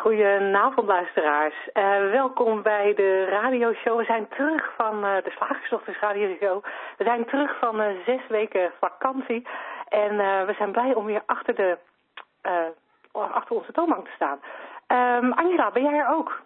Goedenavond 0.00 0.86
luisteraars. 0.86 1.54
Uh, 1.74 2.10
welkom 2.10 2.62
bij 2.62 2.94
de 2.94 3.24
radioshow. 3.24 3.98
We 3.98 4.04
zijn 4.04 4.28
terug 4.28 4.74
van 4.76 5.04
uh, 5.04 5.14
de 5.24 5.30
Slagersdochters 5.30 6.00
radioshow. 6.00 6.64
We 6.98 7.04
zijn 7.04 7.24
terug 7.24 7.58
van 7.58 7.80
uh, 7.80 7.86
zes 8.06 8.26
weken 8.28 8.72
vakantie. 8.80 9.46
En 9.88 10.16
we 10.46 10.54
zijn 10.58 10.72
blij 10.72 10.94
om 10.94 11.04
weer 11.04 11.22
achter, 11.26 11.54
de, 11.54 11.78
achter 13.12 13.56
onze 13.56 13.72
toonbank 13.72 14.04
te 14.04 14.12
staan. 14.14 14.38
Um, 15.22 15.32
Angela, 15.32 15.70
ben 15.70 15.82
jij 15.82 15.98
er 15.98 16.08
ook? 16.08 16.42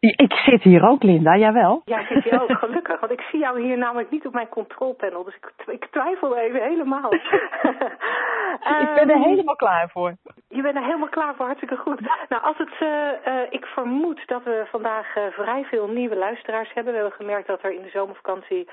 Ik 0.00 0.32
zit 0.32 0.62
hier 0.62 0.88
ook, 0.88 1.02
Linda, 1.02 1.36
jawel. 1.36 1.82
Ja, 1.84 2.06
zit 2.06 2.24
hier 2.24 2.42
ook, 2.42 2.58
gelukkig. 2.58 3.00
Want 3.00 3.12
ik 3.12 3.20
zie 3.20 3.38
jou 3.38 3.60
hier 3.60 3.78
namelijk 3.78 4.10
niet 4.10 4.26
op 4.26 4.32
mijn 4.32 4.48
controlpanel. 4.48 5.24
Dus 5.24 5.34
ik, 5.34 5.52
ik 5.66 5.86
twijfel 5.90 6.36
even 6.36 6.62
helemaal. 6.62 7.12
ik 8.84 8.90
ben 8.94 9.08
er 9.08 9.16
ehm, 9.16 9.22
helemaal 9.22 9.56
klaar 9.56 9.90
voor. 9.90 10.16
Je 10.48 10.62
bent 10.62 10.76
er 10.76 10.84
helemaal 10.84 11.08
klaar 11.08 11.34
voor, 11.34 11.44
hartstikke 11.44 11.76
goed. 11.76 12.00
Nou, 12.28 12.42
als 12.42 12.58
het, 12.58 12.80
uh, 12.80 12.88
uh, 12.88 13.42
ik 13.50 13.64
vermoed 13.64 14.22
dat 14.26 14.42
we 14.42 14.66
vandaag 14.70 15.16
uh, 15.16 15.26
vrij 15.26 15.64
veel 15.64 15.88
nieuwe 15.88 16.16
luisteraars 16.16 16.72
hebben. 16.72 16.92
We 16.92 16.98
hebben 16.98 17.18
gemerkt 17.18 17.46
dat 17.46 17.62
er 17.62 17.72
in 17.72 17.82
de 17.82 17.90
zomervakantie 17.90 18.68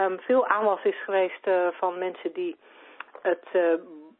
um, 0.00 0.18
veel 0.20 0.46
aanwas 0.46 0.82
is 0.82 1.02
geweest 1.04 1.50
van 1.72 1.98
mensen 1.98 2.32
die 2.32 2.56
het 3.22 3.48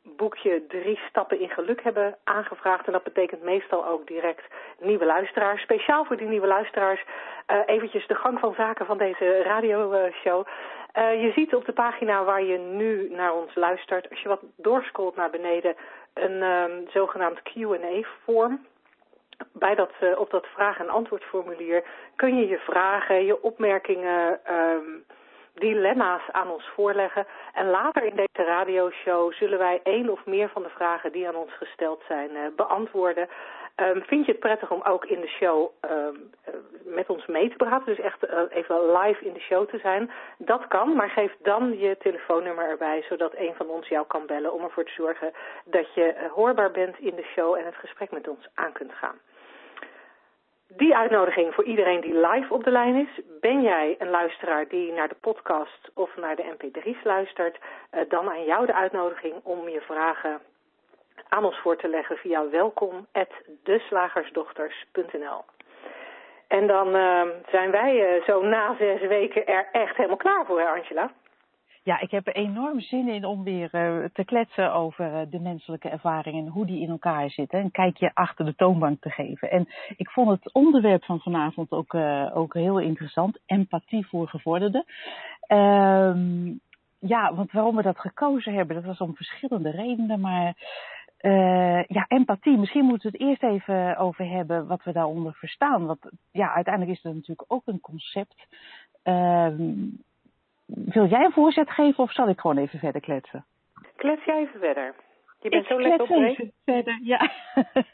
boekje 0.03 0.67
Drie 0.67 1.01
Stappen 1.09 1.41
in 1.41 1.48
Geluk 1.48 1.83
hebben 1.83 2.17
aangevraagd. 2.25 2.87
En 2.87 2.93
dat 2.93 3.03
betekent 3.03 3.43
meestal 3.43 3.87
ook 3.87 4.06
direct 4.06 4.45
nieuwe 4.79 5.05
luisteraars. 5.05 5.62
Speciaal 5.62 6.05
voor 6.05 6.17
die 6.17 6.29
nieuwe 6.29 6.47
luisteraars 6.47 7.05
uh, 7.05 7.56
eventjes 7.67 8.06
de 8.06 8.15
gang 8.15 8.39
van 8.39 8.55
zaken 8.55 8.87
van 8.87 8.98
deze 8.98 9.43
radioshow. 9.43 10.47
Uh, 10.98 11.23
je 11.23 11.33
ziet 11.34 11.55
op 11.55 11.65
de 11.65 11.73
pagina 11.73 12.25
waar 12.25 12.43
je 12.43 12.59
nu 12.59 13.11
naar 13.11 13.34
ons 13.34 13.55
luistert, 13.55 14.11
als 14.11 14.21
je 14.21 14.28
wat 14.28 14.43
doorscrollt 14.56 15.17
naar 15.17 15.31
beneden, 15.31 15.77
een 16.15 16.43
um, 16.43 16.89
zogenaamd 16.93 17.43
Q&A-vorm. 17.43 18.67
Bij 19.53 19.75
dat, 19.75 19.93
uh, 20.01 20.19
op 20.19 20.31
dat 20.31 20.47
vraag- 20.47 20.78
en 20.78 20.89
antwoordformulier 20.89 21.84
kun 22.17 22.37
je 22.37 22.47
je 22.47 22.59
vragen, 22.59 23.25
je 23.25 23.43
opmerkingen... 23.43 24.41
Um, 24.53 25.05
dilemma's 25.55 26.23
aan 26.33 26.51
ons 26.51 26.70
voorleggen. 26.75 27.27
En 27.55 27.70
later 27.70 28.05
in 28.05 28.17
deze 28.17 28.48
radioshow 28.48 29.33
zullen 29.33 29.59
wij 29.59 29.81
één 29.83 30.09
of 30.09 30.27
meer 30.27 30.48
van 30.48 30.62
de 30.62 30.69
vragen 30.69 31.12
die 31.12 31.29
aan 31.29 31.37
ons 31.37 31.53
gesteld 31.53 32.03
zijn 32.09 32.31
uh, 32.31 32.41
beantwoorden. 32.56 33.29
Um, 33.77 34.03
vind 34.03 34.27
je 34.27 34.33
het 34.33 34.41
prettig 34.41 34.71
om 34.71 34.83
ook 34.83 35.05
in 35.05 35.21
de 35.21 35.28
show 35.28 35.71
um, 35.81 36.31
uh, 36.48 36.55
met 36.84 37.11
ons 37.11 37.27
mee 37.27 37.48
te 37.48 37.56
praten? 37.56 37.87
Dus 37.87 38.05
echt 38.05 38.25
uh, 38.25 38.41
even 38.51 38.93
live 38.93 39.25
in 39.25 39.33
de 39.33 39.41
show 39.41 39.69
te 39.69 39.78
zijn? 39.78 40.11
Dat 40.39 40.67
kan, 40.69 40.95
maar 40.95 41.11
geef 41.11 41.37
dan 41.43 41.78
je 41.78 41.97
telefoonnummer 41.97 42.69
erbij, 42.69 43.03
zodat 43.09 43.33
een 43.37 43.55
van 43.56 43.69
ons 43.69 43.89
jou 43.89 44.06
kan 44.06 44.27
bellen 44.27 44.53
om 44.53 44.62
ervoor 44.62 44.84
te 44.84 44.93
zorgen 44.93 45.33
dat 45.65 45.95
je 45.95 46.15
hoorbaar 46.34 46.71
bent 46.71 46.98
in 46.98 47.15
de 47.15 47.27
show 47.34 47.55
en 47.55 47.65
het 47.65 47.77
gesprek 47.77 48.11
met 48.11 48.28
ons 48.28 48.48
aan 48.55 48.73
kunt 48.73 48.93
gaan. 48.93 49.19
Die 50.76 50.96
uitnodiging 50.96 51.54
voor 51.54 51.64
iedereen 51.64 52.00
die 52.00 52.14
live 52.14 52.54
op 52.54 52.64
de 52.64 52.70
lijn 52.70 52.94
is. 52.94 53.20
Ben 53.41 53.62
jij 53.62 53.97
een 53.98 54.10
luisteraar 54.10 54.69
die 54.69 54.92
naar 54.92 55.08
de 55.08 55.16
podcast 55.20 55.91
of 55.94 56.16
naar 56.16 56.36
de 56.36 56.54
mp3's 56.56 57.04
luistert, 57.04 57.58
uh, 57.58 58.00
dan 58.08 58.31
aan 58.31 58.44
jou 58.44 58.66
de 58.66 58.75
uitnodiging 58.75 59.34
om 59.42 59.69
je 59.69 59.80
vragen 59.80 60.41
aan 61.28 61.44
ons 61.44 61.59
voor 61.59 61.76
te 61.76 61.88
leggen 61.88 62.16
via 62.16 62.50
welkom@deslagersdochters.nl. 62.50 65.44
En 66.48 66.66
dan 66.66 66.97
uh, 66.97 67.22
zijn 67.50 67.70
wij 67.70 68.16
uh, 68.16 68.22
zo 68.25 68.42
na 68.42 68.75
zes 68.78 69.00
weken 69.00 69.47
er 69.47 69.69
echt 69.72 69.97
helemaal 69.97 70.16
klaar 70.16 70.47
voor, 70.47 70.60
hè 70.60 70.66
Angela? 70.66 71.10
Ja, 71.82 72.00
ik 72.00 72.10
heb 72.10 72.26
er 72.26 72.34
enorm 72.34 72.80
zin 72.80 73.08
in 73.08 73.24
om 73.24 73.44
weer 73.44 73.74
uh, 73.74 74.04
te 74.12 74.24
kletsen 74.24 74.72
over 74.72 75.12
uh, 75.12 75.20
de 75.30 75.41
menselijke 75.41 75.88
ervaring 75.88 76.38
en 76.38 76.52
hoe 76.52 76.66
die 76.66 76.80
in 76.80 76.91
elkaar 76.91 77.30
zitten. 77.30 77.60
Een 77.60 77.70
kijkje 77.70 78.10
achter 78.14 78.44
de 78.44 78.54
toonbank 78.54 79.00
te 79.00 79.10
geven. 79.10 79.50
En 79.50 79.68
ik 79.96 80.10
vond 80.10 80.30
het 80.30 80.52
onderwerp 80.52 81.04
van 81.04 81.20
vanavond 81.20 81.70
ook, 81.70 81.92
uh, 81.92 82.36
ook 82.36 82.54
heel 82.54 82.78
interessant. 82.78 83.38
Empathie 83.46 84.06
voor 84.06 84.28
gevorderden. 84.28 84.84
Ehm, 85.41 86.52
ja, 86.98 87.34
want 87.34 87.52
waarom 87.52 87.76
we 87.76 87.82
dat 87.82 87.98
gekozen 87.98 88.54
hebben, 88.54 88.76
dat 88.76 88.84
was 88.84 88.98
om 88.98 89.16
verschillende 89.16 89.70
redenen. 89.70 90.20
Maar 90.20 90.54
ja, 91.86 92.04
empathie. 92.08 92.58
Misschien 92.58 92.84
moeten 92.84 93.10
we 93.10 93.18
het 93.18 93.26
eerst 93.26 93.42
even 93.42 93.97
over 93.97 94.28
hebben 94.28 94.66
wat 94.66 94.82
we 94.84 94.92
daaronder 94.92 95.34
verstaan. 95.34 95.86
Want 95.86 96.10
ja, 96.30 96.54
uiteindelijk 96.54 96.97
is 96.97 97.02
het 97.02 97.14
natuurlijk 97.14 97.52
ook 97.52 97.66
een 97.66 97.80
concept. 97.80 98.47
Ehm, 99.02 99.86
wil 100.75 101.06
jij 101.06 101.25
een 101.25 101.32
voorzet 101.32 101.70
geven 101.70 102.04
of 102.04 102.12
zal 102.12 102.28
ik 102.28 102.41
gewoon 102.41 102.58
even 102.58 102.78
verder 102.78 103.00
kletsen? 103.00 103.44
Klets 103.97 104.25
jij 104.25 104.41
even 104.41 104.60
verder. 104.60 104.94
Je 105.41 105.48
bent 105.48 105.62
ik 105.62 105.69
zo 105.69 105.81
lekker 105.81 106.03
op 106.03 106.22
even 106.22 106.53
verder, 106.64 107.00
ja. 107.03 107.31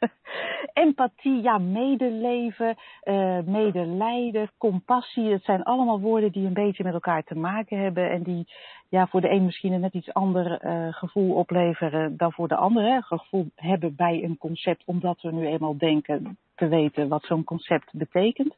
Empathie, 0.85 1.43
ja, 1.43 1.59
medeleven, 1.59 2.77
uh, 3.05 3.39
medelijden, 3.41 4.51
compassie. 4.59 5.33
Het 5.33 5.45
zijn 5.45 5.63
allemaal 5.63 6.01
woorden 6.01 6.33
die 6.33 6.47
een 6.47 6.53
beetje 6.53 6.85
met 6.85 6.93
elkaar 6.93 7.23
te 7.23 7.35
maken 7.35 7.79
hebben. 7.79 8.11
En 8.11 8.23
die 8.23 8.47
ja, 8.89 9.07
voor 9.07 9.21
de 9.21 9.31
een 9.31 9.45
misschien 9.45 9.73
een 9.73 9.81
net 9.81 9.95
iets 9.95 10.13
ander 10.13 10.65
uh, 10.65 10.93
gevoel 10.93 11.35
opleveren 11.35 12.17
dan 12.17 12.33
voor 12.33 12.49
de 12.49 12.57
ander. 12.57 13.03
Gevoel 13.03 13.47
hebben 13.55 13.97
bij 13.97 14.23
een 14.25 14.39
concept, 14.39 14.83
omdat 14.87 15.21
we 15.21 15.33
nu 15.33 15.47
eenmaal 15.47 15.79
denken 15.79 16.39
te 16.55 16.69
weten 16.69 17.09
wat 17.09 17.25
zo'n 17.25 17.45
concept 17.45 17.91
betekent. 17.93 18.57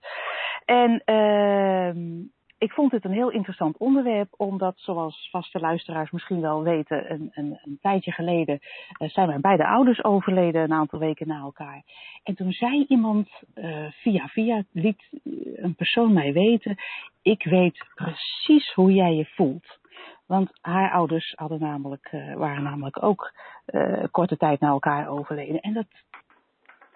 En 0.64 1.02
uh, 1.06 2.24
ik 2.58 2.72
vond 2.72 2.92
het 2.92 3.04
een 3.04 3.12
heel 3.12 3.30
interessant 3.30 3.76
onderwerp, 3.76 4.34
omdat, 4.36 4.74
zoals 4.76 5.28
vaste 5.30 5.58
luisteraars 5.58 6.10
misschien 6.10 6.40
wel 6.40 6.62
weten, 6.62 7.12
een, 7.12 7.30
een, 7.32 7.58
een 7.64 7.78
tijdje 7.80 8.12
geleden 8.12 8.58
uh, 8.98 9.08
zijn 9.08 9.28
mijn 9.28 9.40
beide 9.40 9.66
ouders 9.66 10.04
overleden, 10.04 10.62
een 10.62 10.72
aantal 10.72 10.98
weken 10.98 11.28
na 11.28 11.38
elkaar. 11.38 11.82
En 12.22 12.34
toen 12.34 12.52
zei 12.52 12.84
iemand, 12.88 13.28
uh, 13.54 13.86
via 13.90 14.28
via, 14.28 14.64
liet 14.72 15.08
een 15.56 15.74
persoon 15.74 16.12
mij 16.12 16.32
weten, 16.32 16.76
ik 17.22 17.44
weet 17.44 17.86
precies 17.94 18.72
hoe 18.72 18.92
jij 18.92 19.14
je 19.14 19.24
voelt. 19.24 19.78
Want 20.26 20.50
haar 20.60 20.92
ouders 20.92 21.32
hadden 21.36 21.60
namelijk, 21.60 22.10
waren 22.34 22.62
namelijk 22.62 23.02
ook 23.02 23.32
korte 24.10 24.36
tijd 24.36 24.60
na 24.60 24.68
elkaar 24.68 25.08
overleden. 25.08 25.60
En 25.60 25.72
dat 25.72 25.86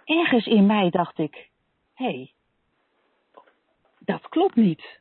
ergens 0.05 0.47
in 0.47 0.67
mij 0.67 0.91
dacht 0.91 1.19
ik, 1.19 1.49
hé, 1.95 2.05
hey, 2.05 2.31
dat 3.99 4.29
klopt 4.29 4.57
niet 4.57 5.01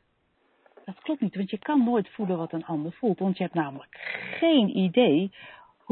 dat 0.84 1.00
klopt 1.02 1.20
niet, 1.20 1.36
want 1.36 1.50
je 1.50 1.58
kan 1.58 1.84
nooit 1.84 2.08
voelen 2.08 2.36
wat 2.36 2.52
een 2.52 2.64
ander 2.64 2.92
voelt. 2.92 3.18
Want 3.18 3.36
je 3.36 3.42
hebt 3.42 3.54
namelijk 3.54 3.96
geen 4.38 4.76
idee 4.78 5.30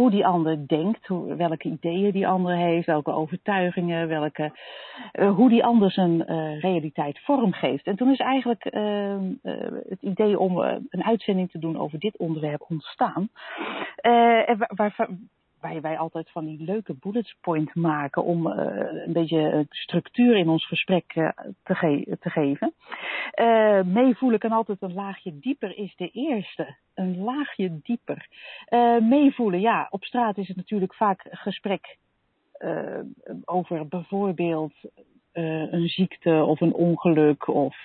hoe 0.01 0.11
die 0.11 0.27
ander 0.27 0.69
denkt, 0.69 1.07
hoe, 1.07 1.35
welke 1.35 1.69
ideeën 1.69 2.13
die 2.13 2.27
ander 2.27 2.57
heeft, 2.57 2.87
welke 2.87 3.11
overtuigingen, 3.11 4.09
welke, 4.09 4.53
uh, 5.13 5.35
hoe 5.35 5.49
die 5.49 5.65
ander 5.65 5.91
zijn 5.91 6.33
uh, 6.33 6.61
realiteit 6.61 7.19
vormgeeft. 7.19 7.85
En 7.87 7.97
toen 7.97 8.11
is 8.11 8.19
eigenlijk 8.19 8.65
uh, 8.71 9.17
het 9.89 10.03
idee 10.03 10.39
om 10.39 10.59
een 10.89 11.05
uitzending 11.05 11.51
te 11.51 11.59
doen 11.59 11.79
over 11.79 11.99
dit 11.99 12.17
onderwerp 12.17 12.65
ontstaan. 12.69 13.29
waar, 14.03 14.93
waar, 14.97 15.09
waar 15.61 15.81
wij 15.81 15.99
altijd 15.99 16.31
van 16.31 16.45
die 16.45 16.65
leuke 16.65 16.95
bullet 17.01 17.35
point 17.41 17.75
maken 17.75 18.25
om 18.25 18.47
uh, 18.47 18.55
een 19.07 19.13
beetje 19.13 19.67
structuur 19.69 20.37
in 20.37 20.49
ons 20.49 20.67
gesprek 20.67 21.15
uh, 21.15 21.29
te, 21.63 21.75
ge 21.75 22.17
te, 22.21 22.31
geven. 22.31 22.75
Uh, 23.41 23.83
meevoelen 23.83 24.39
kan 24.39 24.53
altijd 24.53 24.83
een 24.83 24.95
laagje 24.95 25.39
dieper 25.39 25.77
is 25.77 25.97
de 25.97 26.11
eerste. 26.11 26.77
Een 26.95 27.23
laagje 27.23 27.81
dieper. 27.83 28.29
meevoelen, 29.01 29.61
ja, 29.61 29.87
op 29.91 30.05
straat 30.05 30.39
is 30.39 30.49
het 30.49 30.57
natuurlijk 30.57 30.95
vaak 30.95 31.27
gesprek 31.31 31.97
over 33.45 33.89
bijvoorbeeld 33.89 34.75
een 35.33 35.89
ziekte 35.89 36.45
of 36.45 36.61
een 36.61 36.75
ongeluk 36.75 37.49
of 37.49 37.85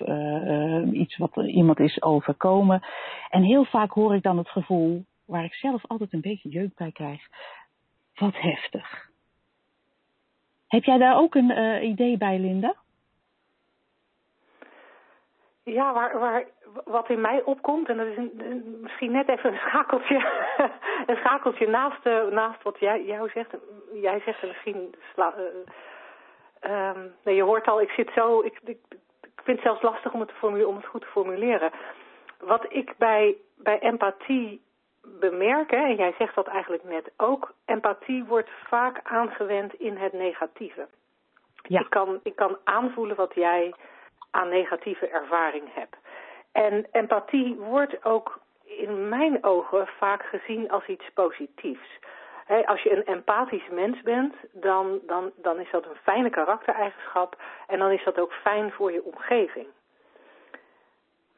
iets 0.91 1.17
wat 1.17 1.35
iemand 1.35 1.79
is 1.79 2.01
overkomen. 2.01 2.85
En 3.29 3.43
heel 3.43 3.65
vaak 3.65 3.91
hoor 3.91 4.15
ik 4.15 4.23
dan 4.23 4.37
het 4.37 4.49
gevoel, 4.49 5.05
waar 5.25 5.43
ik 5.43 5.53
zelf 5.53 5.87
altijd 5.87 6.13
een 6.13 6.21
beetje 6.21 6.49
jeuk 6.49 6.75
bij 6.75 6.91
krijg. 6.91 7.21
Wat 8.15 8.35
heftig. 8.35 9.09
Heb 10.67 10.83
jij 10.83 10.97
daar 10.97 11.17
ook 11.17 11.35
een 11.35 11.49
uh, 11.49 11.83
idee 11.83 12.17
bij, 12.17 12.39
Linda? 12.39 12.75
Ja, 15.63 15.93
waar, 15.93 16.19
waar, 16.19 16.45
wat 16.85 17.09
in 17.09 17.21
mij 17.21 17.41
opkomt, 17.43 17.89
en 17.89 17.97
dat 17.97 18.07
is 18.07 18.17
misschien 18.81 19.11
net 19.11 19.29
even 19.29 19.51
een 19.51 19.59
schakeltje, 19.59 20.15
een 21.07 21.15
schakeltje 21.15 21.67
naast, 21.67 22.05
uh, 22.05 22.27
naast 22.27 22.63
wat 22.63 22.79
jij 22.79 23.03
jou 23.05 23.29
zegt. 23.29 23.55
Jij 23.93 24.19
zegt 24.19 24.41
er 24.41 24.47
misschien, 24.47 24.95
sla, 25.13 25.33
uh, 25.37 26.71
um, 26.71 27.13
nee, 27.23 27.35
je 27.35 27.43
hoort 27.43 27.67
al, 27.67 27.81
ik 27.81 27.89
zit 27.89 28.11
zo, 28.15 28.41
ik, 28.41 28.59
ik, 28.65 28.79
vind 29.35 29.57
het 29.57 29.65
zelfs 29.65 29.81
lastig 29.81 30.13
om 30.13 30.19
het, 30.19 30.31
te 30.39 30.67
om 30.67 30.75
het 30.75 30.85
goed 30.85 31.01
te 31.01 31.07
formuleren. 31.07 31.71
Wat 32.39 32.65
ik 32.69 32.93
bij, 32.97 33.35
bij 33.57 33.79
empathie 33.79 34.61
bemerken, 35.19 35.85
en 35.85 35.95
jij 35.95 36.13
zegt 36.17 36.35
dat 36.35 36.47
eigenlijk 36.47 36.83
net 36.83 37.11
ook, 37.17 37.53
empathie 37.65 38.23
wordt 38.23 38.49
vaak 38.67 38.99
aangewend 39.03 39.73
in 39.73 39.97
het 39.97 40.13
negatieve. 40.13 40.87
Ja. 41.61 41.79
Ik, 41.79 41.89
kan, 41.89 42.19
ik 42.23 42.35
kan 42.35 42.57
aanvoelen 42.63 43.15
wat 43.15 43.33
jij 43.33 43.73
aan 44.31 44.49
negatieve 44.49 45.07
ervaring 45.07 45.63
hebt. 45.73 45.95
En 46.51 46.87
empathie 46.91 47.55
wordt 47.55 48.05
ook 48.05 48.39
in 48.63 49.09
mijn 49.09 49.43
ogen 49.43 49.87
vaak 49.87 50.23
gezien 50.23 50.71
als 50.71 50.87
iets 50.87 51.09
positiefs. 51.13 51.99
als 52.65 52.81
je 52.81 52.95
een 52.95 53.05
empathisch 53.05 53.69
mens 53.71 54.01
bent, 54.01 54.35
dan, 54.51 54.99
dan, 55.05 55.31
dan 55.35 55.59
is 55.59 55.71
dat 55.71 55.85
een 55.85 55.97
fijne 56.03 56.29
karaktereigenschap 56.29 57.41
en 57.67 57.79
dan 57.79 57.91
is 57.91 58.03
dat 58.03 58.19
ook 58.19 58.33
fijn 58.33 58.71
voor 58.71 58.91
je 58.91 59.03
omgeving. 59.03 59.67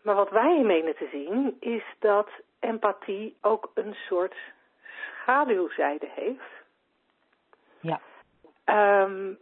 Maar 0.02 0.16
wat 0.16 0.30
wij 0.30 0.62
menen 0.64 0.96
te 0.96 1.08
zien, 1.12 1.58
is 1.60 1.84
dat 2.00 2.30
empathie 2.60 3.38
ook 3.42 3.72
een 3.74 3.94
soort 3.94 4.36
schaduwzijde 5.22 6.08
heeft. 6.16 6.56
Ja. 7.80 8.00
Um, 9.04 9.38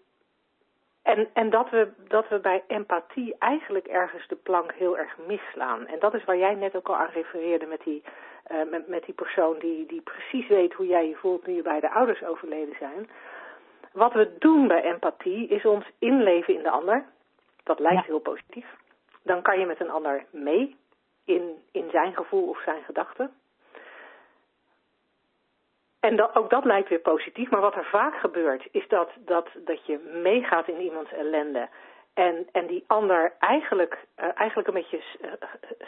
en, 1.04 1.30
en 1.34 1.50
dat, 1.50 1.70
we, 1.70 1.92
dat 2.08 2.28
we 2.30 2.40
bij 2.40 2.64
empathie 2.68 3.36
eigenlijk 3.40 3.88
ergens 3.88 4.28
de 4.28 4.36
plank 4.36 4.74
heel 4.74 4.98
erg 4.98 5.18
misslaan. 5.28 5.88
En 5.88 6.00
dat 6.00 6.14
is 6.14 6.24
waar 6.24 6.38
jij 6.38 6.56
net 6.56 6.76
ook 6.76 6.88
al 6.88 6.96
aan 6.96 7.10
refereerde 7.14 7.66
met 7.66 7.82
die, 7.84 8.04
uh, 8.52 8.70
met, 8.72 8.88
met 8.88 9.06
die 9.06 9.14
persoon 9.14 9.60
die, 9.60 9.86
die 9.86 10.02
precies 10.02 10.48
weet 10.48 10.74
hoe 10.74 10.86
jij 10.86 11.08
je 11.08 11.16
voelt 11.16 11.48
nu 11.48 11.54
je 11.54 11.62
beide 11.62 11.92
ouders 11.92 12.24
overleden 12.24 12.76
zijn. 12.80 13.10
Wat 13.92 14.14
we 14.14 14.36
doen 14.40 14.68
bij 14.68 14.84
empathie 14.84 15.48
is 15.48 15.66
ons 15.66 15.86
inleven 16.00 16.54
in 16.54 16.64
de 16.64 16.70
ander. 16.70 17.06
Dat 17.64 17.80
lijkt 17.80 18.00
Ja. 18.00 18.06
heel 18.06 18.20
positief. 18.20 18.66
Dan 19.24 19.42
kan 19.42 19.60
je 19.60 19.66
met 19.66 19.80
een 19.80 19.90
ander 19.90 20.26
mee 20.32 20.76
in, 21.26 21.64
in 21.72 21.90
zijn 21.92 22.14
gevoel 22.14 22.50
of 22.50 22.62
zijn 22.62 22.84
gedachten. 22.84 23.34
En 26.00 26.36
ook 26.36 26.50
dat 26.50 26.66
lijkt 26.66 26.90
weer 26.90 27.00
positief, 27.00 27.50
maar 27.50 27.62
wat 27.62 27.76
er 27.76 27.86
vaak 27.86 28.16
gebeurt 28.16 28.68
is 28.72 28.88
dat, 28.88 29.10
dat, 29.18 29.48
dat 29.56 29.86
je 29.86 30.00
meegaat 30.24 30.68
in 30.68 30.82
iemands 30.82 31.12
ellende 31.12 31.68
en, 32.16 32.48
en 32.52 32.68
die 32.68 32.84
ander 32.88 33.34
eigenlijk, 33.40 33.98
uh, 34.20 34.26
eigenlijk 34.36 34.68
een 34.68 34.74
beetje 34.74 35.02
uh, 35.22 35.32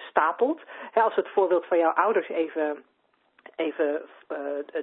stapelt. 0.10 0.62
Als 0.94 1.16
we 1.16 1.22
het 1.22 1.30
voorbeeld 1.30 1.66
van 1.66 1.78
jouw 1.78 1.92
ouders 1.92 2.30
even, 2.30 2.84
even 3.56 4.02
uh, 4.32 4.38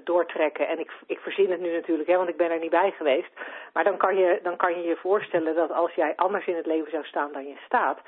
doortrekken, 0.05 0.69
en 0.69 0.79
ik, 0.79 0.93
ik 1.07 1.19
verzin 1.19 1.51
het 1.51 1.61
nu 1.61 1.73
natuurlijk, 1.73 2.09
hè, 2.09 2.17
want 2.17 2.29
ik 2.29 2.37
ben 2.37 2.51
er 2.51 2.59
niet 2.59 2.71
bij 2.71 2.91
geweest, 2.91 3.31
maar 3.73 3.85
dan 3.85 3.97
kan, 3.97 4.17
je, 4.17 4.41
dan 4.43 4.57
kan 4.57 4.79
je 4.79 4.89
je 4.89 4.97
voorstellen 4.97 5.55
dat 5.55 5.71
als 5.71 5.93
jij 5.93 6.13
anders 6.17 6.47
in 6.47 6.57
het 6.57 6.67
leven 6.67 6.91
zou 6.91 7.05
staan 7.05 7.33
dan 7.33 7.47
je 7.47 7.57
staat, 7.65 8.01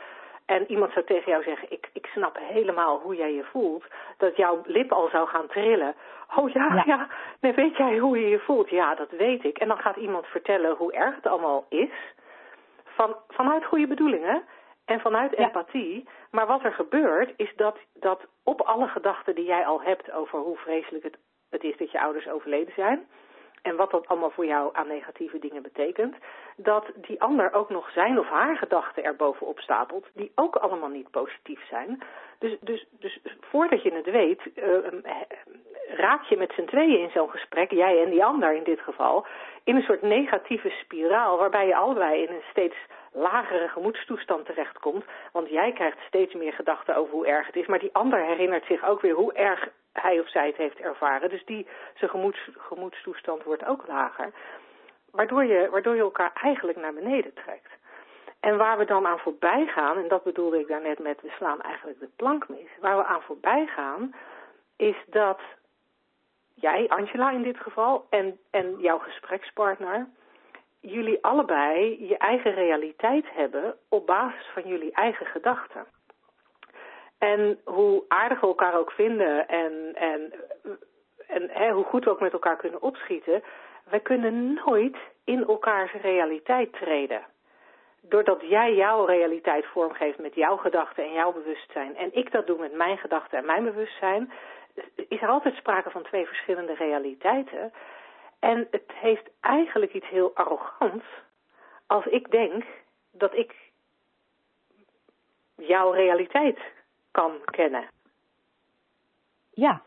en 0.46 0.70
iemand 0.70 0.92
zou 0.92 1.04
tegen 1.04 1.30
jou 1.30 1.42
zeggen, 1.42 1.70
ik, 1.70 1.88
ik 1.92 2.06
snap 2.06 2.38
helemaal 2.40 2.98
hoe 3.00 3.16
jij 3.16 3.32
je 3.34 3.44
voelt, 3.44 3.84
dat 4.16 4.36
jouw 4.36 4.62
lip 4.66 4.92
al 4.92 5.08
zou 5.08 5.28
gaan 5.28 5.46
trillen. 5.46 5.94
Oh 6.36 6.50
ja, 6.50 6.74
ja, 6.74 6.82
Ja. 6.86 7.08
nee, 7.40 7.52
weet 7.52 7.76
jij 7.76 7.98
hoe 7.98 8.20
je 8.20 8.28
je 8.28 8.38
voelt? 8.38 8.68
Ja, 8.70 8.94
dat 8.94 9.10
weet 9.10 9.44
ik. 9.44 9.58
En 9.58 9.68
dan 9.68 9.78
gaat 9.78 9.96
iemand 9.96 10.26
vertellen 10.26 10.76
hoe 10.76 10.92
erg 10.92 11.14
het 11.14 11.26
allemaal 11.26 11.66
is, 11.68 11.90
van, 12.84 13.16
vanuit 13.28 13.64
goede 13.64 13.86
bedoelingen 13.86 14.42
en 14.84 15.00
vanuit 15.00 15.36
Ja. 15.36 15.44
empathie. 15.44 16.08
Maar 16.30 16.46
wat 16.46 16.64
er 16.64 16.72
gebeurt, 16.72 17.32
is 17.36 17.52
dat, 17.56 17.78
dat 17.94 18.26
op 18.44 18.60
alle 18.60 18.86
gedachten 18.88 19.34
die 19.34 19.44
jij 19.44 19.66
al 19.66 19.82
hebt 19.82 20.12
over 20.12 20.38
hoe 20.38 20.56
vreselijk 20.56 21.04
het, 21.04 21.16
het 21.50 21.64
is 21.64 21.76
dat 21.76 21.90
je 21.90 22.00
ouders 22.00 22.28
overleden 22.28 22.72
zijn, 22.76 23.06
en 23.62 23.76
wat 23.76 23.90
dat 23.90 24.06
allemaal 24.06 24.30
voor 24.30 24.46
jou 24.46 24.70
aan 24.72 24.88
negatieve 24.88 25.38
dingen 25.38 25.62
betekent, 25.62 26.16
dat 26.56 26.84
die 26.94 27.22
ander 27.22 27.52
ook 27.52 27.70
nog 27.70 27.90
zijn 27.90 28.18
of 28.18 28.28
haar 28.28 28.56
gedachten 28.56 29.04
er 29.04 29.16
bovenop 29.16 29.60
stapelt, 29.60 30.06
die 30.14 30.32
ook 30.34 30.56
allemaal 30.56 30.88
niet 30.88 31.10
positief 31.10 31.66
zijn. 31.68 32.02
Dus, 32.38 32.56
dus, 32.60 32.86
dus 32.90 33.20
voordat 33.40 33.82
je 33.82 33.92
het 33.92 34.10
weet, 34.10 34.40
uh, 34.54 34.78
raak 35.88 36.22
je 36.22 36.36
met 36.36 36.52
z'n 36.52 36.64
tweeën 36.64 37.00
in 37.00 37.10
zo'n 37.10 37.30
gesprek, 37.30 37.70
jij 37.70 38.02
en 38.02 38.10
die 38.10 38.24
ander 38.24 38.54
in 38.54 38.64
dit 38.64 38.80
geval, 38.80 39.26
in 39.64 39.76
een 39.76 39.82
soort 39.82 40.02
negatieve 40.02 40.68
spiraal, 40.68 41.38
waarbij 41.38 41.66
je 41.66 41.76
allebei 41.76 42.22
in 42.22 42.34
een 42.34 42.44
steeds 42.50 42.76
lagere 43.12 43.68
gemoedstoestand 43.68 44.46
terechtkomt, 44.46 45.04
want 45.32 45.48
jij 45.48 45.72
krijgt 45.72 45.98
steeds 46.06 46.34
meer 46.34 46.52
gedachten 46.52 46.96
over 46.96 47.12
hoe 47.12 47.26
erg 47.26 47.46
het 47.46 47.56
is, 47.56 47.66
maar 47.66 47.78
die 47.78 47.94
ander 47.94 48.24
herinnert 48.24 48.64
zich 48.64 48.84
ook 48.84 49.00
weer 49.00 49.14
hoe 49.14 49.32
erg 49.32 49.68
hij 50.00 50.20
of 50.20 50.30
zij 50.30 50.46
het 50.46 50.56
heeft 50.56 50.78
ervaren. 50.78 51.28
Dus 51.28 51.44
die, 51.44 51.66
zijn 51.94 52.10
gemoeds, 52.10 52.48
gemoedstoestand 52.56 53.42
wordt 53.42 53.64
ook 53.64 53.86
lager. 53.86 54.32
Waardoor 55.10 55.44
je, 55.44 55.68
waardoor 55.70 55.94
je 55.94 56.00
elkaar 56.00 56.32
eigenlijk 56.34 56.78
naar 56.78 56.94
beneden 56.94 57.34
trekt. 57.34 57.70
En 58.40 58.56
waar 58.56 58.78
we 58.78 58.84
dan 58.84 59.06
aan 59.06 59.18
voorbij 59.18 59.66
gaan, 59.66 59.96
en 59.96 60.08
dat 60.08 60.22
bedoelde 60.22 60.60
ik 60.60 60.68
daarnet 60.68 60.98
met 60.98 61.20
we 61.20 61.32
slaan 61.36 61.60
eigenlijk 61.60 62.00
de 62.00 62.08
plank 62.16 62.48
mis. 62.48 62.70
Waar 62.80 62.96
we 62.96 63.04
aan 63.04 63.22
voorbij 63.22 63.66
gaan, 63.66 64.14
is 64.76 64.96
dat 65.06 65.40
jij, 66.54 66.88
Angela 66.88 67.30
in 67.30 67.42
dit 67.42 67.58
geval, 67.58 68.06
en, 68.10 68.38
en 68.50 68.76
jouw 68.78 68.98
gesprekspartner, 68.98 70.06
jullie 70.80 71.24
allebei 71.24 72.06
je 72.08 72.16
eigen 72.16 72.54
realiteit 72.54 73.24
hebben 73.32 73.76
op 73.88 74.06
basis 74.06 74.46
van 74.52 74.62
jullie 74.62 74.92
eigen 74.92 75.26
gedachten. 75.26 75.86
En 77.18 77.60
hoe 77.64 78.04
aardig 78.08 78.40
we 78.40 78.46
elkaar 78.46 78.78
ook 78.78 78.90
vinden 78.90 79.48
en, 79.48 79.94
en, 79.94 80.32
en 81.26 81.50
hè, 81.50 81.70
hoe 81.70 81.84
goed 81.84 82.04
we 82.04 82.10
ook 82.10 82.20
met 82.20 82.32
elkaar 82.32 82.56
kunnen 82.56 82.82
opschieten, 82.82 83.42
wij 83.90 84.00
kunnen 84.00 84.60
nooit 84.64 84.96
in 85.24 85.44
elkaars 85.46 85.92
realiteit 85.92 86.72
treden. 86.72 87.24
Doordat 88.00 88.40
jij 88.40 88.74
jouw 88.74 89.04
realiteit 89.04 89.66
vormgeeft 89.66 90.18
met 90.18 90.34
jouw 90.34 90.56
gedachten 90.56 91.04
en 91.04 91.12
jouw 91.12 91.32
bewustzijn 91.32 91.96
en 91.96 92.14
ik 92.14 92.32
dat 92.32 92.46
doe 92.46 92.58
met 92.58 92.72
mijn 92.72 92.98
gedachten 92.98 93.38
en 93.38 93.46
mijn 93.46 93.64
bewustzijn, 93.64 94.32
is 95.08 95.22
er 95.22 95.28
altijd 95.28 95.54
sprake 95.54 95.90
van 95.90 96.02
twee 96.02 96.26
verschillende 96.26 96.74
realiteiten. 96.74 97.72
En 98.40 98.66
het 98.70 98.92
heeft 98.94 99.30
eigenlijk 99.40 99.92
iets 99.94 100.08
heel 100.08 100.30
arrogants 100.34 101.04
als 101.86 102.06
ik 102.06 102.30
denk 102.30 102.64
dat 103.12 103.34
ik 103.34 103.54
jouw 105.56 105.90
realiteit 105.90 106.58
kan 107.16 107.32
kennen. 107.44 107.88
Ja, 109.50 109.82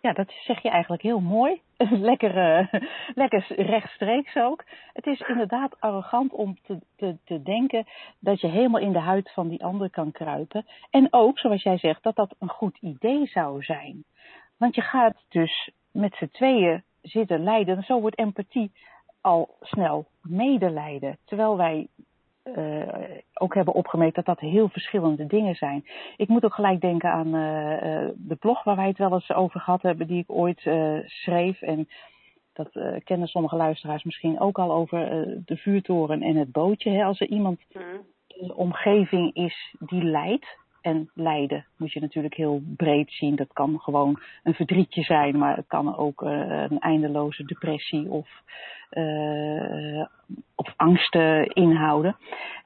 ja 0.00 0.12
dat 0.12 0.30
zeg 0.30 0.62
je 0.62 0.70
eigenlijk 0.70 1.02
heel 1.02 1.20
mooi. 1.20 1.60
lekker, 2.10 2.36
uh, 2.36 2.80
lekker 3.22 3.44
rechtstreeks 3.48 4.36
ook. 4.36 4.64
Het 4.92 5.06
is 5.06 5.20
inderdaad 5.20 5.80
arrogant 5.80 6.32
om 6.32 6.58
te, 6.62 6.78
te, 6.96 7.16
te 7.24 7.42
denken 7.42 7.86
dat 8.18 8.40
je 8.40 8.46
helemaal 8.46 8.80
in 8.80 8.92
de 8.92 8.98
huid 8.98 9.32
van 9.32 9.48
die 9.48 9.64
ander 9.64 9.90
kan 9.90 10.12
kruipen. 10.12 10.66
En 10.90 11.08
ook, 11.10 11.38
zoals 11.38 11.62
jij 11.62 11.78
zegt, 11.78 12.02
dat 12.02 12.16
dat 12.16 12.34
een 12.38 12.48
goed 12.48 12.78
idee 12.80 13.26
zou 13.26 13.62
zijn. 13.62 14.04
Want 14.56 14.74
je 14.74 14.82
gaat 14.82 15.24
dus 15.28 15.70
met 15.92 16.14
z'n 16.14 16.28
tweeën 16.32 16.82
zitten 17.02 17.42
lijden. 17.42 17.76
En 17.76 17.82
zo 17.82 18.00
wordt 18.00 18.18
empathie 18.18 18.72
al 19.20 19.56
snel 19.60 20.06
medelijden. 20.22 21.18
Terwijl 21.24 21.56
wij 21.56 21.88
uh, 22.44 22.82
ook 23.34 23.54
hebben 23.54 23.74
opgemerkt 23.74 24.14
dat 24.14 24.24
dat 24.24 24.40
heel 24.40 24.68
verschillende 24.68 25.26
dingen 25.26 25.54
zijn. 25.54 25.84
Ik 26.16 26.28
moet 26.28 26.44
ook 26.44 26.54
gelijk 26.54 26.80
denken 26.80 27.10
aan 27.10 27.34
uh, 27.34 27.72
uh, 27.72 28.08
de 28.16 28.36
blog 28.36 28.64
waar 28.64 28.76
wij 28.76 28.88
het 28.88 28.98
wel 28.98 29.12
eens 29.12 29.32
over 29.32 29.60
gehad 29.60 29.82
hebben, 29.82 30.06
die 30.06 30.18
ik 30.18 30.30
ooit 30.30 30.60
schreef. 31.04 31.62
En 31.62 31.88
dat 32.52 32.70
kennen 33.04 33.28
sommige 33.28 33.56
luisteraars 33.56 34.04
misschien 34.04 34.40
ook 34.40 34.58
al 34.58 34.72
over 34.72 35.08
de 35.44 35.56
vuurtoren 35.56 36.22
en 36.22 36.36
het 36.36 36.52
bootje. 36.52 36.90
Hè? 36.90 37.04
Als 37.04 37.20
er 37.20 37.28
iemand 37.28 37.60
in 38.26 38.46
de 38.46 38.56
omgeving 38.56 39.34
is 39.34 39.74
die 39.78 40.02
lijdt. 40.02 40.58
En 40.80 41.10
lijden 41.14 41.66
moet 41.76 41.92
je 41.92 42.00
natuurlijk 42.00 42.34
heel 42.34 42.62
breed 42.76 43.10
zien. 43.12 43.36
Dat 43.36 43.52
kan 43.52 43.80
gewoon 43.80 44.20
een 44.42 44.54
verdrietje 44.54 45.02
zijn, 45.02 45.38
maar 45.38 45.56
het 45.56 45.66
kan 45.66 45.96
ook 45.96 46.20
een 46.20 46.78
eindeloze 46.78 47.44
depressie 47.44 48.10
of 48.10 48.28
uh, 48.90 50.06
of 50.54 50.72
angsten 50.76 51.46
inhouden. 51.46 52.16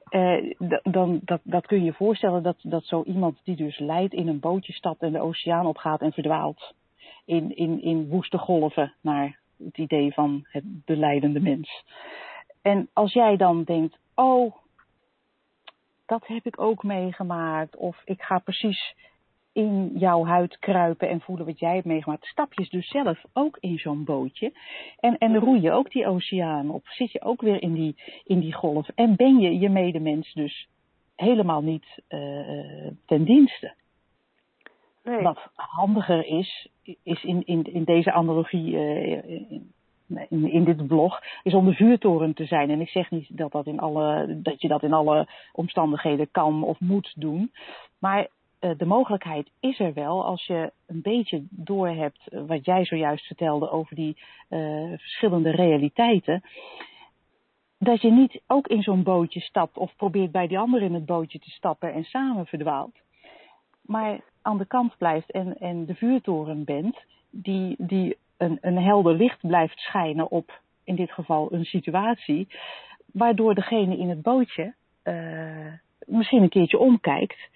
Uh, 0.09 0.53
dan, 0.83 1.19
dat, 1.23 1.39
dat 1.43 1.65
kun 1.65 1.77
je 1.77 1.83
je 1.83 1.93
voorstellen 1.93 2.43
dat, 2.43 2.57
dat 2.61 2.85
zo 2.85 3.03
iemand 3.03 3.39
die 3.43 3.55
dus 3.55 3.79
lijdt 3.79 4.13
in 4.13 4.27
een 4.27 4.39
bootje 4.39 4.73
stapt 4.73 5.01
en 5.01 5.11
de 5.11 5.21
oceaan 5.21 5.65
opgaat 5.65 6.01
en 6.01 6.11
verdwaalt 6.11 6.73
in, 7.25 7.55
in, 7.55 7.81
in 7.81 8.07
woeste 8.07 8.37
golven 8.37 8.93
naar 9.01 9.39
het 9.63 9.77
idee 9.77 10.13
van 10.13 10.45
het, 10.49 10.63
de 10.85 10.97
lijdende 10.97 11.39
mens. 11.39 11.83
En 12.61 12.89
als 12.93 13.13
jij 13.13 13.37
dan 13.37 13.63
denkt, 13.63 13.97
oh, 14.15 14.55
dat 16.05 16.27
heb 16.27 16.45
ik 16.45 16.61
ook 16.61 16.83
meegemaakt, 16.83 17.75
of 17.75 18.01
ik 18.05 18.21
ga 18.21 18.39
precies 18.39 18.95
in 19.55 19.91
jouw 19.97 20.25
huid 20.25 20.59
kruipen 20.59 21.09
en 21.09 21.21
voelen 21.21 21.45
wat 21.45 21.59
jij 21.59 21.73
hebt 21.73 21.85
meegemaakt. 21.85 22.25
Stap 22.25 22.53
je 22.53 22.67
dus 22.69 22.89
zelf 22.89 23.23
ook 23.33 23.57
in 23.59 23.77
zo'n 23.77 24.03
bootje. 24.03 24.53
En, 24.99 25.17
en 25.17 25.37
roei 25.37 25.61
je 25.61 25.71
ook 25.71 25.91
die 25.91 26.07
oceaan 26.07 26.69
op. 26.69 26.87
Zit 26.87 27.11
je 27.11 27.21
ook 27.21 27.41
weer 27.41 27.61
in 27.61 27.73
die, 27.73 27.95
in 28.25 28.39
die 28.39 28.53
golf. 28.53 28.87
En 28.95 29.15
ben 29.15 29.39
je 29.39 29.59
je 29.59 29.69
medemens 29.69 30.33
dus 30.33 30.67
helemaal 31.15 31.61
niet 31.61 31.85
uh, 32.09 32.87
ten 33.05 33.23
dienste. 33.23 33.73
Nee. 35.03 35.21
Wat 35.21 35.49
handiger 35.55 36.25
is, 36.25 36.67
is 37.03 37.23
in, 37.23 37.45
in, 37.45 37.63
in 37.63 37.83
deze 37.83 38.11
analogie, 38.11 38.71
uh, 38.71 39.29
in, 39.29 39.71
in, 40.29 40.51
in, 40.51 40.63
dit 40.63 40.87
blog, 40.87 41.21
is 41.43 41.53
om 41.53 41.65
de 41.65 41.73
vuurtoren 41.73 42.33
te 42.33 42.45
zijn. 42.45 42.69
En 42.69 42.81
ik 42.81 42.89
zeg 42.89 43.11
niet 43.11 43.37
dat, 43.37 43.51
dat, 43.51 43.65
in 43.65 43.79
alle, 43.79 44.39
dat 44.41 44.61
je 44.61 44.67
dat 44.67 44.83
in 44.83 44.93
alle 44.93 45.27
omstandigheden 45.51 46.31
kan 46.31 46.63
of 46.63 46.79
moet 46.79 47.13
doen. 47.15 47.51
Maar 47.99 48.27
de 48.59 48.85
mogelijkheid 48.85 49.51
is 49.59 49.79
er 49.79 49.93
wel 49.93 50.25
als 50.25 50.45
je 50.45 50.71
een 50.87 51.01
beetje 51.01 51.43
doorhebt 51.49 52.27
wat 52.47 52.65
jij 52.65 52.85
zojuist 52.85 53.25
vertelde 53.25 53.69
over 53.69 53.95
die 53.95 54.17
verschillende 54.97 55.51
realiteiten. 55.51 56.43
Dat 57.79 58.01
je 58.01 58.11
niet 58.11 58.41
ook 58.47 58.67
in 58.67 58.81
zo'n 58.81 59.03
bootje 59.03 59.39
stapt 59.39 59.77
of 59.77 59.95
probeert 59.95 60.31
bij 60.31 60.47
die 60.47 60.59
ander 60.59 60.81
in 60.81 60.93
het 60.93 61.05
bootje 61.05 61.39
te 61.39 61.49
stappen 61.49 61.93
en 61.93 62.03
samen 62.03 62.45
verdwaalt. 62.45 62.95
Maar 63.81 64.19
aan 64.41 64.57
de 64.57 64.65
kant 64.65 64.97
blijft 64.97 65.31
en, 65.31 65.57
en 65.57 65.85
de 65.85 65.95
vuurtoren 65.95 66.63
bent, 66.63 66.97
die, 67.29 67.75
die 67.77 68.17
een, 68.37 68.57
een 68.61 68.77
helder 68.77 69.15
licht 69.15 69.47
blijft 69.47 69.79
schijnen 69.79 70.31
op, 70.31 70.61
in 70.83 70.95
dit 70.95 71.11
geval, 71.11 71.53
een 71.53 71.65
situatie, 71.65 72.47
waardoor 73.05 73.55
degene 73.55 73.97
in 73.97 74.09
het 74.09 74.21
bootje 74.21 74.73
misschien 76.05 76.41
een 76.41 76.49
keertje 76.49 76.77
omkijkt 76.77 77.49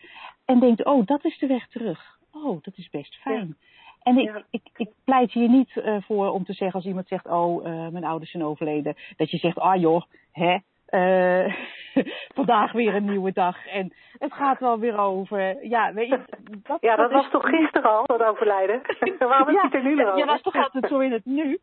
en 0.50 0.60
denkt, 0.60 0.86
oh, 0.86 1.06
dat 1.06 1.26
is 1.26 1.38
de 1.38 1.48
weg 1.48 1.68
terug. 1.68 2.18
Oh, 2.32 2.64
dat 2.64 2.78
is 2.78 2.90
best 2.90 3.16
fijn. 3.16 3.58
En 4.04 4.18
ik, 4.18 4.44
ik, 4.50 4.62
ik, 4.76 4.90
pleit 5.04 5.32
hier 5.32 5.50
niet 5.50 5.76
uh, 5.76 5.96
voor 6.02 6.30
om 6.30 6.44
te 6.44 6.54
zeggen 6.54 6.76
als 6.76 6.86
iemand 6.86 7.08
zegt, 7.08 7.28
oh, 7.28 7.66
uh, 7.66 7.88
mijn 7.88 8.04
ouders 8.04 8.32
zijn 8.32 8.44
overleden, 8.44 8.96
dat 9.18 9.32
je 9.32 9.38
zegt, 9.38 9.58
ah 9.58 9.80
joh, 9.80 10.02
hè, 10.32 10.58
uh, 10.90 11.56
vandaag 12.36 12.72
weer 12.72 12.96
een 12.96 13.06
nieuwe 13.06 13.32
dag 13.32 13.68
en 13.68 13.94
het 14.20 14.34
gaat 14.34 14.60
wel 14.60 14.80
weer 14.80 14.98
over. 14.98 15.66
Ja, 15.66 15.94
weet 15.94 16.08
je, 16.08 16.20
dat, 16.64 16.82
ja, 16.82 16.96
dat, 16.96 17.12
was 17.12 17.30
toch 17.30 17.46
gisteren 17.50 17.92
al, 17.92 18.06
dat 18.06 18.24
overlijden? 18.24 18.82
Waarom 19.20 19.54
ja, 19.54 19.62
heb 19.62 19.72
je 19.72 19.78
er 19.78 19.84
nu 19.84 19.96
nog 19.96 20.06
over? 20.06 20.20
Je 20.20 20.26
was 20.26 20.42
toch 20.42 20.56
altijd 20.56 20.88
zo 20.88 21.00
in 21.00 21.12
het 21.12 21.26
nu? 21.26 21.60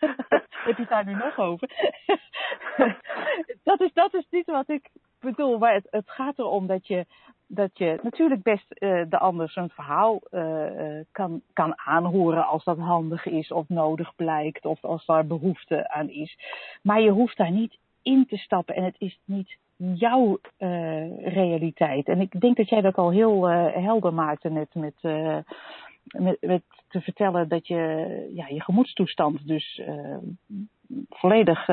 heb 0.66 0.76
je 0.76 0.82
het 0.82 0.88
daar 0.88 1.04
nu 1.04 1.14
nog 1.14 1.38
over? 1.38 1.68
dat, 3.64 3.80
is, 3.80 3.92
dat 3.92 4.14
is 4.14 4.26
niet 4.30 4.46
wat 4.46 4.68
ik 4.68 4.90
bedoel, 5.20 5.58
maar 5.58 5.72
het, 5.72 5.86
het 5.90 6.10
gaat 6.10 6.38
erom 6.38 6.66
dat 6.66 6.86
je, 6.86 7.06
dat 7.48 7.70
je 7.78 7.98
natuurlijk 8.02 8.42
best 8.42 8.66
uh, 8.78 9.02
de 9.08 9.18
ander 9.18 9.50
zijn 9.50 9.68
verhaal 9.68 10.20
uh, 10.30 11.00
kan, 11.12 11.42
kan 11.52 11.78
aanhoren 11.78 12.46
als 12.46 12.64
dat 12.64 12.78
handig 12.78 13.26
is 13.26 13.52
of 13.52 13.68
nodig 13.68 14.14
blijkt 14.16 14.64
of 14.64 14.84
als 14.84 15.06
daar 15.06 15.26
behoefte 15.26 15.90
aan 15.90 16.08
is. 16.08 16.38
Maar 16.82 17.00
je 17.00 17.10
hoeft 17.10 17.36
daar 17.36 17.50
niet 17.50 17.78
in 18.02 18.26
te 18.26 18.36
stappen 18.36 18.74
en 18.74 18.84
het 18.84 18.96
is 18.98 19.20
niet 19.24 19.56
jouw 19.76 20.38
realiteit. 21.18 22.08
En 22.08 22.20
ik 22.20 22.40
denk 22.40 22.56
dat 22.56 22.68
jij 22.68 22.80
dat 22.80 22.94
al 22.94 23.10
heel 23.10 23.48
helder 23.48 24.14
maakte 24.14 24.48
net 24.48 24.74
met, 24.74 24.94
met, 26.12 26.36
met, 26.40 26.62
te 26.88 27.00
vertellen 27.00 27.48
dat 27.48 27.66
je 27.66 28.30
ja, 28.34 28.46
je 28.48 28.62
gemoedstoestand 28.62 29.46
dus 29.46 29.82
volledig 31.08 31.66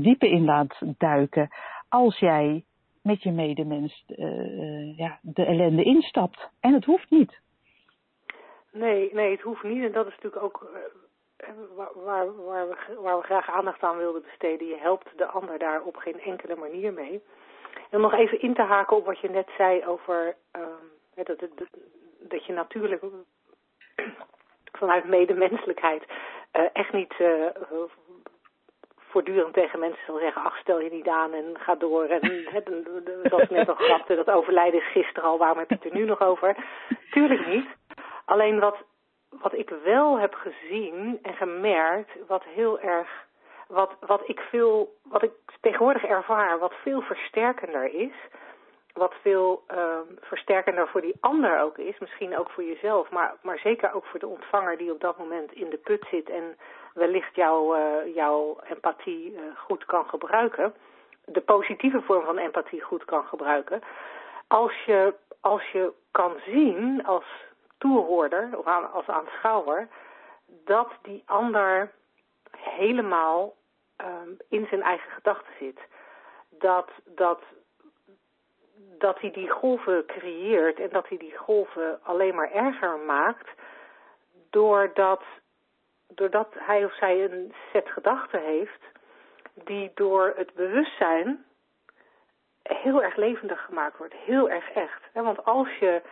diepe 0.00 0.28
in 0.28 0.44
laat 0.44 0.78
duiken 0.98 1.48
als 1.88 2.18
jij 2.18 2.64
met 3.04 3.22
je 3.22 3.30
medemens 3.30 4.04
ja, 4.96 5.18
de 5.22 5.44
ellende 5.44 5.82
instapt. 5.82 6.48
En 6.60 6.72
het 6.72 6.84
hoeft 6.84 7.10
niet. 7.10 7.40
Nee, 8.72 9.10
nee, 9.12 9.30
het 9.30 9.40
hoeft 9.40 9.62
niet. 9.62 9.84
En 9.84 9.92
dat 9.92 10.06
is 10.06 10.14
natuurlijk 10.14 10.42
ook 10.42 10.70
waar, 11.74 11.90
waar, 11.94 12.44
waar, 12.44 12.68
we, 12.68 13.00
waar 13.00 13.18
we 13.18 13.24
graag 13.24 13.50
aandacht 13.50 13.82
aan 13.82 13.96
wilden 13.96 14.22
besteden. 14.22 14.66
Je 14.66 14.76
helpt 14.76 15.08
de 15.16 15.26
ander 15.26 15.58
daar 15.58 15.82
op 15.82 15.96
geen 15.96 16.20
enkele 16.20 16.56
manier 16.56 16.92
mee. 16.92 17.22
En 17.90 17.96
om 17.96 18.00
nog 18.00 18.12
even 18.12 18.40
in 18.40 18.54
te 18.54 18.62
haken 18.62 18.96
op 18.96 19.04
wat 19.04 19.20
je 19.20 19.30
net 19.30 19.48
zei 19.56 19.86
over 19.86 20.36
uh, 20.56 20.62
dat, 21.14 21.38
dat, 21.38 21.50
dat, 22.18 22.46
je 22.46 22.52
natuurlijk 22.52 23.02
vanuit 24.78 25.04
medemenselijkheid 25.04 26.04
uh, 26.52 26.64
echt 26.72 26.92
niet 26.92 27.14
uh, 27.18 27.46
voortdurend 29.14 29.54
tegen 29.54 29.78
mensen 29.78 30.04
zal 30.06 30.18
zeggen, 30.18 30.42
ach 30.42 30.56
stel 30.56 30.80
je 30.80 30.90
niet 30.90 31.08
aan 31.08 31.32
en 31.32 31.54
ga 31.58 31.74
door. 31.74 32.04
En 32.04 32.20
dat 33.30 33.40
is 33.40 33.48
net 33.48 33.68
een 33.68 33.76
grapte, 33.76 34.14
dat 34.14 34.30
overlijden 34.30 34.80
is 34.80 34.90
gisteren 34.90 35.28
al, 35.28 35.38
waarom 35.38 35.58
heb 35.58 35.68
je 35.68 35.74
het 35.74 35.84
er 35.84 35.94
nu 35.94 36.04
nog 36.04 36.20
over? 36.20 36.56
Tuurlijk 37.10 37.46
niet. 37.46 37.66
Alleen 38.24 38.60
wat, 38.60 38.76
wat 39.30 39.54
ik 39.54 39.70
wel 39.84 40.18
heb 40.18 40.34
gezien 40.34 41.18
en 41.22 41.34
gemerkt, 41.34 42.10
wat 42.26 42.44
heel 42.44 42.80
erg, 42.80 43.26
wat, 43.68 43.96
wat 44.00 44.28
ik 44.28 44.40
veel, 44.40 44.94
wat 45.02 45.22
ik 45.22 45.32
tegenwoordig 45.60 46.04
ervaar, 46.04 46.58
wat 46.58 46.74
veel 46.82 47.00
versterkender 47.00 47.94
is, 47.94 48.14
wat 48.92 49.14
veel 49.22 49.64
uh, 49.74 49.98
versterkender 50.20 50.88
voor 50.88 51.00
die 51.00 51.16
ander 51.20 51.60
ook 51.60 51.78
is, 51.78 51.98
misschien 51.98 52.38
ook 52.38 52.50
voor 52.50 52.64
jezelf, 52.64 53.10
maar, 53.10 53.34
maar 53.42 53.58
zeker 53.58 53.94
ook 53.94 54.04
voor 54.04 54.20
de 54.20 54.26
ontvanger 54.26 54.76
die 54.76 54.92
op 54.92 55.00
dat 55.00 55.18
moment 55.18 55.52
in 55.52 55.70
de 55.70 55.76
put 55.76 56.04
zit 56.10 56.28
en 56.30 56.56
wellicht 56.94 57.34
jouw, 57.34 57.76
uh, 57.76 58.14
jouw 58.14 58.58
empathie 58.68 59.32
uh, 59.32 59.40
goed 59.56 59.84
kan 59.84 60.04
gebruiken, 60.08 60.74
de 61.24 61.40
positieve 61.40 62.00
vorm 62.00 62.24
van 62.24 62.38
empathie 62.38 62.82
goed 62.82 63.04
kan 63.04 63.24
gebruiken. 63.24 63.82
Als 64.46 64.84
je, 64.86 65.14
als 65.40 65.70
je 65.70 65.92
kan 66.10 66.32
zien 66.46 67.06
als 67.06 67.24
toehoorder 67.78 68.48
of 68.58 68.66
als 68.92 69.06
aanschouwer 69.06 69.88
dat 70.46 70.88
die 71.02 71.22
ander 71.26 71.92
helemaal 72.56 73.54
um, 73.96 74.36
in 74.48 74.66
zijn 74.66 74.82
eigen 74.82 75.10
gedachten 75.10 75.52
zit. 75.58 75.80
Dat, 76.50 76.90
dat, 77.04 77.40
dat 78.98 79.20
hij 79.20 79.30
die 79.30 79.50
golven 79.50 80.06
creëert 80.06 80.78
en 80.78 80.88
dat 80.90 81.08
hij 81.08 81.18
die 81.18 81.36
golven 81.36 81.98
alleen 82.02 82.34
maar 82.34 82.50
erger 82.50 82.98
maakt 82.98 83.48
doordat, 84.50 85.22
doordat 86.14 86.54
hij 86.58 86.84
of 86.84 86.94
zij 86.94 87.24
een 87.24 87.54
set 87.72 87.88
gedachten 87.88 88.42
heeft 88.42 88.82
die 89.54 89.90
door 89.94 90.32
het 90.36 90.54
bewustzijn 90.54 91.44
heel 92.62 93.02
erg 93.02 93.16
levendig 93.16 93.64
gemaakt 93.64 93.96
wordt, 93.96 94.14
heel 94.14 94.50
erg 94.50 94.70
echt. 94.70 95.02
Want 95.12 95.44
als 95.44 95.68
je 95.78 96.02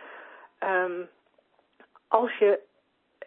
um, 0.59 1.09
als 2.07 2.37
je 2.37 2.59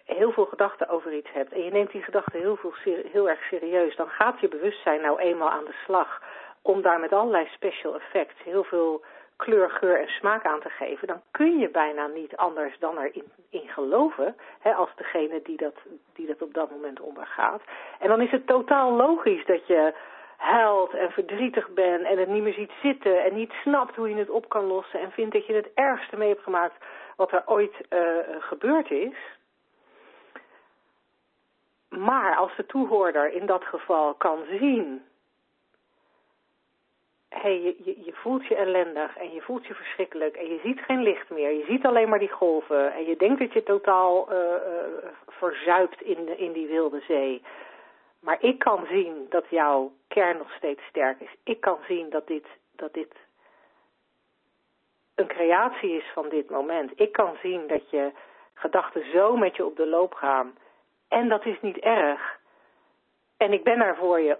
heel 0.04 0.33
veel 0.33 0.47
gedachten 0.47 0.88
over 0.88 1.12
iets 1.12 1.33
hebt 1.33 1.52
en 1.52 1.62
je 1.62 1.71
neemt 1.71 1.90
die 1.90 2.02
gedachten 2.02 2.40
heel, 2.40 2.56
veel, 2.56 2.75
heel 2.85 3.28
erg 3.28 3.42
serieus, 3.42 3.97
dan 3.97 4.09
gaat 4.09 4.40
je 4.40 4.49
bewustzijn 4.49 5.00
nou 5.00 5.21
eenmaal 5.21 5.50
aan 5.50 5.64
de 5.64 5.76
slag 5.85 6.23
om 6.62 6.83
daar 6.83 7.00
met 7.00 7.12
allerlei 7.12 7.49
special 7.52 7.95
effects 7.95 8.42
heel 8.42 8.64
veel 8.64 9.04
kleur, 9.37 9.71
geur 9.71 10.00
en 10.00 10.09
smaak 10.09 10.45
aan 10.45 10.61
te 10.61 10.71
geven, 10.71 11.07
dan 11.07 11.23
kun 11.31 11.59
je 11.59 11.69
bijna 11.69 12.07
niet 12.07 12.37
anders 12.37 12.78
dan 12.78 12.99
erin 12.99 13.33
in 13.50 13.69
geloven, 13.69 14.37
hè, 14.61 14.75
als 14.75 14.90
degene 14.97 15.40
die 15.43 15.57
dat, 15.57 15.75
die 16.12 16.26
dat 16.26 16.43
op 16.43 16.55
dat 16.55 16.71
moment 16.71 17.00
ondergaat. 17.00 17.62
En 17.99 18.09
dan 18.09 18.21
is 18.21 18.31
het 18.31 18.47
totaal 18.47 18.93
logisch 18.93 19.45
dat 19.45 19.66
je 19.66 19.95
huilt 20.37 20.95
en 20.95 21.11
verdrietig 21.11 21.69
bent 21.69 22.05
en 22.05 22.19
het 22.19 22.28
niet 22.28 22.43
meer 22.43 22.52
ziet 22.52 22.73
zitten 22.83 23.25
en 23.25 23.35
niet 23.35 23.52
snapt 23.52 23.97
hoe 23.97 24.09
je 24.09 24.16
het 24.16 24.31
op 24.31 24.49
kan 24.49 24.64
lossen 24.64 25.00
en 25.00 25.11
vindt 25.11 25.33
dat 25.33 25.47
je 25.47 25.55
het 25.55 25.71
ergste 25.75 26.16
mee 26.16 26.28
hebt 26.28 26.43
gemaakt 26.43 26.85
wat 27.16 27.33
er 27.33 27.43
ooit 27.47 27.75
uh, 27.90 28.00
gebeurd 28.38 28.90
is. 28.90 29.16
Maar 31.88 32.37
als 32.37 32.57
de 32.57 32.66
toehoorder 32.66 33.33
in 33.33 33.47
dat 33.47 33.64
geval 33.64 34.14
kan 34.14 34.38
zien, 34.59 35.05
hey, 37.43 37.62
je, 37.62 38.05
je, 38.05 38.12
voelt 38.12 38.47
je 38.47 38.57
ellendig 38.57 39.16
en 39.16 39.33
je 39.33 39.40
voelt 39.40 39.66
je 39.66 39.75
verschrikkelijk 39.75 40.37
en 40.37 40.47
je 40.47 40.61
ziet 40.62 40.81
geen 40.81 41.02
licht 41.02 41.31
meer, 41.31 41.52
je 41.52 41.64
ziet 41.64 41.87
alleen 41.87 42.09
maar 42.09 42.19
die 42.19 42.33
golven 42.33 42.93
en 42.93 43.05
je 43.05 43.16
denkt 43.16 43.38
dat 43.38 43.52
je 43.52 43.62
totaal 43.62 44.33
uh, 44.33 44.38
verzuipt 45.26 46.02
in, 46.02 46.38
in 46.38 46.52
die 46.52 46.66
wilde 46.66 47.00
zee. 47.00 47.43
Maar 48.21 48.37
ik 48.40 48.59
kan 48.59 48.87
zien 48.90 49.26
dat 49.28 49.45
jouw 49.49 49.93
kern 50.09 50.38
nog 50.38 50.52
steeds 50.52 50.83
sterk 50.88 51.21
is. 51.21 51.35
Ik 51.45 51.61
kan 51.61 51.78
zien 51.88 52.11
dat 52.11 52.26
dit, 52.26 52.47
dat 52.76 52.95
dit 52.95 53.14
een 55.14 55.26
creatie 55.26 55.90
is 55.90 56.11
van 56.14 56.28
dit 56.28 56.50
moment. 56.50 56.93
Ik 57.00 57.12
kan 57.12 57.37
zien 57.43 57.66
dat 57.66 57.90
je 57.90 58.12
gedachten 58.55 59.11
zo 59.11 59.37
met 59.37 59.57
je 59.57 59.64
op 59.64 59.76
de 59.76 59.87
loop 59.87 60.14
gaan. 60.14 60.55
En 61.09 61.28
dat 61.28 61.45
is 61.45 61.61
niet 61.61 61.78
erg. 61.78 62.38
En 63.37 63.52
ik 63.52 63.64
ben 63.64 63.81
er 63.81 63.97
voor 63.97 64.21
je. 64.21 64.38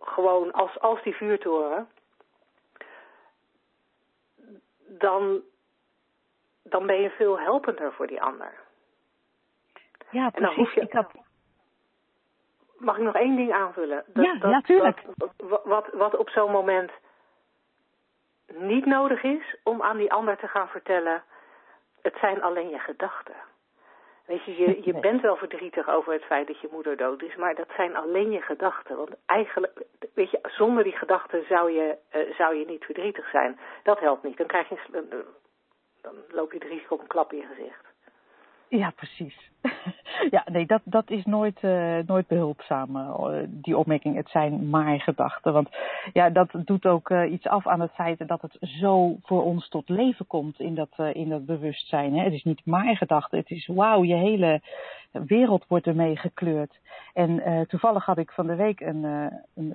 Gewoon 0.00 0.52
als, 0.52 0.80
als 0.80 1.02
die 1.02 1.14
vuurtoren. 1.14 1.88
Dan, 4.98 5.42
dan 6.62 6.86
ben 6.86 7.00
je 7.00 7.10
veel 7.10 7.38
helpender 7.38 7.92
voor 7.92 8.06
die 8.06 8.22
ander. 8.22 8.52
Ja, 10.10 10.30
precies. 10.30 10.72
Je, 10.72 10.80
ik. 10.80 11.06
Mag 12.76 12.96
ik 12.96 13.02
nog 13.02 13.14
één 13.14 13.36
ding 13.36 13.52
aanvullen? 13.52 14.04
Dat, 14.06 14.24
ja, 14.24 14.48
natuurlijk. 14.48 15.02
wat, 15.36 15.62
wat, 15.64 15.88
wat 15.92 16.16
op 16.16 16.28
zo'n 16.28 16.50
moment 16.50 16.90
niet 18.46 18.86
nodig 18.86 19.22
is 19.22 19.56
om 19.62 19.82
aan 19.82 19.96
die 19.96 20.12
ander 20.12 20.36
te 20.36 20.48
gaan 20.48 20.68
vertellen, 20.68 21.22
het 22.02 22.16
zijn 22.20 22.42
alleen 22.42 22.68
je 22.68 22.78
gedachten. 22.78 23.34
Weet 24.26 24.44
je, 24.44 24.56
je, 24.56 24.80
je 24.82 25.00
bent 25.00 25.20
wel 25.20 25.36
verdrietig 25.36 25.88
over 25.88 26.12
het 26.12 26.24
feit 26.24 26.46
dat 26.46 26.60
je 26.60 26.68
moeder 26.72 26.96
dood 26.96 27.22
is, 27.22 27.36
maar 27.36 27.54
dat 27.54 27.68
zijn 27.76 27.96
alleen 27.96 28.30
je 28.30 28.40
gedachten. 28.40 28.96
Want 28.96 29.10
eigenlijk, 29.26 29.82
weet 30.14 30.30
je, 30.30 30.38
zonder 30.42 30.84
die 30.84 30.96
gedachten 30.96 31.44
zou 31.48 31.70
je, 31.72 31.96
uh, 32.14 32.36
zou 32.36 32.56
je 32.56 32.64
niet 32.66 32.84
verdrietig 32.84 33.30
zijn. 33.30 33.58
Dat 33.82 34.00
helpt 34.00 34.22
niet. 34.22 34.36
Dan, 34.36 34.46
krijg 34.46 34.68
je, 34.68 34.76
dan 36.02 36.14
loop 36.28 36.52
je 36.52 36.58
het 36.58 36.68
risico 36.68 36.94
op 36.94 37.00
een 37.00 37.06
klap 37.06 37.32
in 37.32 37.38
je 37.38 37.46
gezicht. 37.46 37.84
Ja, 38.68 38.90
precies. 38.90 39.50
ja, 40.30 40.44
nee, 40.52 40.66
dat, 40.66 40.80
dat 40.84 41.10
is 41.10 41.24
nooit, 41.24 41.62
uh, 41.62 41.98
nooit 42.06 42.26
behulpzaam, 42.26 42.96
uh, 42.96 43.36
die 43.46 43.76
opmerking. 43.76 44.16
Het 44.16 44.28
zijn 44.28 44.70
maar 44.70 45.00
gedachten. 45.00 45.52
Want 45.52 45.68
ja, 46.12 46.30
dat 46.30 46.48
doet 46.64 46.86
ook 46.86 47.10
uh, 47.10 47.32
iets 47.32 47.46
af 47.46 47.66
aan 47.66 47.80
het 47.80 47.92
feit 47.92 48.28
dat 48.28 48.42
het 48.42 48.56
zo 48.60 49.16
voor 49.22 49.44
ons 49.44 49.68
tot 49.68 49.88
leven 49.88 50.26
komt 50.26 50.60
in 50.60 50.74
dat, 50.74 50.88
in 51.12 51.28
dat 51.28 51.46
bewustzijn. 51.46 52.14
Hè. 52.14 52.24
Het 52.24 52.32
is 52.32 52.44
niet 52.44 52.66
maar 52.66 52.96
gedachten. 52.96 53.38
Het 53.38 53.50
is 53.50 53.66
wauw, 53.66 54.04
je 54.04 54.14
hele 54.14 54.60
wereld 55.10 55.64
wordt 55.68 55.86
ermee 55.86 56.16
gekleurd. 56.16 56.78
En 57.12 57.64
toevallig 57.68 58.04
had 58.04 58.18
ik 58.18 58.30
van 58.30 58.46
de 58.46 58.54
week 58.54 58.80
een, 58.80 59.04
een, 59.54 59.74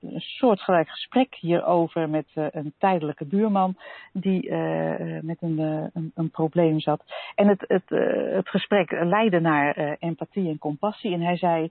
een 0.00 0.20
soortgelijk 0.20 0.88
gesprek 0.88 1.34
hierover 1.34 2.08
met 2.08 2.26
een 2.34 2.72
tijdelijke 2.78 3.24
buurman 3.24 3.76
die 4.12 4.52
met 5.22 5.36
een, 5.40 5.58
een, 5.92 6.12
een, 6.14 6.30
probleem 6.30 6.80
zat. 6.80 7.02
En 7.34 7.48
het, 7.48 7.64
het, 7.66 7.88
het 8.34 8.48
gesprek 8.48 8.90
leidde 8.90 9.40
naar 9.40 9.76
uh, 9.80 9.92
empathie 9.98 10.48
en 10.48 10.58
compassie. 10.58 11.12
En 11.12 11.20
hij 11.20 11.36
zei, 11.36 11.70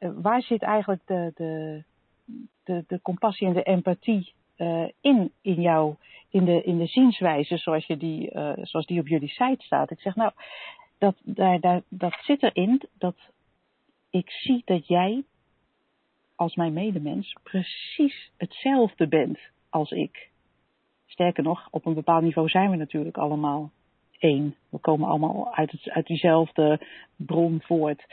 uh, 0.00 0.10
waar 0.14 0.42
zit 0.42 0.62
eigenlijk 0.62 1.02
de, 1.06 1.32
de, 1.34 1.82
de, 2.64 2.84
de 2.86 3.00
compassie 3.02 3.46
en 3.46 3.52
de 3.52 3.62
empathie 3.62 4.32
uh, 4.56 4.88
in, 5.00 5.32
in 5.40 5.60
jou, 5.60 5.94
in 6.30 6.44
de, 6.44 6.62
in 6.62 6.78
de 6.78 6.86
zienswijze 6.86 7.56
zoals, 7.56 7.86
je 7.86 7.96
die, 7.96 8.30
zoals 8.62 8.86
die 8.86 9.00
op 9.00 9.08
jullie 9.08 9.28
site 9.28 9.64
staat? 9.64 9.90
Ik 9.90 10.00
zeg, 10.00 10.14
nou, 10.14 10.32
dat, 10.98 11.16
daar, 11.22 11.60
daar, 11.60 11.82
dat 11.88 12.18
zit 12.22 12.42
erin 12.42 12.82
dat 12.98 13.16
ik 14.10 14.30
zie 14.30 14.62
dat 14.64 14.86
jij 14.86 15.24
als 16.34 16.54
mijn 16.54 16.72
medemens 16.72 17.36
precies 17.42 18.30
hetzelfde 18.36 19.08
bent 19.08 19.38
als 19.68 19.90
ik. 19.90 20.30
Sterker 21.06 21.42
nog, 21.42 21.68
op 21.70 21.86
een 21.86 21.94
bepaald 21.94 22.22
niveau 22.22 22.48
zijn 22.48 22.70
we 22.70 22.76
natuurlijk 22.76 23.16
allemaal 23.16 23.70
één. 24.18 24.54
We 24.68 24.78
komen 24.78 25.08
allemaal 25.08 25.54
uit, 25.54 25.70
het, 25.70 25.90
uit 25.90 26.06
diezelfde 26.06 26.80
bron 27.16 27.60
voort. 27.62 28.04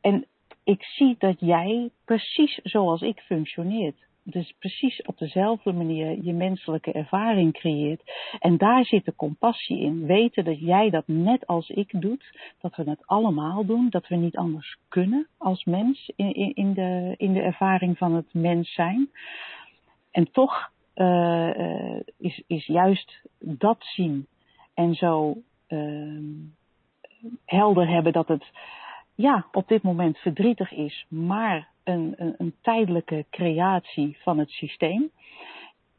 En 0.00 0.26
ik 0.64 0.82
zie 0.82 1.14
dat 1.18 1.40
jij 1.40 1.90
precies 2.04 2.60
zoals 2.62 3.00
ik 3.02 3.20
functioneert. 3.20 4.08
Dus 4.22 4.54
precies 4.58 5.02
op 5.02 5.18
dezelfde 5.18 5.72
manier 5.72 6.22
je 6.22 6.32
menselijke 6.32 6.92
ervaring 6.92 7.52
creëert. 7.52 8.02
En 8.38 8.56
daar 8.56 8.84
zit 8.84 9.04
de 9.04 9.14
compassie 9.14 9.78
in. 9.78 10.06
Weten 10.06 10.44
dat 10.44 10.60
jij 10.60 10.90
dat 10.90 11.06
net 11.06 11.46
als 11.46 11.68
ik 11.68 12.00
doet. 12.00 12.38
Dat 12.60 12.76
we 12.76 12.90
het 12.90 13.06
allemaal 13.06 13.64
doen. 13.66 13.86
Dat 13.90 14.08
we 14.08 14.16
niet 14.16 14.36
anders 14.36 14.76
kunnen 14.88 15.28
als 15.38 15.64
mens 15.64 16.12
in, 16.16 16.54
in, 16.54 16.72
de, 16.72 17.14
in 17.16 17.32
de 17.32 17.40
ervaring 17.40 17.98
van 17.98 18.14
het 18.14 18.34
mens 18.34 18.72
zijn. 18.74 19.10
En 20.10 20.30
toch 20.30 20.70
uh, 20.94 22.00
is, 22.18 22.42
is 22.46 22.66
juist 22.66 23.22
dat 23.38 23.76
zien 23.80 24.26
en 24.74 24.94
zo 24.94 25.36
uh, 25.68 26.18
helder 27.44 27.88
hebben 27.88 28.12
dat 28.12 28.28
het 28.28 28.44
ja, 29.14 29.46
op 29.52 29.68
dit 29.68 29.82
moment 29.82 30.18
verdrietig 30.18 30.72
is, 30.72 31.06
maar 31.08 31.68
een, 31.84 32.14
een, 32.16 32.34
een 32.38 32.54
tijdelijke 32.60 33.24
creatie 33.30 34.16
van 34.22 34.38
het 34.38 34.50
systeem. 34.50 35.10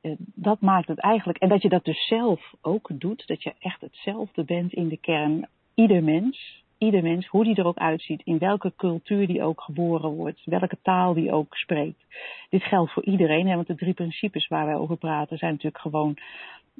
Uh, 0.01 0.11
dat 0.17 0.61
maakt 0.61 0.87
het 0.87 0.99
eigenlijk, 0.99 1.37
en 1.37 1.49
dat 1.49 1.61
je 1.61 1.69
dat 1.69 1.85
dus 1.85 2.07
zelf 2.07 2.53
ook 2.61 2.89
doet, 2.93 3.27
dat 3.27 3.43
je 3.43 3.53
echt 3.59 3.81
hetzelfde 3.81 4.43
bent 4.43 4.73
in 4.73 4.87
de 4.87 4.97
kern, 4.97 5.47
ieder 5.73 6.03
mens, 6.03 6.63
ieder 6.77 7.03
mens, 7.03 7.27
hoe 7.27 7.43
die 7.43 7.55
er 7.55 7.65
ook 7.65 7.77
uitziet, 7.77 8.21
in 8.23 8.37
welke 8.37 8.73
cultuur 8.75 9.27
die 9.27 9.43
ook 9.43 9.61
geboren 9.61 10.09
wordt, 10.09 10.41
welke 10.45 10.77
taal 10.81 11.13
die 11.13 11.31
ook 11.31 11.55
spreekt. 11.55 12.05
Dit 12.49 12.63
geldt 12.63 12.91
voor 12.91 13.05
iedereen, 13.05 13.47
hè, 13.47 13.55
want 13.55 13.67
de 13.67 13.75
drie 13.75 13.93
principes 13.93 14.47
waar 14.47 14.65
wij 14.65 14.75
over 14.75 14.97
praten 14.97 15.37
zijn 15.37 15.51
natuurlijk 15.51 15.81
gewoon 15.81 16.17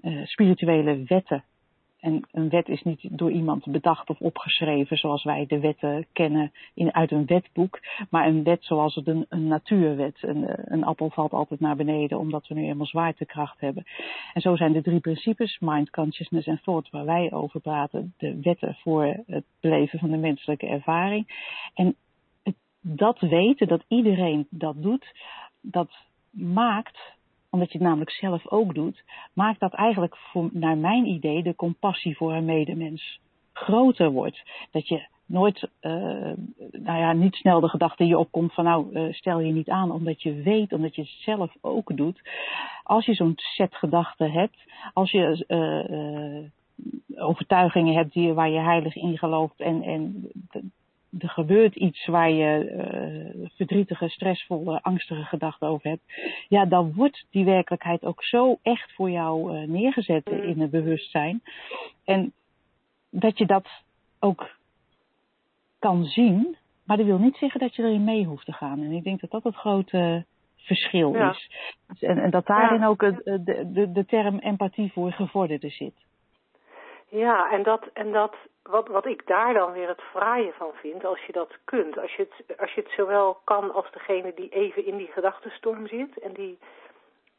uh, 0.01 0.25
spirituele 0.25 1.03
wetten 1.07 1.43
en 2.01 2.27
een 2.31 2.49
wet 2.49 2.67
is 2.67 2.81
niet 2.83 3.17
door 3.17 3.31
iemand 3.31 3.65
bedacht 3.65 4.09
of 4.09 4.19
opgeschreven 4.19 4.97
zoals 4.97 5.23
wij 5.23 5.45
de 5.45 5.59
wetten 5.59 6.05
kennen 6.13 6.51
in, 6.73 6.93
uit 6.93 7.11
een 7.11 7.25
wetboek, 7.25 7.79
maar 8.09 8.27
een 8.27 8.43
wet 8.43 8.63
zoals 8.65 8.95
het 8.95 9.07
een, 9.07 9.25
een 9.29 9.47
natuurwet. 9.47 10.17
Een, 10.21 10.47
eh, 10.47 10.63
een, 10.65 10.83
appel 10.83 11.09
valt 11.09 11.31
altijd 11.31 11.59
naar 11.59 11.75
beneden 11.75 12.19
omdat 12.19 12.47
we 12.47 12.53
nu 12.53 12.65
eenmaal 12.65 12.85
zwaartekracht 12.85 13.59
hebben. 13.59 13.83
En 14.33 14.41
zo 14.41 14.55
zijn 14.55 14.73
de 14.73 14.81
drie 14.81 14.99
principes, 14.99 15.59
mind, 15.59 15.89
consciousness 15.89 16.47
en 16.47 16.61
thought, 16.63 16.89
waar 16.89 17.05
wij 17.05 17.31
over 17.31 17.59
praten, 17.59 18.13
de 18.17 18.39
wetten 18.41 18.75
voor 18.75 19.23
het 19.27 19.45
beleven 19.59 19.99
van 19.99 20.11
de 20.11 20.17
menselijke 20.17 20.67
ervaring. 20.67 21.27
En 21.73 21.95
dat 22.81 23.19
weten, 23.19 23.67
dat 23.67 23.83
iedereen 23.87 24.47
dat 24.49 24.81
doet, 24.81 25.13
dat 25.61 25.91
maakt 26.29 26.99
omdat 27.51 27.71
je 27.71 27.77
het 27.77 27.87
namelijk 27.87 28.11
zelf 28.11 28.47
ook 28.47 28.73
doet, 28.75 29.03
maakt 29.33 29.59
dat 29.59 29.73
eigenlijk 29.73 30.17
naar 30.51 30.77
mijn 30.77 31.05
idee 31.05 31.43
de 31.43 31.55
compassie 31.55 32.17
voor 32.17 32.33
een 32.33 32.45
medemens 32.45 33.19
groter 33.53 34.11
wordt. 34.11 34.41
Dat 34.71 34.87
je 34.87 35.07
nooit, 35.25 35.69
uh, 35.81 35.91
nou 36.71 36.99
ja, 36.99 37.13
niet 37.13 37.35
snel 37.35 37.59
de 37.59 37.69
gedachte 37.69 38.03
in 38.03 38.09
je 38.09 38.17
opkomt 38.17 38.53
van 38.53 38.63
nou, 38.63 38.93
uh, 38.93 39.13
stel 39.13 39.39
je 39.39 39.51
niet 39.51 39.69
aan, 39.69 39.91
omdat 39.91 40.21
je 40.21 40.33
weet, 40.33 40.73
omdat 40.73 40.95
je 40.95 41.01
het 41.01 41.11
zelf 41.19 41.55
ook 41.61 41.97
doet. 41.97 42.21
Als 42.83 43.05
je 43.05 43.13
zo'n 43.13 43.33
set 43.35 43.75
gedachten 43.75 44.31
hebt, 44.31 44.57
als 44.93 45.11
je 45.11 45.45
uh, 45.47 47.23
overtuigingen 47.23 47.95
hebt 47.95 48.13
die, 48.13 48.33
waar 48.33 48.49
je 48.49 48.59
heilig 48.59 48.95
in 48.95 49.17
gelooft 49.17 49.59
en, 49.59 49.83
en 49.83 50.31
er 51.19 51.29
gebeurt 51.29 51.75
iets 51.75 52.05
waar 52.05 52.31
je 52.31 52.71
uh, 53.35 53.49
verdrietige, 53.55 54.09
stressvolle, 54.09 54.81
angstige 54.81 55.23
gedachten 55.23 55.67
over 55.67 55.89
hebt, 55.89 56.03
ja, 56.47 56.65
dan 56.65 56.93
wordt 56.93 57.25
die 57.29 57.45
werkelijkheid 57.45 58.03
ook 58.03 58.23
zo 58.23 58.57
echt 58.61 58.93
voor 58.93 59.09
jou 59.09 59.55
uh, 59.55 59.67
neergezet 59.67 60.31
mm. 60.31 60.41
in 60.41 60.61
het 60.61 60.71
bewustzijn. 60.71 61.41
En 62.05 62.33
dat 63.09 63.37
je 63.37 63.45
dat 63.45 63.67
ook 64.19 64.49
kan 65.79 66.05
zien, 66.05 66.57
maar 66.85 66.97
dat 66.97 67.05
wil 67.05 67.17
niet 67.17 67.37
zeggen 67.37 67.59
dat 67.59 67.75
je 67.75 67.83
erin 67.83 68.03
mee 68.03 68.25
hoeft 68.25 68.45
te 68.45 68.53
gaan. 68.53 68.79
En 68.79 68.91
ik 68.91 69.03
denk 69.03 69.21
dat 69.21 69.31
dat 69.31 69.43
het 69.43 69.55
grote 69.55 70.25
verschil 70.57 71.13
ja. 71.13 71.29
is. 71.29 71.49
En, 71.99 72.17
en, 72.17 72.29
dat 72.29 72.45
daarin 72.45 72.79
ja. 72.79 72.87
ook 72.87 73.01
het, 73.01 73.23
de, 73.23 73.69
de, 73.73 73.91
de 73.91 74.05
term 74.05 74.37
empathie 74.37 74.91
voor 74.91 75.11
gevorderde 75.11 75.69
zit. 75.69 75.95
Ja, 77.09 77.51
en 77.51 77.63
dat, 77.63 77.89
en 77.93 78.11
dat 78.11 78.35
wat, 78.63 78.87
wat 78.87 79.05
ik 79.05 79.27
daar 79.27 79.53
dan 79.53 79.71
weer 79.71 79.87
het 79.87 80.01
fraaie 80.01 80.53
van 80.57 80.71
vind, 80.73 81.05
als 81.05 81.25
je 81.25 81.31
dat 81.31 81.57
kunt, 81.63 81.97
als 81.97 82.15
je 82.15 82.27
het, 82.29 82.59
als 82.59 82.73
je 82.73 82.81
het 82.81 82.91
zowel 82.91 83.41
kan 83.43 83.73
als 83.73 83.91
degene 83.91 84.33
die 84.33 84.49
even 84.49 84.85
in 84.85 84.97
die 84.97 85.11
gedachtenstorm 85.11 85.87
zit 85.87 86.19
en 86.19 86.33
die, 86.33 86.59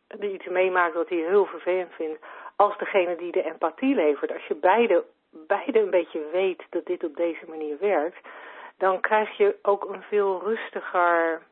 die 0.07 0.33
iets 0.33 0.47
meemaakt 0.47 0.95
wat 0.95 1.09
hij 1.09 1.19
heel 1.19 1.47
vervelend 1.47 1.93
vindt, 1.93 2.25
als 2.57 2.79
degene 2.79 3.17
die 3.17 3.33
de 3.33 3.43
empathie 3.43 3.95
levert, 3.95 4.33
als 4.33 4.47
je 4.47 4.55
beide, 4.55 5.05
beide 5.31 5.79
een 5.79 5.91
beetje 5.91 6.29
weet 6.33 6.63
dat 6.71 6.87
dit 6.87 7.05
op 7.05 7.17
deze 7.17 7.45
manier 7.49 7.79
werkt, 7.79 8.29
dan 8.77 9.01
krijg 9.01 9.37
je 9.37 9.57
ook 9.63 9.85
een 9.85 10.03
veel 10.03 10.43
rustiger, 10.45 11.43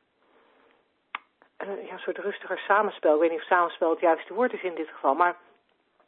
uh, 1.64 1.86
ja, 1.86 1.92
een 1.92 1.98
soort 1.98 2.18
rustiger 2.18 2.58
samenspel. 2.58 3.14
Ik 3.14 3.20
weet 3.20 3.30
niet 3.30 3.40
of 3.40 3.46
samenspel 3.46 3.90
het 3.90 4.00
juiste 4.00 4.34
woord 4.34 4.52
is 4.52 4.62
in 4.62 4.74
dit 4.74 4.88
geval, 4.88 5.14
maar 5.14 5.36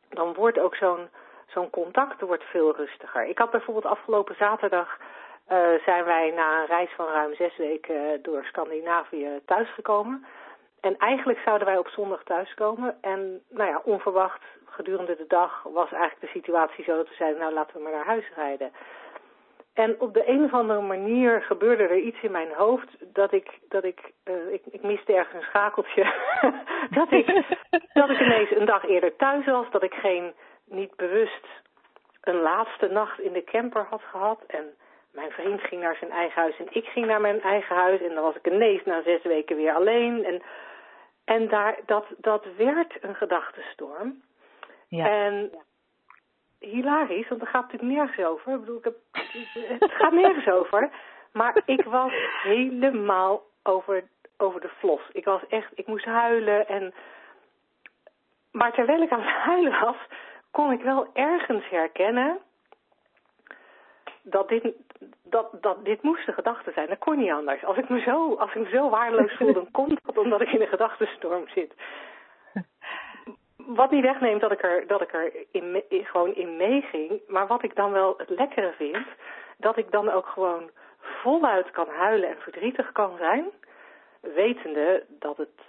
dan 0.09 0.35
wordt 0.35 0.59
ook 0.59 0.75
zo'n 0.75 1.09
zo'n 1.53 1.71
contact 1.71 2.21
wordt 2.21 2.45
veel 2.45 2.77
rustiger. 2.77 3.25
Ik 3.25 3.38
had 3.38 3.51
bijvoorbeeld 3.51 3.87
afgelopen 3.87 4.35
zaterdag 4.35 4.99
uh, 5.53 5.59
zijn 5.85 6.05
wij 6.05 6.31
na 6.31 6.61
een 6.61 6.67
reis 6.67 6.91
van 6.97 7.07
ruim 7.07 7.35
zes 7.35 7.57
weken 7.57 8.23
door 8.23 8.45
Scandinavië 8.45 9.41
thuisgekomen. 9.47 10.25
En 10.81 10.97
eigenlijk 10.97 11.38
zouden 11.45 11.67
wij 11.67 11.79
op 11.79 11.88
zondag 11.88 12.23
thuiskomen. 12.25 12.97
En 13.01 13.43
nou 13.49 13.69
ja, 13.71 13.81
onverwacht 13.85 14.43
gedurende 14.67 15.17
de 15.17 15.27
dag 15.29 15.62
was 15.62 15.93
eigenlijk 15.93 16.21
de 16.21 16.38
situatie 16.38 16.85
zo 16.85 16.97
dat 16.97 17.09
we 17.09 17.15
zeiden, 17.15 17.41
nou 17.41 17.53
laten 17.53 17.77
we 17.77 17.83
maar 17.83 17.93
naar 17.93 18.07
huis 18.07 18.31
rijden. 18.35 18.73
En 19.75 20.01
op 20.01 20.15
de 20.15 20.29
een 20.29 20.45
of 20.45 20.53
andere 20.53 20.81
manier 20.81 21.43
gebeurde 21.43 21.83
er 21.83 21.99
iets 21.99 22.23
in 22.23 22.31
mijn 22.31 22.53
hoofd 22.53 22.88
dat 23.12 23.33
ik, 23.33 23.59
dat 23.69 23.85
ik, 23.85 24.12
uh, 24.25 24.53
ik, 24.53 24.62
ik 24.71 24.83
miste 24.83 25.15
ergens 25.15 25.35
een 25.35 25.49
schakeltje. 25.49 26.12
dat 26.99 27.12
ik, 27.12 27.27
dat 27.93 28.11
ik 28.11 28.21
ineens 28.21 28.51
een 28.51 28.67
dag 28.67 28.85
eerder 28.85 29.17
thuis 29.17 29.47
was, 29.47 29.71
dat 29.71 29.83
ik 29.83 29.95
geen 29.95 30.33
niet 30.73 30.97
bewust 30.97 31.47
een 32.21 32.41
laatste 32.41 32.87
nacht 32.87 33.21
in 33.21 33.33
de 33.33 33.45
camper 33.45 33.85
had 33.85 34.03
gehad. 34.03 34.43
En 34.47 34.75
mijn 35.13 35.31
vriend 35.31 35.61
ging 35.61 35.83
naar 35.83 35.97
zijn 35.97 36.11
eigen 36.11 36.41
huis 36.41 36.59
en 36.59 36.67
ik 36.71 36.85
ging 36.85 37.07
naar 37.07 37.21
mijn 37.21 37.41
eigen 37.41 37.77
huis. 37.77 38.01
En 38.01 38.15
dan 38.15 38.23
was 38.23 38.37
ik 38.37 38.47
ineens 38.47 38.85
na 38.85 39.03
zes 39.03 39.23
weken 39.23 39.57
weer 39.57 39.75
alleen. 39.75 40.25
En, 40.25 40.43
en 41.25 41.49
daar, 41.49 41.79
dat, 41.87 42.07
dat 42.17 42.47
werd 42.57 43.03
een 43.03 43.15
gedachtenstorm. 43.15 44.23
Ja. 44.89 45.07
En 45.07 45.53
hilarisch, 46.59 47.29
want 47.29 47.41
er 47.41 47.47
gaat 47.47 47.63
natuurlijk 47.63 47.93
nergens 47.93 48.27
over. 48.27 48.53
Ik 48.53 48.61
bedoel, 48.61 48.79
ik 48.79 48.85
heb, 48.85 48.97
het 49.81 49.93
gaat 49.93 50.13
nergens 50.13 50.47
over. 50.47 50.91
Maar 51.33 51.63
ik 51.65 51.85
was 51.85 52.13
helemaal 52.43 53.43
over, 53.63 54.05
over 54.37 54.61
de 54.61 54.69
flos. 54.69 55.01
Ik 55.13 55.25
was 55.25 55.47
echt, 55.49 55.71
ik 55.75 55.87
moest 55.87 56.05
huilen. 56.05 56.69
En, 56.69 56.95
maar 58.51 58.73
terwijl 58.73 59.03
ik 59.03 59.11
aan 59.11 59.23
het 59.23 59.45
huilen 59.45 59.81
was, 59.81 59.97
kon 60.53 60.73
ik 60.73 60.83
wel 60.83 61.07
ergens 61.12 61.69
herkennen 61.69 62.38
dat 64.23 64.49
dit, 64.49 64.73
dat, 65.25 65.62
dat 65.62 65.85
dit 65.85 66.03
moest 66.03 66.27
de 66.27 66.33
gedachte 66.33 66.73
zijn. 66.73 66.88
Dat 66.88 66.99
kon 66.99 67.19
niet 67.19 67.31
anders. 67.31 67.65
Als 67.65 67.77
ik 67.77 67.88
me 67.88 68.01
zo, 68.01 68.35
als 68.35 68.55
ik 68.55 68.62
me 68.62 68.69
zo 68.69 68.91
waardeloos 68.91 69.37
voel, 69.37 69.53
dan 69.53 69.71
komt 69.71 70.01
dat 70.05 70.19
omdat 70.19 70.41
ik 70.41 70.53
in 70.53 70.61
een 70.61 70.67
gedachtenstorm 70.67 71.49
zit. 71.49 71.75
Wat 73.57 73.91
niet 73.91 74.03
wegneemt 74.03 74.41
dat 74.41 74.53
ik 74.53 74.62
er, 74.62 74.87
dat 74.87 75.01
ik 75.01 75.12
er 75.12 75.33
in, 75.51 75.83
gewoon 75.88 76.35
in 76.35 76.57
meeging. 76.57 77.21
Maar 77.27 77.47
wat 77.47 77.62
ik 77.62 77.75
dan 77.75 77.93
wel 77.93 78.15
het 78.17 78.29
lekkere 78.29 78.73
vind, 78.77 79.07
dat 79.57 79.77
ik 79.77 79.91
dan 79.91 80.11
ook 80.11 80.27
gewoon 80.27 80.71
voluit 81.01 81.71
kan 81.71 81.88
huilen 81.88 82.29
en 82.29 82.38
verdrietig 82.38 82.93
kan 82.93 83.17
zijn, 83.19 83.45
wetende 84.21 85.05
dat 85.09 85.37
het, 85.37 85.61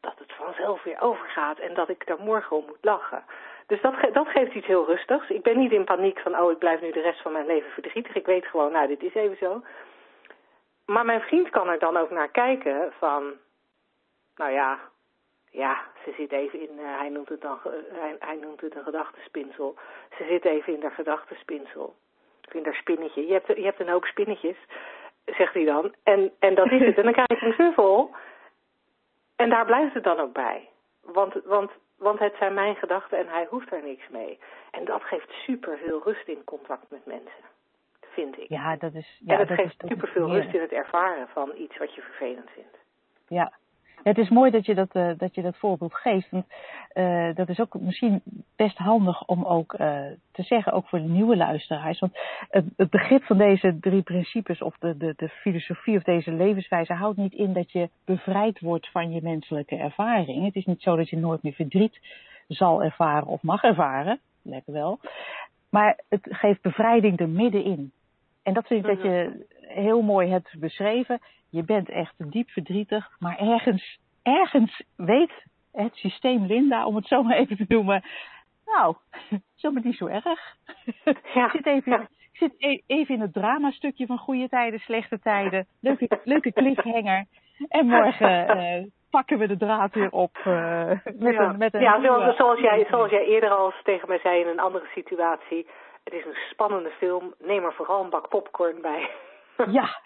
dat 0.00 0.18
het 0.18 0.32
vanzelf 0.32 0.82
weer 0.82 1.00
overgaat 1.00 1.58
en 1.58 1.74
dat 1.74 1.88
ik 1.88 2.06
daar 2.06 2.20
morgen 2.20 2.56
om 2.56 2.64
moet 2.66 2.84
lachen. 2.84 3.24
Dus 3.66 3.80
dat, 3.80 3.94
ge 3.94 4.10
dat 4.10 4.28
geeft 4.28 4.54
iets 4.54 4.66
heel 4.66 4.86
rustigs. 4.86 5.28
Ik 5.28 5.42
ben 5.42 5.58
niet 5.58 5.72
in 5.72 5.84
paniek 5.84 6.18
van, 6.18 6.38
oh, 6.38 6.50
ik 6.50 6.58
blijf 6.58 6.80
nu 6.80 6.90
de 6.90 7.00
rest 7.00 7.22
van 7.22 7.32
mijn 7.32 7.46
leven 7.46 7.70
verdrietig. 7.70 8.14
Ik 8.14 8.26
weet 8.26 8.46
gewoon, 8.46 8.72
nou, 8.72 8.86
dit 8.86 9.02
is 9.02 9.14
even 9.14 9.36
zo. 9.36 9.62
Maar 10.86 11.04
mijn 11.04 11.20
vriend 11.20 11.50
kan 11.50 11.68
er 11.68 11.78
dan 11.78 11.96
ook 11.96 12.10
naar 12.10 12.28
kijken 12.28 12.92
van, 12.98 13.32
nou 14.36 14.52
ja, 14.52 14.78
ja, 15.50 15.82
ze 16.04 16.12
zit 16.16 16.32
even 16.32 16.60
in, 16.60 16.78
uh, 16.78 16.98
hij, 16.98 17.08
noemt 17.08 17.28
het 17.28 17.40
dan, 17.40 17.58
hij, 17.92 18.16
hij, 18.18 18.36
noemt 18.36 18.60
het 18.60 18.76
een 18.76 18.82
gedachtenspinsel. 18.82 19.74
Ze 20.16 20.24
zit 20.28 20.44
even 20.44 20.74
in 20.74 20.82
haar 20.82 20.90
gedachtenspinsel. 20.90 21.94
Of 22.46 22.54
in 22.54 22.64
haar 22.64 22.74
spinnetje. 22.74 23.26
Je 23.26 23.32
hebt, 23.32 23.46
je 23.46 23.64
hebt 23.64 23.80
een 23.80 23.88
hoop 23.88 24.04
spinnetjes, 24.04 24.56
zegt 25.24 25.54
hij 25.54 25.64
dan. 25.64 25.94
En, 26.02 26.32
en 26.38 26.54
dat 26.54 26.70
is 26.70 26.80
het. 26.80 26.96
En 26.96 27.02
dan 27.02 27.12
krijg 27.12 27.28
ik 27.28 27.40
een 27.40 27.54
knuffel. 27.54 28.10
En 29.36 29.50
daar 29.50 29.64
blijft 29.64 29.94
het 29.94 30.04
dan 30.04 30.20
ook 30.20 30.32
bij. 30.32 30.68
Want, 31.02 31.34
want, 31.44 31.70
want 31.96 32.18
het 32.18 32.34
zijn 32.38 32.54
mijn 32.54 32.76
gedachten 32.76 33.18
en 33.18 33.28
hij 33.28 33.46
hoeft 33.50 33.72
er 33.72 33.82
niks 33.82 34.08
mee. 34.08 34.38
En 34.70 34.84
dat 34.84 35.02
geeft 35.02 35.30
super 35.30 35.78
veel 35.78 36.02
rust 36.04 36.28
in 36.28 36.44
contact 36.44 36.90
met 36.90 37.06
mensen. 37.06 37.44
Vind 38.00 38.38
ik. 38.38 38.48
Ja, 38.48 38.76
dat 38.76 38.94
is. 38.94 39.20
Ja, 39.24 39.32
en 39.32 39.38
het 39.38 39.48
dat 39.48 39.56
geeft 39.58 39.82
is, 39.82 39.88
super 39.88 40.08
veel 40.08 40.32
rust 40.32 40.54
in 40.54 40.60
het 40.60 40.72
ervaren 40.72 41.28
van 41.28 41.52
iets 41.56 41.78
wat 41.78 41.94
je 41.94 42.00
vervelend 42.00 42.50
vindt. 42.50 42.78
Ja, 43.28 43.52
het 44.02 44.18
is 44.18 44.28
mooi 44.28 44.50
dat 44.50 44.66
je 44.66 44.74
dat, 44.74 44.94
uh, 44.94 45.10
dat, 45.16 45.34
je 45.34 45.42
dat 45.42 45.56
voorbeeld 45.56 45.94
geeft. 45.94 46.30
Want 46.30 46.44
uh, 46.94 47.34
dat 47.34 47.48
is 47.48 47.60
ook 47.60 47.80
misschien 47.80 48.22
best 48.56 48.76
handig 48.76 49.24
om 49.24 49.44
ook 49.44 49.72
uh, 49.72 49.78
te 50.32 50.42
zeggen, 50.42 50.72
ook 50.72 50.88
voor 50.88 50.98
de 50.98 51.08
nieuwe 51.08 51.36
luisteraars. 51.36 51.98
Want 51.98 52.12
het, 52.50 52.64
het 52.76 52.90
begrip 52.90 53.24
van 53.24 53.38
deze 53.38 53.78
drie 53.80 54.02
principes 54.02 54.62
of 54.62 54.76
de, 54.78 54.96
de, 54.96 55.14
de 55.16 55.28
filosofie 55.28 55.96
of 55.96 56.02
deze 56.02 56.32
levenswijze 56.32 56.92
houdt 56.92 57.16
niet 57.16 57.34
in 57.34 57.52
dat 57.52 57.72
je 57.72 57.88
bevrijd 58.04 58.60
wordt 58.60 58.90
van 58.90 59.12
je 59.12 59.22
menselijke 59.22 59.76
ervaring. 59.76 60.44
Het 60.44 60.56
is 60.56 60.64
niet 60.64 60.82
zo 60.82 60.96
dat 60.96 61.08
je 61.08 61.16
nooit 61.16 61.42
meer 61.42 61.52
verdriet 61.52 62.00
zal 62.48 62.82
ervaren 62.82 63.26
of 63.26 63.42
mag 63.42 63.62
ervaren. 63.62 64.20
Lekker 64.42 64.72
wel. 64.72 64.98
Maar 65.70 66.00
het 66.08 66.26
geeft 66.30 66.62
bevrijding 66.62 67.20
er 67.20 67.28
middenin. 67.28 67.92
En 68.44 68.54
dat 68.54 68.66
vind 68.66 68.86
ik 68.86 68.94
dat 68.94 69.02
je 69.02 69.46
heel 69.60 70.02
mooi 70.02 70.30
hebt 70.30 70.58
beschreven. 70.58 71.20
Je 71.50 71.62
bent 71.62 71.88
echt 71.88 72.14
diep 72.16 72.50
verdrietig, 72.50 73.10
maar 73.18 73.38
ergens, 73.38 73.98
ergens 74.22 74.82
weet 74.96 75.32
het 75.72 75.96
systeem 75.96 76.46
Linda, 76.46 76.86
om 76.86 76.96
het 76.96 77.06
zo 77.06 77.22
maar 77.22 77.36
even 77.36 77.56
te 77.56 77.64
noemen, 77.68 78.02
nou, 78.66 78.94
zomaar 79.62 79.82
niet 79.84 79.96
zo 79.96 80.06
erg. 80.06 80.56
Ja. 81.34 81.44
ik 81.44 81.50
zit, 81.50 81.66
even, 81.66 81.92
ja. 81.92 82.00
ik 82.00 82.36
zit 82.36 82.54
e 82.58 82.80
even 82.86 83.14
in 83.14 83.20
het 83.20 83.32
dramastukje 83.32 84.06
van 84.06 84.18
goede 84.18 84.48
tijden, 84.48 84.80
slechte 84.80 85.18
tijden. 85.18 85.66
Leuke, 85.80 86.20
leuke 86.24 86.52
cliffhanger. 86.52 87.24
En 87.68 87.86
morgen 87.86 88.56
uh, 88.56 88.84
pakken 89.10 89.38
we 89.38 89.46
de 89.46 89.56
draad 89.56 89.94
weer 89.94 90.10
op. 90.10 90.36
Uh, 90.46 90.88
met 90.88 91.34
ja, 91.34 91.48
een, 91.48 91.58
met 91.58 91.74
een 91.74 91.80
ja 91.80 92.00
zoals, 92.36 92.60
jij, 92.60 92.86
zoals 92.90 93.10
jij 93.10 93.24
eerder 93.24 93.50
al 93.50 93.72
tegen 93.82 94.08
mij 94.08 94.18
zei 94.18 94.40
in 94.40 94.46
een 94.46 94.60
andere 94.60 94.86
situatie. 94.94 95.66
Het 96.04 96.12
is 96.12 96.24
een 96.24 96.36
spannende 96.50 96.90
film. 96.90 97.34
Neem 97.38 97.64
er 97.64 97.72
vooral 97.72 98.04
een 98.04 98.10
bak 98.10 98.28
popcorn 98.28 98.80
bij. 98.80 99.10
Ja. 99.56 99.88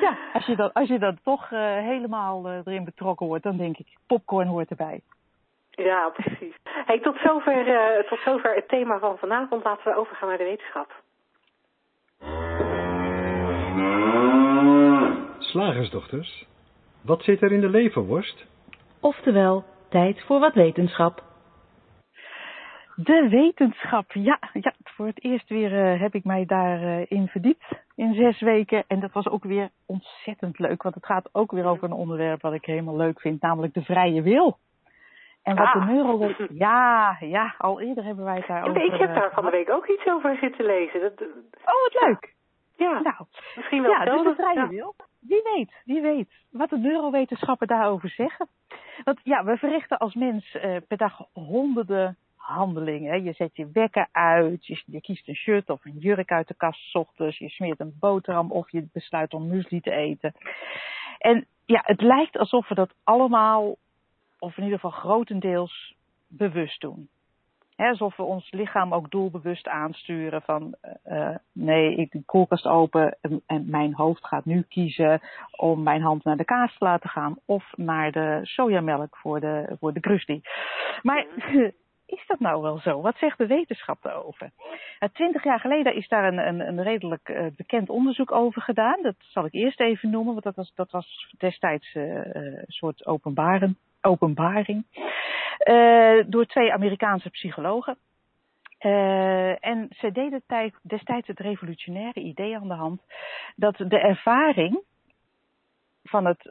ja, 0.00 0.18
als 0.32 0.46
je, 0.46 0.56
dan, 0.56 0.72
als 0.72 0.88
je 0.88 0.98
dan 0.98 1.18
toch 1.22 1.50
uh, 1.50 1.60
helemaal 1.60 2.46
uh, 2.46 2.58
erin 2.64 2.84
betrokken 2.84 3.26
wordt, 3.26 3.42
dan 3.42 3.56
denk 3.56 3.78
ik, 3.78 3.86
popcorn 4.06 4.48
hoort 4.48 4.70
erbij. 4.70 5.00
Ja, 5.70 6.08
precies. 6.08 6.54
Hey, 6.62 7.00
tot, 7.00 7.16
zover, 7.24 7.66
uh, 7.66 8.08
tot 8.08 8.18
zover 8.18 8.54
het 8.54 8.68
thema 8.68 8.98
van 8.98 9.18
vanavond. 9.18 9.64
Laten 9.64 9.92
we 9.92 9.98
overgaan 9.98 10.28
naar 10.28 10.38
de 10.38 10.44
wetenschap. 10.44 11.02
Slagersdochters, 15.38 16.46
wat 17.00 17.22
zit 17.22 17.42
er 17.42 17.52
in 17.52 17.60
de 17.60 17.68
leverworst? 17.68 18.46
Oftewel, 19.00 19.64
tijd 19.88 20.24
voor 20.26 20.40
wat 20.40 20.54
wetenschap. 20.54 21.22
De 22.96 23.28
wetenschap, 23.28 24.12
ja, 24.12 24.38
ja. 24.52 24.72
Voor 24.84 25.06
het 25.06 25.24
eerst 25.24 25.48
weer 25.48 25.72
uh, 25.72 26.00
heb 26.00 26.14
ik 26.14 26.24
mij 26.24 26.44
daarin 26.44 27.22
uh, 27.22 27.28
verdiept 27.28 27.64
in 27.94 28.14
zes 28.14 28.40
weken. 28.40 28.84
En 28.86 29.00
dat 29.00 29.12
was 29.12 29.28
ook 29.28 29.44
weer 29.44 29.68
ontzettend 29.86 30.58
leuk, 30.58 30.82
want 30.82 30.94
het 30.94 31.06
gaat 31.06 31.28
ook 31.32 31.52
weer 31.52 31.64
over 31.64 31.84
een 31.84 31.92
onderwerp 31.92 32.42
wat 32.42 32.52
ik 32.52 32.64
helemaal 32.64 32.96
leuk 32.96 33.20
vind, 33.20 33.40
namelijk 33.40 33.74
de 33.74 33.82
vrije 33.82 34.22
wil. 34.22 34.58
En 35.42 35.56
wat 35.56 35.66
ah. 35.66 35.72
de 35.72 35.92
neuro... 35.92 36.34
Ja, 36.52 37.16
ja, 37.20 37.54
al 37.58 37.80
eerder 37.80 38.04
hebben 38.04 38.24
wij 38.24 38.36
het 38.36 38.46
daarover... 38.46 38.84
Ik 38.84 39.00
heb 39.00 39.14
daar 39.14 39.32
van 39.32 39.44
de 39.44 39.50
week 39.50 39.70
ook 39.70 39.86
iets 39.86 40.06
over 40.06 40.36
zitten 40.36 40.64
lezen. 40.64 41.00
Dat... 41.00 41.20
Oh, 41.20 41.82
wat 41.92 42.06
leuk. 42.06 42.34
Ja, 42.76 43.00
nou, 43.00 43.26
misschien 43.56 43.82
wel 43.82 43.90
ja, 43.90 44.04
dus 44.04 44.22
de 44.22 44.34
vrije 44.34 44.58
ja. 44.58 44.68
wil. 44.68 44.94
Wie 45.20 45.42
weet, 45.54 45.82
wie 45.84 46.00
weet 46.00 46.30
wat 46.50 46.70
de 46.70 46.78
neurowetenschappen 46.78 47.66
daarover 47.66 48.08
zeggen. 48.08 48.48
Want 49.04 49.20
ja, 49.22 49.44
we 49.44 49.56
verrichten 49.56 49.98
als 49.98 50.14
mens 50.14 50.58
per 50.88 50.96
dag 50.96 51.18
honderden 51.32 52.16
handelingen. 52.44 53.24
Je 53.24 53.32
zet 53.32 53.56
je 53.56 53.70
wekker 53.72 54.08
uit, 54.12 54.66
je, 54.66 54.82
je, 54.86 55.00
kiest 55.00 55.28
een 55.28 55.34
shirt 55.34 55.70
of 55.70 55.84
een 55.84 55.98
jurk 55.98 56.30
uit 56.30 56.48
de 56.48 56.54
kast 56.54 56.80
s 56.80 56.94
ochtends, 56.94 57.38
je 57.38 57.48
smeert 57.48 57.80
een 57.80 57.96
boterham 58.00 58.50
of 58.50 58.70
je 58.70 58.88
besluit 58.92 59.34
om 59.34 59.48
muesli 59.48 59.80
te 59.80 59.90
eten. 59.90 60.34
En 61.18 61.46
ja, 61.64 61.80
het 61.84 62.00
lijkt 62.00 62.38
alsof 62.38 62.68
we 62.68 62.74
dat 62.74 62.94
allemaal, 63.04 63.76
of 64.38 64.56
in 64.56 64.62
ieder 64.62 64.78
geval 64.78 65.00
grotendeels, 65.00 65.94
bewust 66.26 66.80
doen. 66.80 67.08
He, 67.76 67.88
alsof 67.88 68.16
we 68.16 68.22
ons 68.22 68.50
lichaam 68.50 68.94
ook 68.94 69.10
doelbewust 69.10 69.68
aansturen 69.68 70.42
van 70.42 70.74
uh, 71.06 71.36
nee, 71.52 71.94
ik 71.94 72.10
de 72.10 72.22
koelkast 72.26 72.66
open 72.66 73.16
en, 73.20 73.42
en, 73.46 73.70
mijn 73.70 73.94
hoofd 73.94 74.26
gaat 74.26 74.44
nu 74.44 74.62
kiezen 74.62 75.20
om 75.56 75.82
mijn 75.82 76.02
hand 76.02 76.24
naar 76.24 76.36
de 76.36 76.44
kaas 76.44 76.78
te 76.78 76.84
laten 76.84 77.10
gaan 77.10 77.36
of 77.44 77.64
naar 77.76 78.12
de 78.12 78.40
sojamelk 78.42 79.16
voor 79.16 79.40
de, 79.40 79.76
voor 79.80 79.92
de 79.92 80.00
krusty. 80.00 80.40
Maar 81.02 81.26
is 82.14 82.26
dat 82.26 82.40
nou 82.40 82.62
wel 82.62 82.78
zo? 82.78 83.00
Wat 83.00 83.16
zegt 83.16 83.38
de 83.38 83.46
wetenschap 83.46 84.02
daarover? 84.02 84.50
Twintig 85.12 85.44
jaar 85.44 85.60
geleden 85.60 85.94
is 85.94 86.08
daar 86.08 86.24
een, 86.24 86.38
een, 86.38 86.60
een 86.60 86.82
redelijk 86.82 87.28
uh, 87.28 87.46
bekend 87.56 87.90
onderzoek 87.90 88.32
over 88.32 88.62
gedaan. 88.62 89.02
Dat 89.02 89.14
zal 89.18 89.44
ik 89.44 89.52
eerst 89.52 89.80
even 89.80 90.10
noemen, 90.10 90.32
want 90.32 90.44
dat 90.44 90.54
was, 90.54 90.72
dat 90.74 90.90
was 90.90 91.34
destijds 91.38 91.94
uh, 91.94 92.24
een 92.24 92.64
soort 92.66 93.06
openbaren, 93.06 93.78
openbaring. 94.00 94.84
Door 96.26 96.46
twee 96.46 96.72
Amerikaanse 96.72 97.30
psychologen. 97.30 97.96
en 99.60 99.88
ze 99.90 100.12
deden 100.12 100.42
tijd, 100.46 100.74
destijds 100.82 101.26
het 101.26 101.40
revolutionaire 101.40 102.20
idee 102.20 102.56
aan 102.56 102.68
de 102.68 102.74
hand 102.74 103.00
dat 103.56 103.76
de 103.76 103.98
ervaring 103.98 104.82
van 106.02 106.26
het 106.26 106.50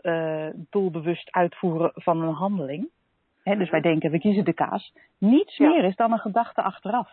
doelbewust 0.69 1.31
uitvoeren 1.31 1.91
van 1.95 2.21
een 2.21 2.33
handeling 2.33 2.89
He, 3.43 3.57
dus 3.57 3.69
wij 3.69 3.81
denken, 3.81 4.11
we 4.11 4.19
kiezen 4.19 4.45
de 4.45 4.53
kaas. 4.53 4.93
Niets 5.19 5.57
ja. 5.57 5.67
meer 5.67 5.83
is 5.83 5.95
dan 5.95 6.11
een 6.11 6.19
gedachte 6.19 6.61
achteraf. 6.61 7.09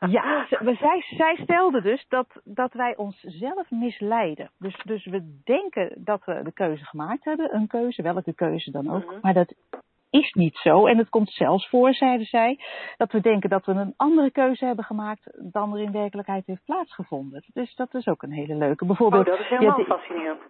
ja, 0.00 0.46
zij, 0.48 1.04
zij 1.16 1.38
stelde 1.42 1.82
dus 1.82 2.06
dat, 2.08 2.26
dat 2.44 2.72
wij 2.72 2.96
onszelf 2.96 3.70
misleiden. 3.70 4.50
Dus, 4.58 4.82
dus 4.84 5.04
we 5.04 5.40
denken 5.44 5.92
dat 6.04 6.24
we 6.24 6.40
de 6.42 6.52
keuze 6.52 6.84
gemaakt 6.84 7.24
hebben, 7.24 7.54
een 7.54 7.66
keuze, 7.66 8.02
welke 8.02 8.34
keuze 8.34 8.70
dan 8.70 8.90
ook. 8.90 9.04
Mm-hmm. 9.04 9.18
Maar 9.22 9.34
dat 9.34 9.54
is 10.10 10.32
niet 10.32 10.56
zo. 10.56 10.86
En 10.86 10.98
het 10.98 11.08
komt 11.08 11.30
zelfs 11.30 11.68
voor, 11.68 11.94
zeiden 11.94 12.26
zij, 12.26 12.58
dat 12.96 13.12
we 13.12 13.20
denken 13.20 13.50
dat 13.50 13.66
we 13.66 13.72
een 13.72 13.94
andere 13.96 14.30
keuze 14.30 14.64
hebben 14.64 14.84
gemaakt 14.84 15.52
dan 15.52 15.72
er 15.72 15.82
in 15.82 15.92
werkelijkheid 15.92 16.46
heeft 16.46 16.64
plaatsgevonden. 16.64 17.44
Dus 17.52 17.74
dat 17.74 17.94
is 17.94 18.06
ook 18.06 18.22
een 18.22 18.32
hele 18.32 18.54
leuke. 18.54 18.84
Bijvoorbeeld, 18.84 19.26
oh, 19.26 19.32
dat 19.32 19.40
is 19.40 19.48
helemaal 19.48 19.78
ja, 19.78 19.84
fascinerend. 19.84 20.40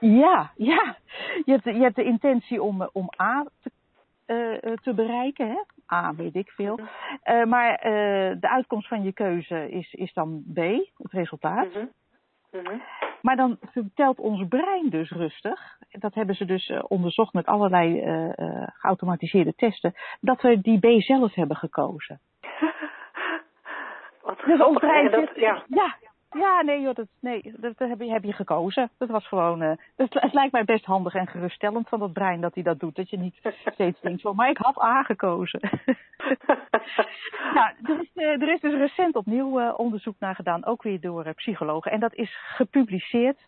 Ja, 0.00 0.50
ja. 0.56 0.96
Je 1.44 1.52
hebt, 1.52 1.64
je 1.64 1.82
hebt 1.82 1.96
de 1.96 2.04
intentie 2.04 2.62
om, 2.62 2.88
om 2.92 3.10
A 3.22 3.46
te, 3.62 3.70
uh, 4.26 4.76
te 4.76 4.94
bereiken. 4.94 5.48
Hè? 5.48 5.60
A 5.96 6.14
weet 6.14 6.34
ik 6.34 6.50
veel. 6.50 6.78
Uh, 6.78 7.44
maar 7.44 7.70
uh, 7.70 8.36
de 8.40 8.48
uitkomst 8.48 8.88
van 8.88 9.02
je 9.02 9.12
keuze 9.12 9.70
is, 9.70 9.92
is 9.92 10.12
dan 10.12 10.42
B, 10.54 10.56
het 10.96 11.12
resultaat. 11.12 11.74
Mm 11.74 11.90
-hmm. 12.50 12.82
Maar 13.20 13.36
dan 13.36 13.58
vertelt 13.60 14.18
ons 14.18 14.48
brein 14.48 14.88
dus 14.88 15.10
rustig, 15.10 15.78
dat 15.90 16.14
hebben 16.14 16.34
ze 16.34 16.44
dus 16.44 16.72
onderzocht 16.82 17.32
met 17.32 17.46
allerlei 17.46 18.02
geautomatiseerde 18.78 19.54
testen, 19.54 19.94
dat 20.20 20.42
we 20.42 20.60
die 20.60 20.78
B 20.78 21.02
zelf 21.02 21.34
hebben 21.34 21.56
gekozen. 21.56 22.20
Wat 24.22 24.38
dus 24.46 24.60
ons 24.60 24.78
brein 24.78 25.28
ja. 25.34 25.62
ja, 25.68 25.96
ja, 26.30 26.62
nee 26.62 26.80
joh, 26.80 26.94
dat, 26.94 27.06
nee, 27.20 27.54
dat 27.56 27.78
heb, 27.78 28.00
je, 28.00 28.10
heb 28.10 28.24
je 28.24 28.32
gekozen. 28.32 28.90
Dat 28.98 29.08
was 29.08 29.28
gewoon, 29.28 29.62
uh, 29.62 29.72
het, 29.96 30.14
het, 30.14 30.32
lijkt 30.32 30.52
mij 30.52 30.64
best 30.64 30.84
handig 30.84 31.14
en 31.14 31.26
geruststellend 31.26 31.88
van 31.88 31.98
dat 31.98 32.12
brein 32.12 32.40
dat 32.40 32.54
hij 32.54 32.62
dat 32.62 32.80
doet. 32.80 32.96
Dat 32.96 33.10
je 33.10 33.18
niet 33.18 33.40
steeds 33.74 34.00
denkt 34.00 34.20
van, 34.20 34.36
maar 34.36 34.50
ik 34.50 34.58
had 34.58 34.82
A 34.82 35.02
gekozen. 35.02 35.60
nou, 37.54 37.72
er 37.82 38.00
is, 38.00 38.10
uh, 38.14 38.42
er 38.42 38.52
is 38.52 38.60
dus 38.60 38.74
recent 38.74 39.16
opnieuw 39.16 39.60
uh, 39.60 39.74
onderzoek 39.76 40.16
naar 40.18 40.34
gedaan, 40.34 40.64
ook 40.64 40.82
weer 40.82 41.00
door 41.00 41.34
psychologen. 41.34 41.92
En 41.92 42.00
dat 42.00 42.14
is 42.14 42.36
gepubliceerd 42.56 43.46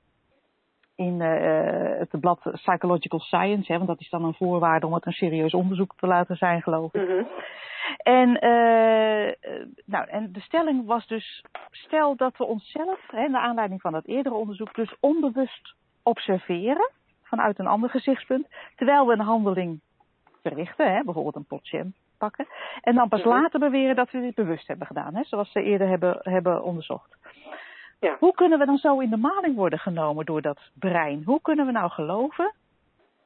in 1.00 1.20
uh, 1.20 1.98
het 1.98 2.20
blad 2.20 2.40
Psychological 2.52 3.20
Science, 3.20 3.72
hè, 3.72 3.76
want 3.76 3.88
dat 3.88 4.00
is 4.00 4.10
dan 4.10 4.24
een 4.24 4.34
voorwaarde 4.34 4.86
om 4.86 4.94
het 4.94 5.06
een 5.06 5.12
serieus 5.12 5.54
onderzoek 5.54 5.94
te 5.96 6.06
laten 6.06 6.36
zijn, 6.36 6.62
geloof 6.62 6.94
ik. 6.94 7.08
Mhm. 7.08 7.22
En, 7.96 8.28
uh, 8.28 9.32
nou, 9.84 10.08
en 10.08 10.32
de 10.32 10.40
stelling 10.40 10.86
was 10.86 11.06
dus, 11.06 11.44
stel 11.70 12.16
dat 12.16 12.36
we 12.36 12.44
onszelf, 12.44 13.00
hè, 13.06 13.28
naar 13.28 13.42
aanleiding 13.42 13.80
van 13.80 13.92
dat 13.92 14.06
eerdere 14.06 14.34
onderzoek, 14.34 14.74
dus 14.74 14.94
onbewust 15.00 15.74
observeren 16.02 16.90
vanuit 17.22 17.58
een 17.58 17.66
ander 17.66 17.90
gezichtspunt, 17.90 18.46
terwijl 18.76 19.06
we 19.06 19.12
een 19.12 19.20
handeling 19.20 19.80
verrichten, 20.42 20.92
hè, 20.92 21.02
bijvoorbeeld 21.04 21.36
een 21.36 21.44
pot 21.44 21.68
jam 21.68 21.94
pakken, 22.18 22.46
en 22.80 22.94
dan 22.94 23.08
pas 23.08 23.20
Mhm. 23.20 23.28
later 23.28 23.60
beweren 23.60 23.96
dat 23.96 24.10
we 24.10 24.20
dit 24.20 24.34
bewust 24.34 24.68
hebben 24.68 24.86
gedaan, 24.86 25.14
hè, 25.14 25.22
zoals 25.24 25.52
ze 25.52 25.62
eerder 25.62 25.88
hebben, 25.88 26.18
hebben 26.22 26.62
onderzocht. 26.62 27.16
Ja. 28.00 28.16
Hoe 28.18 28.34
kunnen 28.34 28.58
we 28.58 28.66
dan 28.66 28.76
zo 28.78 28.98
in 29.00 29.10
de 29.10 29.16
maling 29.16 29.56
worden 29.56 29.78
genomen 29.78 30.24
door 30.24 30.42
dat 30.42 30.70
brein? 30.74 31.22
Hoe 31.24 31.40
kunnen 31.42 31.66
we 31.66 31.72
nou 31.72 31.90
geloven 31.90 32.52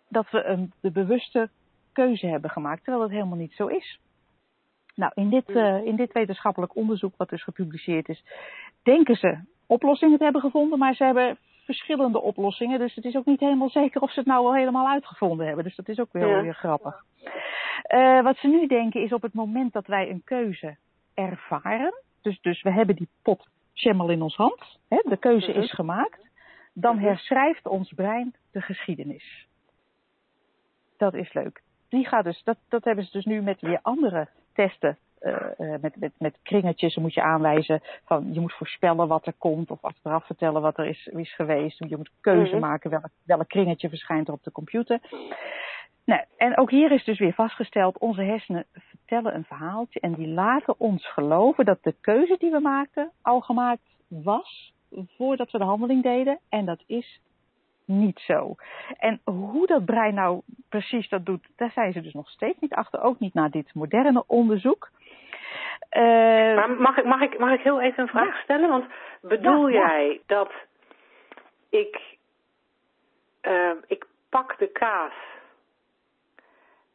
dat 0.08 0.30
we 0.30 0.44
een, 0.44 0.72
de 0.80 0.90
bewuste 0.90 1.48
keuze 1.92 2.26
hebben 2.26 2.50
gemaakt, 2.50 2.82
terwijl 2.84 3.02
dat 3.04 3.12
helemaal 3.12 3.38
niet 3.38 3.52
zo 3.52 3.66
is? 3.66 3.98
Nou, 4.94 5.12
in 5.14 5.28
dit, 5.30 5.46
Hmm. 5.46 5.56
uh, 5.56 5.84
in 5.84 5.96
dit 5.96 6.12
wetenschappelijk 6.12 6.76
onderzoek, 6.76 7.14
wat 7.16 7.28
dus 7.28 7.42
gepubliceerd 7.42 8.08
is, 8.08 8.24
denken 8.82 9.16
ze 9.16 9.38
oplossingen 9.66 10.18
te 10.18 10.24
hebben 10.24 10.42
gevonden, 10.42 10.78
maar 10.78 10.94
ze 10.94 11.04
hebben 11.04 11.38
verschillende 11.64 12.20
oplossingen. 12.20 12.78
Dus 12.78 12.94
het 12.94 13.04
is 13.04 13.16
ook 13.16 13.24
niet 13.24 13.40
helemaal 13.40 13.70
zeker 13.70 14.00
of 14.00 14.12
ze 14.12 14.18
het 14.18 14.28
nou 14.28 14.42
wel 14.42 14.54
helemaal 14.54 14.88
uitgevonden 14.88 15.46
hebben. 15.46 15.64
Dus 15.64 15.76
dat 15.76 15.88
is 15.88 15.98
ook 15.98 16.12
weer, 16.12 16.28
Ja. 16.28 16.42
weer 16.42 16.54
grappig. 16.54 17.04
Uh, 17.94 18.22
wat 18.22 18.36
ze 18.36 18.46
nu 18.48 18.66
denken 18.66 19.02
is 19.02 19.12
op 19.12 19.22
het 19.22 19.34
moment 19.34 19.72
dat 19.72 19.86
wij 19.86 20.10
een 20.10 20.22
keuze 20.24 20.76
ervaren, 21.14 21.94
dus, 22.22 22.40
dus 22.40 22.62
we 22.62 22.72
hebben 22.72 22.96
die 22.96 23.08
pot 23.22 23.48
schimmel 23.74 24.08
in 24.10 24.22
ons 24.22 24.36
hand, 24.36 24.78
hè, 24.88 24.98
de 25.04 25.16
keuze 25.16 25.50
Mhm. 25.50 25.60
is 25.60 25.72
gemaakt, 25.72 26.20
dan 26.72 26.96
Mhm. 26.96 27.04
herschrijft 27.04 27.66
ons 27.66 27.92
brein 27.92 28.34
de 28.52 28.60
geschiedenis. 28.60 29.46
Dat 30.96 31.14
is 31.14 31.32
leuk. 31.32 31.62
Die 31.88 32.06
gaat 32.06 32.24
dus, 32.24 32.42
dat, 32.44 32.56
dat 32.68 32.84
hebben 32.84 33.04
ze 33.04 33.10
dus 33.12 33.24
nu 33.24 33.42
met 33.42 33.60
weer 33.60 33.78
andere 33.82 34.28
testen. 34.52 34.98
Uh, 35.20 35.36
uh, 35.58 35.74
met, 35.80 35.96
met, 35.96 36.12
met 36.18 36.38
kringetjes 36.42 36.96
moet 36.96 37.14
je 37.14 37.22
aanwijzen 37.22 37.80
van 38.04 38.32
je 38.32 38.40
moet 38.40 38.52
voorspellen 38.52 39.08
wat 39.08 39.26
er 39.26 39.32
komt 39.38 39.70
of 39.70 39.84
achteraf 39.84 40.26
vertellen 40.26 40.62
wat 40.62 40.78
er 40.78 40.86
is, 40.86 41.06
is 41.06 41.34
geweest. 41.34 41.78
Je 41.88 41.96
moet 41.96 42.10
keuze 42.20 42.52
Mhm. 42.56 42.60
maken 42.60 42.90
welk, 42.90 43.08
welk 43.24 43.48
kringetje 43.48 43.88
verschijnt 43.88 44.28
er 44.28 44.34
op 44.34 44.42
de 44.42 44.52
computer. 44.52 45.00
Nou, 46.04 46.24
en 46.36 46.56
ook 46.58 46.70
hier 46.70 46.92
is 46.92 47.04
dus 47.04 47.18
weer 47.18 47.32
vastgesteld, 47.32 47.98
onze 47.98 48.22
hersenen 48.22 48.66
vertellen 49.06 49.34
een 49.34 49.44
verhaaltje 49.44 50.00
en 50.00 50.12
die 50.14 50.28
laten 50.28 50.74
ons 50.78 51.12
geloven 51.12 51.64
dat 51.64 51.82
de 51.82 51.94
keuze 52.00 52.36
die 52.38 52.50
we 52.50 52.60
maakten 52.60 53.10
al 53.22 53.40
gemaakt 53.40 53.94
was 54.08 54.72
voordat 55.16 55.50
we 55.50 55.58
de 55.58 55.64
handeling 55.64 56.02
deden. 56.02 56.38
En 56.48 56.64
dat 56.64 56.82
is 56.86 57.20
niet 57.84 58.18
zo. 58.20 58.54
En 58.98 59.20
hoe 59.24 59.66
dat 59.66 59.84
brein 59.84 60.14
nou 60.14 60.40
precies 60.68 61.08
dat 61.08 61.26
doet, 61.26 61.46
daar 61.56 61.70
zijn 61.70 61.92
ze 61.92 62.00
dus 62.00 62.12
nog 62.12 62.28
steeds 62.30 62.58
niet 62.60 62.74
achter. 62.74 63.02
Ook 63.02 63.18
niet 63.18 63.34
na 63.34 63.48
dit 63.48 63.74
moderne 63.74 64.24
onderzoek. 64.26 64.90
Uh, 65.96 66.02
maar 66.56 66.70
mag 66.70 66.96
ik, 66.96 67.04
mag, 67.04 67.20
ik, 67.20 67.38
mag 67.38 67.52
ik 67.52 67.60
heel 67.60 67.80
even 67.80 68.02
een 68.02 68.08
vraag 68.08 68.36
Ja. 68.36 68.42
stellen? 68.42 68.68
Want 68.68 68.84
bedoel 69.22 69.68
Ja, 69.68 69.80
ja. 69.80 69.88
jij 69.88 70.20
dat 70.26 70.52
ik, 71.70 72.16
uh, 73.42 73.70
ik 73.86 74.06
pak 74.28 74.58
de 74.58 74.66
kaas 74.72 75.12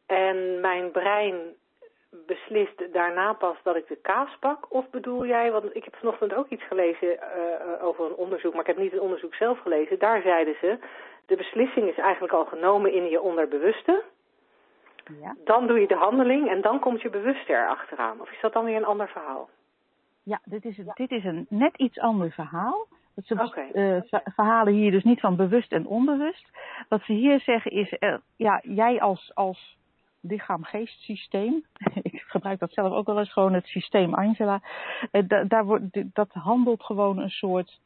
en 0.06 0.60
mijn 0.60 0.90
brein 0.90 1.34
beslist 2.26 2.92
daarna 2.92 3.32
pas 3.32 3.56
dat 3.62 3.76
ik 3.76 3.88
de 3.88 3.96
kaas 3.96 4.36
pak? 4.40 4.72
Of 4.72 4.90
bedoel 4.90 5.26
jij, 5.26 5.52
want 5.52 5.76
ik 5.76 5.84
heb 5.84 5.96
vanochtend 5.96 6.34
ook 6.34 6.48
iets 6.48 6.66
gelezen 6.66 7.08
uh, 7.08 7.84
over 7.84 8.04
een 8.06 8.14
onderzoek, 8.14 8.52
maar 8.52 8.60
ik 8.60 8.66
heb 8.66 8.78
niet 8.78 8.92
het 8.92 9.00
onderzoek 9.00 9.34
zelf 9.34 9.58
gelezen. 9.58 9.98
Daar 9.98 10.22
zeiden 10.22 10.54
ze, 10.60 10.78
de 11.26 11.36
beslissing 11.36 11.88
is 11.88 11.98
eigenlijk 11.98 12.32
al 12.32 12.44
genomen 12.44 12.92
in 12.92 13.04
je 13.08 13.20
onderbewuste. 13.20 14.02
ja. 15.20 15.36
Dan 15.44 15.66
doe 15.66 15.80
je 15.80 15.86
de 15.86 15.94
handeling 15.94 16.48
en 16.48 16.60
dan 16.60 16.80
komt 16.80 17.02
je 17.02 17.10
bewuste 17.10 17.52
erachteraan. 17.52 18.20
Of 18.20 18.30
is 18.30 18.40
dat 18.40 18.52
dan 18.52 18.64
weer 18.64 18.76
een 18.76 18.84
ander 18.84 19.08
verhaal? 19.08 19.48
Ja, 20.22 20.40
dit 20.44 20.64
is, 20.64 20.76
dit 20.94 21.10
is 21.10 21.24
een 21.24 21.46
net 21.48 21.76
iets 21.76 21.98
ander 21.98 22.30
verhaal. 22.30 22.86
Dat 23.14 23.24
ze 23.24 23.70
eh, 23.72 24.02
ver- 24.08 24.32
verhalen 24.34 24.72
hier 24.72 24.90
dus 24.90 25.04
niet 25.04 25.20
van 25.20 25.36
bewust 25.36 25.72
en 25.72 25.86
onbewust. 25.86 26.50
Wat 26.88 27.02
ze 27.02 27.12
hier 27.12 27.40
zeggen 27.40 27.70
is, 27.70 27.98
eh, 27.98 28.14
ja, 28.36 28.60
jij 28.62 29.00
als, 29.00 29.30
als 29.34 29.78
lichaam-geest 30.20 31.00
systeem, 31.00 31.64
ik 32.02 32.20
gebruik 32.26 32.58
dat 32.58 32.72
zelf 32.72 32.92
ook 32.92 33.06
wel 33.06 33.18
eens 33.18 33.32
gewoon 33.32 33.52
het 33.52 33.66
systeem 33.66 34.14
Angela, 34.14 34.60
eh, 35.10 35.22
da- 35.28 35.44
daar 35.44 35.64
wordt, 35.64 36.14
dat 36.14 36.32
handelt 36.32 36.82
gewoon 36.82 37.18
een 37.18 37.30
soort 37.30 37.80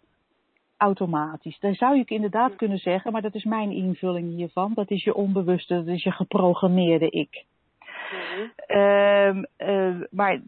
automatisch. 0.76 1.58
Daar 1.58 1.74
zou 1.74 1.98
ik 1.98 2.10
inderdaad 2.10 2.56
kunnen 2.56 2.78
zeggen, 2.78 3.12
maar 3.12 3.22
dat 3.22 3.34
is 3.34 3.44
mijn 3.44 3.70
invulling 3.70 4.34
hiervan. 4.34 4.72
Dat 4.74 4.90
is 4.90 5.04
je 5.04 5.14
onbewuste, 5.14 5.74
dat 5.74 5.86
is 5.86 6.02
je 6.02 6.10
geprogrammeerde 6.12 7.10
ik. 7.10 7.44
Mhm. 8.12 8.48
Ehm, 8.66 9.42
eh, 9.56 9.94
maar 10.10 10.40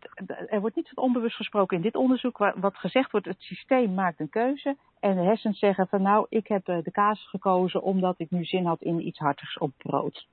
er 0.47 0.61
wordt 0.61 0.77
niet 0.77 0.91
van 0.95 1.05
onbewust 1.05 1.37
gesproken 1.37 1.77
in 1.77 1.83
dit 1.83 1.95
onderzoek. 1.97 2.39
Wa- 2.39 2.55
Wat 2.57 2.77
gezegd 2.77 3.11
wordt, 3.11 3.27
het 3.27 3.41
systeem 3.41 3.95
maakt 3.95 4.21
een 4.21 4.29
keuze. 4.29 4.77
En 5.01 5.15
de 5.17 5.23
hersens 5.23 5.59
zeggen 5.59 5.87
van 5.89 6.03
nou, 6.03 6.27
ik 6.29 6.47
heb 6.49 6.69
eh, 6.69 6.83
de 6.83 6.91
kaas 6.91 7.29
gekozen 7.29 7.83
omdat 7.83 8.15
ik 8.19 8.31
nu 8.31 8.45
zin 8.45 8.65
had 8.67 8.83
in 8.83 9.07
iets 9.07 9.19
hartigs 9.19 9.59
op 9.59 9.73
brood. 9.77 10.27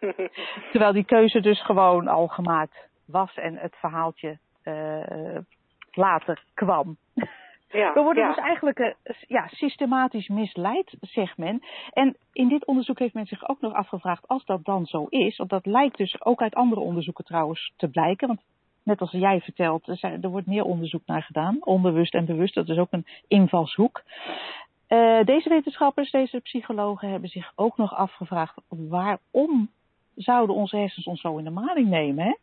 Terwijl 0.72 0.92
die 0.92 1.04
keuze 1.04 1.40
dus 1.40 1.64
gewoon 1.64 2.08
al 2.08 2.26
gemaakt 2.26 2.88
was 3.04 3.34
en 3.34 3.56
het 3.56 3.76
verhaaltje 3.76 4.38
eh, 4.62 5.38
later 5.90 6.44
kwam. 6.54 6.96
ja, 7.68 7.92
We 7.92 8.00
worden 8.00 8.22
ja. 8.22 8.28
dus 8.34 8.44
eigenlijk 8.44 8.78
eh, 8.78 8.94
ja, 9.26 9.46
systematisch 9.46 10.28
misleid, 10.28 10.96
zegt 11.00 11.36
men. 11.36 11.62
En 11.92 12.16
in 12.32 12.48
dit 12.48 12.66
onderzoek 12.66 12.98
heeft 12.98 13.14
men 13.14 13.26
zich 13.26 13.48
ook 13.48 13.60
nog 13.60 13.72
afgevraagd, 13.72 14.28
als 14.28 14.44
dat 14.44 14.64
dan 14.64 14.86
zo 14.86 15.06
is, 15.08 15.36
want 15.36 15.50
dat 15.50 15.66
lijkt 15.66 15.96
dus 15.96 16.24
ook 16.24 16.42
uit 16.42 16.54
andere 16.54 16.80
onderzoeken 16.80 17.24
trouwens 17.24 17.72
te 17.76 17.88
blijken, 17.88 18.26
want 18.26 18.40
net 18.82 19.00
als 19.00 19.10
jij 19.10 19.40
vertelt, 19.40 19.88
er, 19.88 20.18
er 20.20 20.28
wordt 20.28 20.46
meer 20.46 20.64
onderzoek 20.64 21.02
naar 21.06 21.22
gedaan, 21.22 21.56
onbewust 21.60 22.14
en 22.14 22.24
bewust, 22.24 22.54
dat 22.54 22.68
is 22.68 22.78
ook 22.78 22.92
een 22.92 23.06
invalshoek. 23.28 24.02
Eh, 24.86 25.24
deze 25.24 25.48
wetenschappers, 25.48 26.10
deze 26.10 26.40
psychologen 26.40 27.10
hebben 27.10 27.28
zich 27.28 27.52
ook 27.54 27.76
nog 27.76 27.94
afgevraagd, 27.94 28.54
waarom 28.68 29.70
zouden 30.18 30.56
onze 30.56 30.76
hersens 30.76 31.06
ons 31.06 31.20
zo 31.20 31.36
in 31.36 31.44
de 31.44 31.50
maling 31.50 31.88
nemen? 31.88 32.24
Hè? 32.24 32.34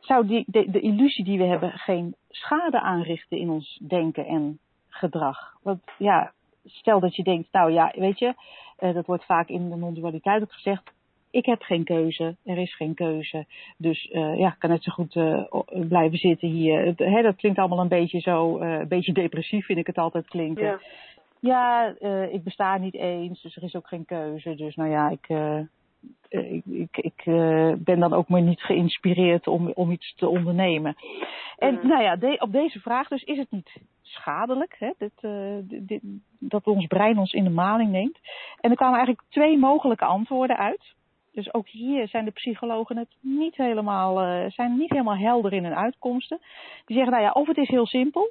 Zou 0.00 0.26
die, 0.26 0.44
de, 0.46 0.70
de 0.70 0.80
illusie 0.80 1.24
die 1.24 1.38
we 1.38 1.44
hebben 1.44 1.70
geen 1.72 2.14
schade 2.28 2.80
aanrichten 2.80 3.38
in 3.38 3.50
ons 3.50 3.80
denken 3.88 4.26
en 4.26 4.58
gedrag? 4.88 5.54
Want 5.62 5.80
ja, 5.98 6.32
stel 6.64 7.00
dat 7.00 7.16
je 7.16 7.22
denkt, 7.22 7.48
nou 7.52 7.72
ja, 7.72 7.92
weet 7.96 8.18
je, 8.18 8.34
eh, 8.76 8.94
dat 8.94 9.06
wordt 9.06 9.24
vaak 9.24 9.48
in 9.48 9.70
de 9.70 9.76
non-dualiteit 9.76 10.42
ook 10.42 10.52
gezegd. 10.52 10.92
Ik 11.30 11.46
heb 11.46 11.62
geen 11.62 11.84
keuze, 11.84 12.36
er 12.44 12.58
is 12.58 12.76
geen 12.76 12.94
keuze. 12.94 13.44
Dus 13.76 14.08
eh, 14.10 14.38
ja, 14.38 14.48
ik 14.48 14.58
kan 14.58 14.70
net 14.70 14.82
zo 14.82 14.92
goed 14.92 15.16
eh, 15.16 15.42
blijven 15.88 16.18
zitten 16.18 16.48
hier. 16.48 16.84
Het- 16.84 16.98
hè, 16.98 17.22
dat 17.22 17.36
klinkt 17.36 17.58
allemaal 17.58 17.78
een 17.80 17.88
beetje 17.88 18.20
zo, 18.20 18.58
een 18.58 18.88
beetje 18.88 19.12
depressief 19.12 19.66
vind 19.66 19.78
ik 19.78 19.86
het 19.86 19.98
altijd 19.98 20.28
klinken. 20.28 20.64
Ja. 20.64 20.80
Ja, 21.42 21.94
ik 22.30 22.42
besta 22.44 22.76
niet 22.76 22.94
eens, 22.94 23.42
dus 23.42 23.56
er 23.56 23.62
is 23.62 23.74
ook 23.76 23.88
geen 23.88 24.04
keuze. 24.04 24.54
Dus 24.54 24.74
nou 24.76 24.90
ja, 24.90 25.08
ik, 25.08 25.26
ik, 26.28 26.64
ik, 26.64 26.96
ik 26.96 27.22
eh, 27.24 27.72
ben 27.78 28.00
dan 28.00 28.12
ook 28.12 28.28
maar 28.28 28.42
niet 28.42 28.60
geïnspireerd 28.62 29.46
om, 29.46 29.70
om 29.74 29.90
iets 29.90 30.14
te 30.14 30.28
ondernemen. 30.28 30.96
En 31.58 31.78
nou 31.82 32.02
ja, 32.02 32.16
de- 32.16 32.38
op 32.38 32.52
deze 32.52 32.80
vraag 32.80 33.08
dus 33.08 33.22
is 33.22 33.38
het 33.38 33.50
niet 33.50 33.70
schadelijk 34.02 34.76
hè, 34.78 34.90
dit, 34.98 35.12
eh, 35.20 35.56
dit- 35.62 36.02
dat 36.38 36.66
ons 36.66 36.86
brein 36.86 37.18
ons 37.18 37.32
in 37.32 37.44
de 37.44 37.50
maling 37.50 37.90
neemt. 37.90 38.18
En 38.60 38.70
er 38.70 38.76
kwamen 38.76 38.96
eigenlijk 38.98 39.26
twee 39.28 39.58
mogelijke 39.58 40.04
antwoorden 40.04 40.56
uit. 40.56 40.94
Dus 41.32 41.54
ook 41.54 41.68
hier 41.68 42.08
zijn 42.08 42.24
de 42.24 42.30
psychologen 42.30 42.96
het 42.96 43.16
niet 43.20 43.56
helemaal, 43.56 44.20
eh, 44.20 44.50
zijn 44.50 44.76
niet 44.76 44.90
helemaal 44.90 45.16
helder 45.16 45.52
in 45.52 45.64
hun 45.64 45.74
uitkomsten. 45.74 46.38
Die 46.84 46.96
zeggen, 46.96 47.12
nou 47.12 47.24
ja, 47.24 47.30
of 47.32 47.46
het 47.46 47.56
is 47.56 47.68
heel 47.68 47.86
simpel. 47.86 48.30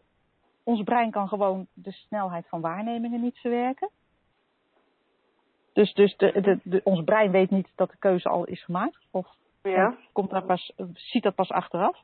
Ons 0.64 0.84
brein 0.84 1.12
kan 1.12 1.28
gewoon 1.28 1.68
de 1.74 1.92
snelheid 1.92 2.48
van 2.48 2.62
waarnemingen 2.62 3.22
niet 3.22 3.38
verwerken. 3.38 3.90
Dus, 5.74 5.94
dus 5.94 6.18
de, 6.18 6.42
de, 6.42 6.60
de, 6.64 6.82
ons 6.84 7.04
brein 7.04 7.32
weet 7.32 7.50
niet 7.50 7.72
dat 7.76 7.90
de 7.90 7.98
keuze 8.00 8.30
al 8.30 8.46
is 8.46 8.64
gemaakt. 8.64 8.98
Of 9.12 9.28
Ja. 9.64 9.98
komt 10.12 10.30
daar 10.30 10.46
pas, 10.46 10.74
ziet 10.94 11.24
dat 11.24 11.36
pas 11.36 11.50
achteraf. 11.50 11.98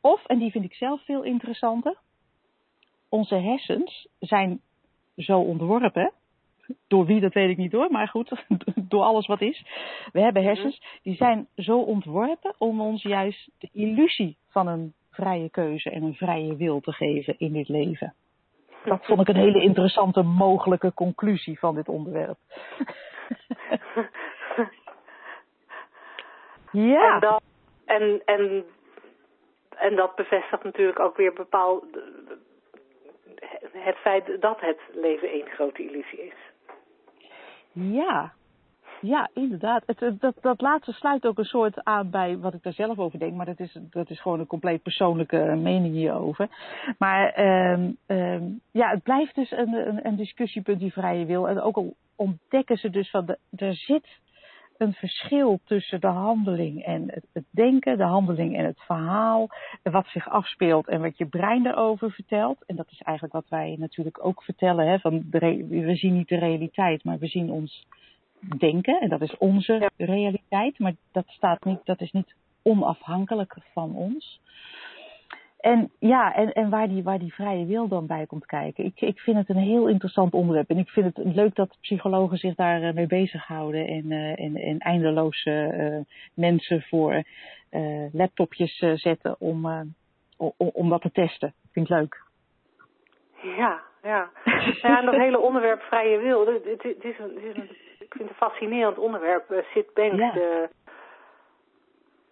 Of, 0.00 0.24
en 0.26 0.38
die 0.38 0.50
vind 0.50 0.64
ik 0.64 0.74
zelf 0.74 1.04
veel 1.04 1.22
interessanter, 1.22 1.96
onze 3.08 3.34
hersens 3.34 4.08
zijn 4.18 4.60
zo 5.16 5.40
ontworpen, 5.40 6.12
door 6.88 7.06
wie 7.06 7.20
dat 7.20 7.34
weet 7.34 7.50
ik 7.50 7.56
niet 7.56 7.72
hoor, 7.72 7.90
maar 7.90 8.08
goed, 8.08 8.44
door 8.92 9.02
alles 9.02 9.26
wat 9.26 9.40
is. 9.40 9.64
We 10.12 10.20
hebben 10.20 10.42
hersens, 10.42 10.82
die 11.02 11.16
zijn 11.16 11.48
zo 11.56 11.78
ontworpen 11.78 12.54
om 12.58 12.80
ons 12.80 13.02
juist 13.02 13.50
de 13.58 13.68
illusie 13.72 14.36
van 14.48 14.66
een 14.66 14.92
vrije 15.10 15.50
keuze 15.50 15.90
en 15.90 16.02
een 16.02 16.14
vrije 16.14 16.56
wil 16.56 16.80
te 16.80 16.92
geven 16.92 17.34
in 17.38 17.52
dit 17.52 17.68
leven. 17.68 18.14
Dat 18.84 19.04
vond 19.04 19.20
ik 19.20 19.28
een 19.28 19.42
hele 19.42 19.62
interessante 19.62 20.22
mogelijke 20.22 20.94
conclusie 20.94 21.58
van 21.58 21.74
dit 21.74 21.88
onderwerp. 21.88 22.38
ja. 26.72 27.14
En, 27.14 27.20
dat, 27.20 27.42
en, 27.84 28.22
en, 28.24 28.64
en 29.76 29.96
dat 29.96 30.14
bevestigt 30.14 30.64
natuurlijk 30.64 30.98
ook 31.00 31.16
weer 31.16 31.32
bepaald 31.32 31.84
het 33.72 33.96
feit 33.96 34.40
dat 34.40 34.60
het 34.60 34.80
leven 34.92 35.28
één 35.30 35.46
grote 35.46 35.82
illusie 35.82 36.26
is. 36.26 36.34
Ja, 37.72 38.32
ja, 39.00 39.30
inderdaad. 39.34 39.82
Het, 39.86 40.20
dat, 40.20 40.34
dat 40.40 40.60
laatste 40.60 40.92
sluit 40.92 41.26
ook 41.26 41.38
een 41.38 41.44
soort 41.44 41.84
aan 41.84 42.10
bij 42.10 42.38
wat 42.38 42.54
ik 42.54 42.62
daar 42.62 42.72
zelf 42.72 42.98
over 42.98 43.18
denk. 43.18 43.34
Maar 43.34 43.46
dat 43.46 43.60
is, 43.60 43.78
dat 43.90 44.10
is 44.10 44.20
gewoon 44.20 44.40
een 44.40 44.46
compleet 44.46 44.82
persoonlijke 44.82 45.38
mening 45.38 45.94
hierover. 45.94 46.48
Maar 46.98 47.40
um, 47.72 47.96
um, 48.06 48.60
ja, 48.70 48.90
het 48.90 49.02
blijft 49.02 49.34
dus 49.34 49.50
een, 49.50 49.72
een, 49.72 50.06
een, 50.06 50.16
discussiepunt, 50.16 50.78
die 50.78 50.92
vrije 50.92 51.24
wil. 51.24 51.48
En 51.48 51.60
ook 51.60 51.76
al 51.76 51.94
ontdekken 52.16 52.76
ze 52.76 52.90
dus 52.90 53.10
van, 53.10 53.26
de, 53.26 53.38
er 53.56 53.74
zit 53.74 54.06
een 54.78 54.92
verschil 54.92 55.60
tussen 55.64 56.00
de 56.00 56.06
handeling 56.06 56.84
en 56.84 57.02
het, 57.06 57.24
het, 57.32 57.44
denken, 57.50 57.96
de 57.96 58.04
handeling 58.04 58.56
en 58.56 58.64
het 58.64 58.80
verhaal, 58.80 59.48
wat 59.82 60.06
zich 60.06 60.28
afspeelt 60.28 60.88
en 60.88 61.00
wat 61.00 61.18
je 61.18 61.26
brein 61.26 61.66
erover 61.66 62.10
vertelt. 62.10 62.64
En 62.66 62.76
dat 62.76 62.90
is 62.90 63.00
eigenlijk 63.02 63.34
wat 63.34 63.48
wij 63.48 63.76
natuurlijk 63.78 64.24
ook 64.24 64.42
vertellen. 64.42 64.86
Hè, 64.88 64.98
van 64.98 65.26
we 65.30 65.94
zien 65.96 66.14
niet 66.14 66.28
de 66.28 66.38
realiteit, 66.38 67.04
maar 67.04 67.18
we 67.18 67.26
zien 67.26 67.50
ons 67.50 67.86
denken. 68.58 69.00
En 69.00 69.08
dat 69.08 69.20
is 69.20 69.36
onze 69.36 69.72
ja. 69.72 69.90
realiteit, 69.96 70.78
maar 70.78 70.94
dat, 71.12 71.24
staat 71.26 71.64
niet, 71.64 71.80
dat 71.84 72.00
is 72.00 72.12
niet 72.12 72.34
onafhankelijk 72.62 73.56
van 73.72 73.94
ons. 73.94 74.40
En 75.58 75.90
ja, 75.98 76.34
en, 76.34 76.52
en 76.52 76.70
waar, 76.70 76.88
die, 76.88 77.02
waar 77.02 77.18
die 77.18 77.34
vrije 77.34 77.66
wil 77.66 77.88
dan 77.88 78.06
bij 78.06 78.26
komt 78.26 78.46
kijken. 78.46 78.84
Ik, 78.84 79.00
ik 79.00 79.18
vind 79.18 79.36
het 79.36 79.48
een 79.48 79.56
heel 79.56 79.88
interessant 79.88 80.32
onderwerp. 80.32 80.70
En 80.70 80.78
ik 80.78 80.88
vind 80.88 81.16
het 81.16 81.34
leuk 81.34 81.54
dat 81.54 81.76
psychologen 81.80 82.38
zich 82.38 82.54
daar 82.54 82.82
uh, 82.82 82.92
mee 82.92 83.06
bezighouden. 83.06 83.86
En, 83.86 84.10
uh, 84.10 84.40
en, 84.40 84.56
en 84.56 84.78
eindeloos 84.78 85.44
uh, 85.44 85.96
mensen 86.34 86.82
voor 86.82 87.22
laptopjes 88.12 88.84
zetten 88.94 89.40
om, 89.40 89.66
om, 90.36 90.52
om 90.56 90.88
dat 90.88 91.00
te 91.00 91.10
testen. 91.10 91.54
Vind 91.72 91.90
ik 91.90 91.96
leuk. 91.96 92.22
Ja, 93.42 93.80
ja. 94.02 94.30
ja 94.82 94.98
en 94.98 95.04
dat 95.04 95.14
hele 95.14 95.38
onderwerp 95.38 95.80
vrije 95.80 96.18
wil. 96.18 96.46
Het, 96.46 96.64
het, 96.64 96.82
het 96.82 97.04
is 97.04 97.18
een, 97.18 97.34
het 97.34 97.44
is 97.44 97.56
een 97.56 97.87
ik 98.08 98.14
vind 98.16 98.28
het 98.28 98.40
een 98.40 98.48
fascinerend 98.48 98.98
onderwerp. 98.98 99.50
Uh, 99.50 99.58
Sid 99.72 99.94
Banks, 99.94 100.16
ja. 100.16 100.30
de, 100.30 100.68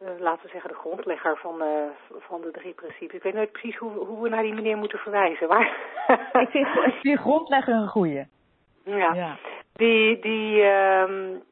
uh, 0.02 0.08
laten 0.18 0.42
we 0.42 0.48
zeggen 0.48 0.70
de 0.70 0.76
grondlegger 0.76 1.36
van, 1.36 1.62
uh, 1.62 2.18
van 2.18 2.40
de 2.40 2.50
drie 2.50 2.72
principes. 2.72 3.16
Ik 3.16 3.22
weet 3.22 3.34
nooit 3.34 3.52
precies 3.52 3.76
hoe, 3.76 3.92
hoe 3.92 4.22
we 4.22 4.28
naar 4.28 4.42
die 4.42 4.54
meneer 4.54 4.76
moeten 4.76 4.98
verwijzen. 4.98 5.48
Maar 5.48 5.76
ik, 6.42 6.48
vind, 6.48 6.66
ik 6.66 6.98
vind 7.00 7.18
grondlegger 7.18 7.74
een 7.74 7.88
goeie. 7.88 8.26
Ja. 8.84 9.14
ja. 9.14 9.36
Die, 9.72 10.18
die 10.18 10.64
um, 10.64 11.42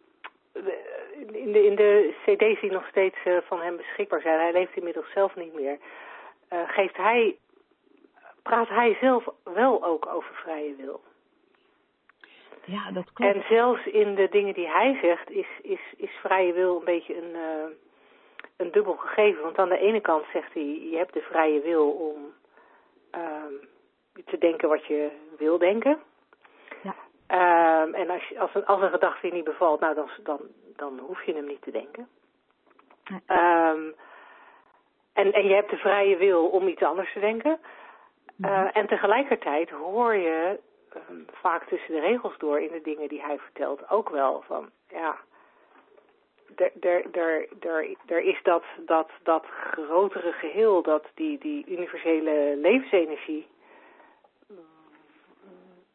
in, 1.32 1.52
de, 1.52 1.64
in 1.64 1.74
de 1.74 2.14
cd's 2.24 2.60
die 2.60 2.72
nog 2.72 2.86
steeds 2.88 3.16
van 3.46 3.60
hem 3.60 3.76
beschikbaar 3.76 4.20
zijn, 4.20 4.40
hij 4.40 4.52
leeft 4.52 4.76
inmiddels 4.76 5.12
zelf 5.12 5.36
niet 5.36 5.54
meer, 5.54 5.78
geeft 6.66 6.96
hij, 6.96 7.36
praat 8.42 8.68
hij 8.68 8.96
zelf 9.00 9.24
wel 9.54 9.84
ook 9.84 10.06
over 10.06 10.34
vrije 10.34 10.74
wil. 10.76 11.00
Ja, 12.64 12.90
dat 12.90 13.12
klopt. 13.12 13.34
En 13.34 13.44
zelfs 13.48 13.86
in 13.86 14.14
de 14.14 14.28
dingen 14.28 14.54
die 14.54 14.68
hij 14.68 14.98
zegt, 15.02 15.30
is, 15.30 15.46
is, 15.62 15.80
is 15.96 16.10
vrije 16.10 16.52
wil 16.52 16.78
een 16.78 16.84
beetje 16.84 17.16
een, 17.16 17.30
uh, 17.30 17.74
een 18.56 18.70
dubbel 18.70 18.96
gegeven. 18.96 19.42
Want 19.42 19.58
aan 19.58 19.68
de 19.68 19.78
ene 19.78 20.00
kant 20.00 20.24
zegt 20.32 20.54
hij, 20.54 20.88
je 20.90 20.96
hebt 20.96 21.12
de 21.12 21.20
vrije 21.20 21.60
wil 21.60 21.90
om 21.90 22.32
uh, 23.14 23.70
te 24.24 24.38
denken 24.38 24.68
wat 24.68 24.86
je 24.86 25.10
wil 25.38 25.58
denken. 25.58 25.98
Ja. 26.82 26.94
Um, 27.82 27.94
en 27.94 28.10
als, 28.10 28.28
je, 28.28 28.38
als, 28.38 28.54
een, 28.54 28.66
als 28.66 28.82
een 28.82 28.90
gedachte 28.90 29.26
je 29.26 29.32
niet 29.32 29.44
bevalt, 29.44 29.80
nou 29.80 29.94
dan, 29.94 30.08
dan, 30.22 30.40
dan 30.76 30.98
hoef 30.98 31.22
je 31.24 31.34
hem 31.34 31.46
niet 31.46 31.62
te 31.62 31.70
denken. 31.70 32.08
Ja. 33.04 33.70
Um, 33.70 33.94
en, 35.12 35.32
en 35.32 35.46
je 35.46 35.54
hebt 35.54 35.70
de 35.70 35.76
vrije 35.76 36.16
wil 36.16 36.48
om 36.48 36.68
iets 36.68 36.82
anders 36.82 37.12
te 37.12 37.20
denken. 37.20 37.58
Uh, 38.38 38.76
en 38.76 38.86
tegelijkertijd 38.86 39.70
hoor 39.70 40.14
je 40.14 40.60
um, 41.10 41.26
vaak 41.32 41.64
tussen 41.64 41.94
de 41.94 42.00
regels 42.00 42.38
door 42.38 42.60
in 42.60 42.72
de 42.72 42.80
dingen 42.80 43.08
die 43.08 43.22
hij 43.22 43.38
vertelt 43.38 43.90
ook 43.90 44.08
wel 44.08 44.42
van, 44.46 44.70
ja, 44.88 45.16
er, 48.06 48.20
is 48.20 48.42
dat, 48.42 48.64
dat, 48.76 49.10
dat 49.22 49.44
grotere 49.46 50.32
geheel, 50.32 50.82
dat 50.82 51.04
die, 51.14 51.38
die 51.38 51.66
universele 51.66 52.56
levensenergie, 52.56 53.46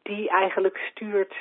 die 0.02 0.28
eigenlijk 0.28 0.76
stuurt 0.76 1.34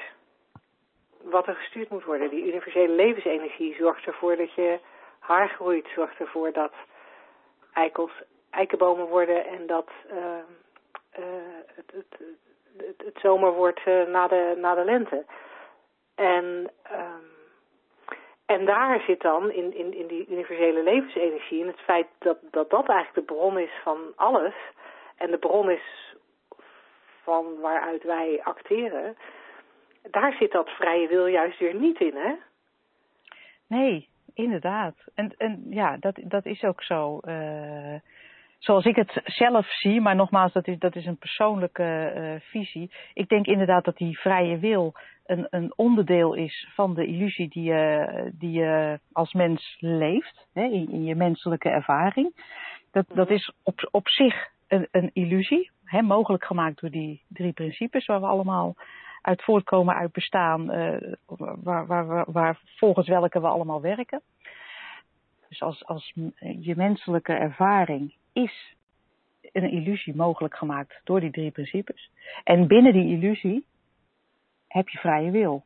wat 1.21 1.47
er 1.47 1.55
gestuurd 1.55 1.89
moet 1.89 2.03
worden. 2.03 2.29
Die 2.29 2.47
universele 2.47 2.93
levensenergie 2.93 3.75
zorgt 3.75 4.05
ervoor 4.05 4.35
dat 4.35 4.53
je 4.53 4.79
haar 5.19 5.49
groeit, 5.49 5.87
zorgt 5.95 6.19
ervoor 6.19 6.51
dat 6.51 6.73
eikels 7.73 8.11
eikenbomen 8.49 9.07
worden 9.07 9.45
en 9.45 9.67
dat 9.67 9.89
uh, 10.11 10.17
uh, 11.19 11.25
het, 11.75 11.91
het, 11.91 12.21
het, 12.97 13.19
zomer 13.21 13.53
wordt 13.53 13.81
uh, 13.85 14.07
na, 14.07 14.27
de, 14.27 14.55
na 14.57 14.75
de 14.75 14.83
lente. 14.83 15.25
En, 16.15 16.71
um, 16.91 17.29
en 18.45 18.65
daar 18.65 19.01
zit 19.01 19.21
dan 19.21 19.51
in, 19.51 19.77
in, 19.77 19.93
in 19.93 20.07
die 20.07 20.27
universele 20.29 20.83
levensenergie, 20.83 21.59
in 21.59 21.67
het 21.67 21.79
feit 21.79 22.07
dat, 22.17 22.37
dat 22.51 22.69
dat 22.69 22.89
eigenlijk 22.89 23.27
de 23.27 23.33
bron 23.33 23.59
is 23.59 23.71
van 23.83 23.99
alles. 24.15 24.53
En 25.17 25.31
de 25.31 25.37
bron 25.37 25.69
is 25.69 26.15
van 27.23 27.59
waaruit 27.59 28.03
wij 28.03 28.39
acteren. 28.43 29.17
Daar 30.11 30.33
zit 30.33 30.51
dat 30.51 30.69
vrije 30.69 31.07
wil 31.07 31.25
juist 31.25 31.59
weer 31.59 31.75
niet 31.75 31.99
in, 31.99 32.15
hè? 32.15 32.35
Nee, 33.67 34.09
inderdaad. 34.33 34.95
En, 35.15 35.33
en 35.37 35.65
ja, 35.69 35.97
dat, 35.97 36.19
dat 36.23 36.45
is 36.45 36.63
ook 36.63 36.83
zo. 36.83 37.19
Uh, 37.21 37.95
zoals 38.59 38.85
ik 38.85 38.95
het 38.95 39.21
zelf 39.23 39.67
zie, 39.67 40.01
maar 40.01 40.15
nogmaals, 40.15 40.53
dat 40.53 40.67
is, 40.67 40.79
dat 40.79 40.95
is 40.95 41.05
een 41.05 41.17
persoonlijke 41.17 42.13
uh, 42.15 42.49
visie. 42.49 42.91
Ik 43.13 43.29
denk 43.29 43.45
inderdaad 43.45 43.85
dat 43.85 43.97
die 43.97 44.19
vrije 44.19 44.57
wil 44.57 44.93
een, 45.25 45.47
een 45.49 45.73
onderdeel 45.75 46.33
is 46.33 46.69
van 46.73 46.93
de 46.93 47.05
illusie 47.05 47.49
die 47.49 47.63
je, 47.63 48.31
die 48.33 48.51
je 48.51 48.99
als 49.11 49.33
mens 49.33 49.77
leeft, 49.79 50.47
hè, 50.53 50.63
in, 50.63 50.91
in 50.91 51.03
je 51.03 51.15
menselijke 51.15 51.69
ervaring. 51.69 52.33
Dat, 52.91 53.05
dat 53.13 53.29
is 53.29 53.53
op, 53.63 53.87
op 53.91 54.09
zich 54.09 54.47
een, 54.67 54.87
een 54.91 55.09
illusie, 55.13 55.71
hè, 55.83 56.01
mogelijk 56.01 56.45
gemaakt 56.45 56.81
door 56.81 56.89
die 56.89 57.23
drie 57.27 57.53
principes 57.53 58.05
waar 58.05 58.19
we 58.19 58.27
allemaal 58.27 58.75
uit 59.21 59.43
voortkomen, 59.43 59.95
uit 59.95 60.11
bestaan, 60.11 60.61
uh, 60.75 61.13
waar, 61.63 61.85
waar, 61.85 62.07
waar, 62.07 62.25
waar 62.31 62.59
volgens 62.75 63.07
welke 63.07 63.41
we 63.41 63.47
allemaal 63.47 63.81
werken. 63.81 64.21
Dus 65.49 65.61
als, 65.61 65.85
als 65.85 66.13
je 66.59 66.73
menselijke 66.75 67.33
ervaring 67.33 68.13
is 68.33 68.75
een 69.51 69.71
illusie 69.71 70.15
mogelijk 70.15 70.55
gemaakt 70.55 71.01
door 71.03 71.19
die 71.19 71.31
drie 71.31 71.51
principes. 71.51 72.11
En 72.43 72.67
binnen 72.67 72.93
die 72.93 73.17
illusie 73.17 73.65
heb 74.67 74.89
je 74.89 74.97
vrije 74.97 75.31
wil. 75.31 75.63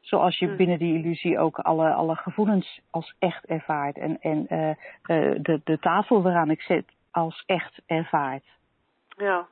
Zoals 0.00 0.38
je 0.38 0.56
binnen 0.56 0.78
die 0.78 0.94
illusie 0.94 1.38
ook 1.38 1.58
alle, 1.58 1.92
alle 1.92 2.16
gevoelens 2.16 2.80
als 2.90 3.14
echt 3.18 3.44
ervaart. 3.44 3.98
En, 3.98 4.20
en 4.20 4.46
uh, 4.48 4.68
uh, 4.68 4.74
de, 5.42 5.60
de 5.64 5.78
tafel 5.78 6.22
waaraan 6.22 6.50
ik 6.50 6.60
zit 6.60 6.84
als 7.10 7.42
echt 7.46 7.82
ervaart. 7.86 8.44
Ja. 9.16 9.48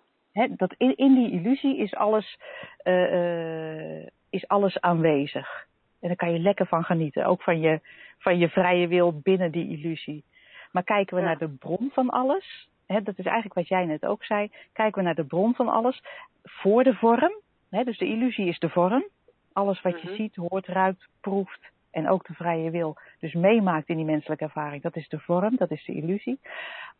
Dat 0.50 0.74
in, 0.76 0.96
in 0.96 1.14
die 1.14 1.30
illusie 1.30 1.76
is 1.76 1.94
alles, 1.94 2.38
uh, 2.84 4.06
is 4.30 4.48
alles 4.48 4.80
aanwezig. 4.80 5.66
En 6.04 6.10
daar 6.10 6.18
kan 6.18 6.32
je 6.32 6.38
lekker 6.38 6.66
van 6.66 6.84
genieten. 6.84 7.24
Ook 7.24 7.42
van 7.42 7.60
je, 7.60 7.80
van 8.18 8.38
je 8.38 8.48
vrije 8.48 8.88
wil 8.88 9.20
binnen 9.22 9.50
die 9.50 9.68
illusie. 9.68 10.24
Maar 10.72 10.82
kijken 10.82 11.14
we 11.16 11.20
ja. 11.20 11.26
naar 11.26 11.38
de 11.38 11.48
bron 11.48 11.90
van 11.92 12.10
alles, 12.10 12.68
hè, 12.86 13.02
dat 13.02 13.18
is 13.18 13.24
eigenlijk 13.24 13.54
wat 13.54 13.68
jij 13.68 13.84
net 13.84 14.06
ook 14.06 14.24
zei, 14.24 14.50
kijken 14.72 14.98
we 14.98 15.04
naar 15.04 15.14
de 15.14 15.24
bron 15.24 15.54
van 15.54 15.68
alles 15.68 16.02
voor 16.42 16.84
de 16.84 16.94
vorm, 16.94 17.32
hè, 17.70 17.84
dus 17.84 17.98
de 17.98 18.06
illusie 18.06 18.48
is 18.48 18.58
de 18.58 18.68
vorm, 18.68 19.04
alles 19.52 19.82
wat 19.82 19.92
je 19.92 20.02
mm 20.02 20.06
-hmm. 20.08 20.16
ziet, 20.16 20.36
hoort, 20.36 20.66
ruikt, 20.66 21.08
proeft 21.20 21.60
en 21.90 22.08
ook 22.08 22.26
de 22.26 22.34
vrije 22.34 22.70
wil, 22.70 22.96
dus 23.20 23.32
meemaakt 23.32 23.88
in 23.88 23.96
die 23.96 24.04
menselijke 24.04 24.44
ervaring, 24.44 24.82
dat 24.82 24.96
is 24.96 25.08
de 25.08 25.18
vorm, 25.18 25.56
dat 25.56 25.70
is 25.70 25.84
de 25.84 25.92
illusie. 25.92 26.38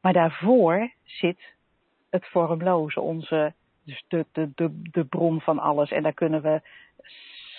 Maar 0.01 0.13
daarvoor 0.13 0.91
zit 1.03 1.55
het 2.11 2.27
vormloze, 2.27 3.01
onze, 3.01 3.53
dus 3.85 4.05
de, 4.09 4.27
de, 4.33 4.51
de, 4.55 4.81
de 4.91 5.05
bron 5.05 5.41
van 5.41 5.59
alles. 5.59 5.91
En 5.91 6.03
daar 6.03 6.15
kunnen 6.15 6.43
we 6.43 6.61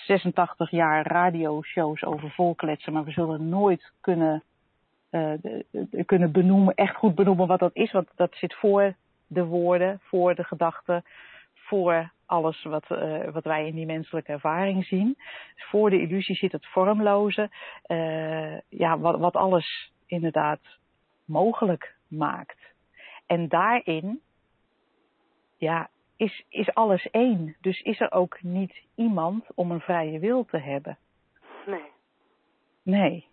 86 0.06 0.70
jaar 0.70 1.06
radioshows 1.06 2.04
over 2.04 2.30
volkletsen, 2.30 2.92
maar 2.92 3.04
we 3.04 3.10
zullen 3.10 3.48
nooit 3.48 3.92
kunnen 4.00 4.42
uh, 5.10 5.32
kunnen 6.06 6.32
benoemen, 6.32 6.74
echt 6.74 6.96
goed 6.96 7.14
benoemen 7.14 7.46
wat 7.46 7.58
dat 7.58 7.74
is. 7.74 7.92
Want 7.92 8.08
dat 8.14 8.34
zit 8.34 8.54
voor 8.54 8.94
de 9.26 9.44
woorden, 9.44 10.00
voor 10.02 10.34
de 10.34 10.44
gedachten, 10.44 11.04
voor 11.54 12.10
alles 12.26 12.62
wat, 12.62 12.90
uh, 12.90 13.28
wat 13.32 13.44
wij 13.44 13.66
in 13.66 13.74
die 13.74 13.86
menselijke 13.86 14.32
ervaring 14.32 14.84
zien. 14.84 15.16
Voor 15.56 15.90
de 15.90 16.00
illusie 16.00 16.36
zit 16.36 16.52
het 16.52 16.66
vormloze, 16.66 17.50
uh, 17.86 18.58
ja, 18.68 18.98
wat, 18.98 19.18
wat 19.18 19.36
alles 19.36 19.92
inderdaad 20.06 20.60
mogelijk 21.24 21.94
maakt. 22.08 22.58
En 23.26 23.48
daarin, 23.48 24.20
ja, 25.56 25.88
is, 26.16 26.44
is 26.48 26.74
alles 26.74 27.10
één. 27.10 27.56
Dus 27.60 27.80
is 27.80 28.00
er 28.00 28.12
ook 28.12 28.42
niet 28.42 28.82
iemand 28.94 29.44
om 29.54 29.70
een 29.70 29.80
vrije 29.80 30.18
wil 30.18 30.44
te 30.44 30.58
hebben. 30.58 30.98
Nee. 31.66 31.90
Nee. 32.82 33.26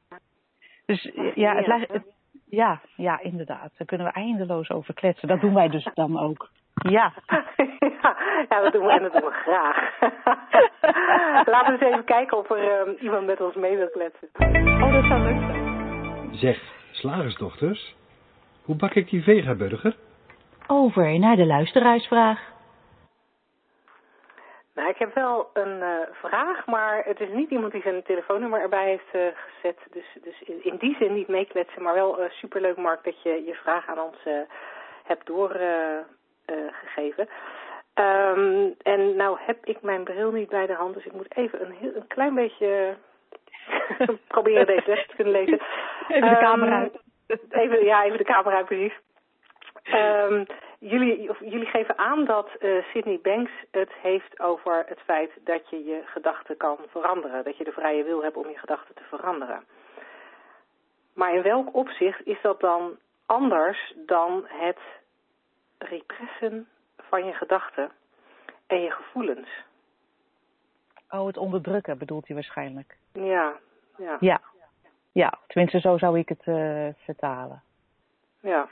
Dus 0.86 1.12
ja, 1.36 1.56
het, 1.56 1.92
het, 1.92 2.04
ja, 2.46 2.82
ja, 2.96 3.20
inderdaad. 3.22 3.72
Daar 3.78 3.88
kunnen 3.88 4.08
we 4.08 4.14
eindeloos 4.14 4.70
over 4.70 4.94
kletsen. 4.94 5.28
Dat 5.28 5.42
doen 5.42 5.54
wij 5.54 5.70
dus 5.70 5.84
dan 5.94 6.20
ook. 6.20 6.50
Ja. 6.74 7.14
ja, 7.26 8.18
ja, 8.50 8.62
dat 8.62 8.74
doen 8.74 8.86
we 8.86 8.92
en 8.92 9.02
dat 9.02 9.12
doen 9.12 9.22
we 9.22 9.32
graag. 9.32 10.00
Laten 11.54 11.74
we 11.74 11.86
eens 11.86 11.94
even 11.94 12.06
kijken 12.06 12.38
of 12.38 12.50
er 12.50 12.88
um, 12.88 12.96
iemand 13.00 13.26
met 13.26 13.42
ons 13.42 13.56
mee 13.56 13.78
wil 13.78 13.90
kletsen. 13.90 14.30
Oh, 14.84 14.94
dat 14.94 15.04
zou 15.04 15.22
leuk 15.22 15.42
zijn. 15.42 16.36
Zeg, 16.36 16.60
slagersdochters, 16.92 17.96
hoe 18.64 18.76
bak 18.76 18.94
ik 18.94 19.10
die 19.10 19.24
vegaburger? 19.24 19.96
Over 20.68 21.20
naar 21.20 21.36
de 21.36 21.46
luisteraarsvraag. 21.46 22.53
Nou, 24.76 24.90
ik 24.90 24.98
heb 24.98 25.14
wel 25.14 25.50
een 25.54 25.80
uh, 25.80 25.98
vraag, 26.12 26.66
maar 26.66 27.06
het 27.06 27.20
is 27.20 27.30
niet 27.30 27.50
iemand 27.50 27.72
die 27.72 27.82
zijn 27.82 28.04
telefoonnummer 28.04 28.62
erbij 28.62 28.88
heeft 28.88 29.14
uh, 29.14 29.22
gezet. 29.36 29.78
Dus, 29.92 30.06
dus 30.22 30.42
in, 30.42 30.64
in, 30.64 30.78
die 30.78 30.96
zin 31.00 31.14
niet 31.14 31.28
meekletsen, 31.28 31.82
maar 31.82 31.94
wel 31.94 32.24
uh, 32.24 32.30
superleuk, 32.30 32.78
Mark, 32.78 33.04
dat 33.04 33.22
je 33.22 33.44
je 33.46 33.54
vraag 33.54 33.88
aan 33.88 34.00
ons 34.00 34.18
hebt 35.04 35.26
doorgegeven. 35.26 37.30
Um, 37.96 38.76
en 38.82 39.16
nou 39.16 39.38
heb 39.40 39.66
ik 39.66 39.82
mijn 39.82 40.04
bril 40.04 40.32
niet 40.32 40.50
bij 40.50 40.66
de 40.66 40.74
hand, 40.74 40.94
dus 40.94 41.06
ik 41.06 41.14
moet 41.14 41.38
even 41.38 41.66
een, 41.66 41.72
heel, 41.72 41.96
een 41.96 42.08
klein 42.08 42.36
beetje 42.36 42.96
proberen 44.28 44.66
deze 44.66 44.90
les 44.90 45.08
te 45.08 45.16
kunnen 45.16 45.34
lezen. 45.34 45.60
Even 46.08 46.30
de 46.30 46.38
camera 46.38 46.80
uit. 46.80 47.02
Even, 47.50 47.86
ja, 47.86 48.04
even 48.04 48.18
de 48.18 48.24
camera 48.24 48.56
uit, 48.56 48.66
precies. 48.66 48.94
Um, 49.84 50.46
jullie, 50.90 51.30
of, 51.30 51.40
jullie 51.40 51.66
geven 51.66 51.98
aan 51.98 52.26
dat 52.26 52.50
uh, 52.60 52.84
Sydney 52.84 53.20
Banks 53.22 53.52
het 53.72 53.92
heeft 54.02 54.40
over 54.40 54.84
het 54.88 55.00
feit 55.00 55.32
dat 55.44 55.70
je 55.70 55.84
je 55.84 56.02
gedachten 56.06 56.58
kan 56.58 56.78
veranderen. 56.88 57.44
Dat 57.44 57.58
je 57.58 57.64
de 57.64 57.72
vrije 57.72 58.04
wil 58.04 58.24
hebt 58.24 58.38
om 58.38 58.50
je 58.50 58.58
gedachten 58.58 58.96
te 58.96 59.04
veranderen. 59.04 59.64
Maar 61.14 61.36
in 61.36 61.42
welk 61.42 61.76
opzicht 61.76 62.26
is 62.26 62.42
dat 62.42 62.60
dan 62.60 62.98
anders 63.26 63.94
dan 64.06 64.44
het 64.48 64.80
repressen 65.78 66.68
van 66.98 67.26
je 67.26 67.34
gedachten 67.34 67.92
en 68.68 68.82
je 68.82 68.92
gevoelens? 68.92 69.50
Oh, 71.10 71.26
het 71.26 71.38
onderdrukken 71.38 71.98
bedoelt 71.98 72.28
hij 72.28 72.36
waarschijnlijk. 72.36 72.98
Ja, 73.14 73.54
ja. 73.98 74.18
Ja, 74.20 74.42
ja 75.12 75.40
tenminste 75.48 75.80
zo 75.80 75.98
zou 75.98 76.20
ik 76.20 76.30
het 76.30 76.46
uh, 76.46 76.88
vertalen. 77.06 77.62
Ja. 78.40 78.68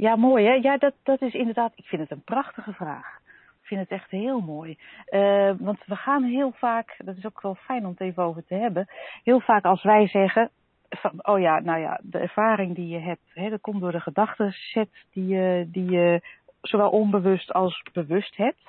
Ja, 0.00 0.16
mooi 0.16 0.46
hè. 0.46 0.52
Ja, 0.52 0.76
dat, 0.76 0.94
dat 1.02 1.22
is 1.22 1.34
inderdaad, 1.34 1.72
ik 1.74 1.84
vind 1.84 2.02
het 2.02 2.10
een 2.10 2.24
prachtige 2.24 2.72
vraag. 2.72 3.18
Ik 3.60 3.66
vind 3.66 3.80
het 3.80 3.90
echt 3.90 4.10
heel 4.10 4.40
mooi. 4.40 4.78
Uh, 5.10 5.52
want 5.58 5.78
we 5.86 5.96
gaan 5.96 6.22
heel 6.22 6.52
vaak, 6.52 6.96
dat 6.98 7.16
is 7.16 7.26
ook 7.26 7.40
wel 7.40 7.54
fijn 7.54 7.84
om 7.84 7.90
het 7.90 8.00
even 8.00 8.22
over 8.22 8.44
te 8.44 8.54
hebben. 8.54 8.88
Heel 9.24 9.40
vaak 9.40 9.64
als 9.64 9.82
wij 9.82 10.08
zeggen, 10.08 10.50
van, 10.88 11.26
oh 11.26 11.40
ja, 11.40 11.60
nou 11.60 11.80
ja, 11.80 12.00
de 12.02 12.18
ervaring 12.18 12.74
die 12.74 12.88
je 12.88 12.98
hebt, 12.98 13.30
hè, 13.34 13.50
dat 13.50 13.60
komt 13.60 13.80
door 13.80 13.92
de 13.92 14.00
gedachtenset 14.00 14.88
die 15.12 15.26
je, 15.26 15.68
die 15.70 15.90
je 15.90 16.20
zowel 16.60 16.90
onbewust 16.90 17.52
als 17.52 17.82
bewust 17.92 18.36
hebt. 18.36 18.62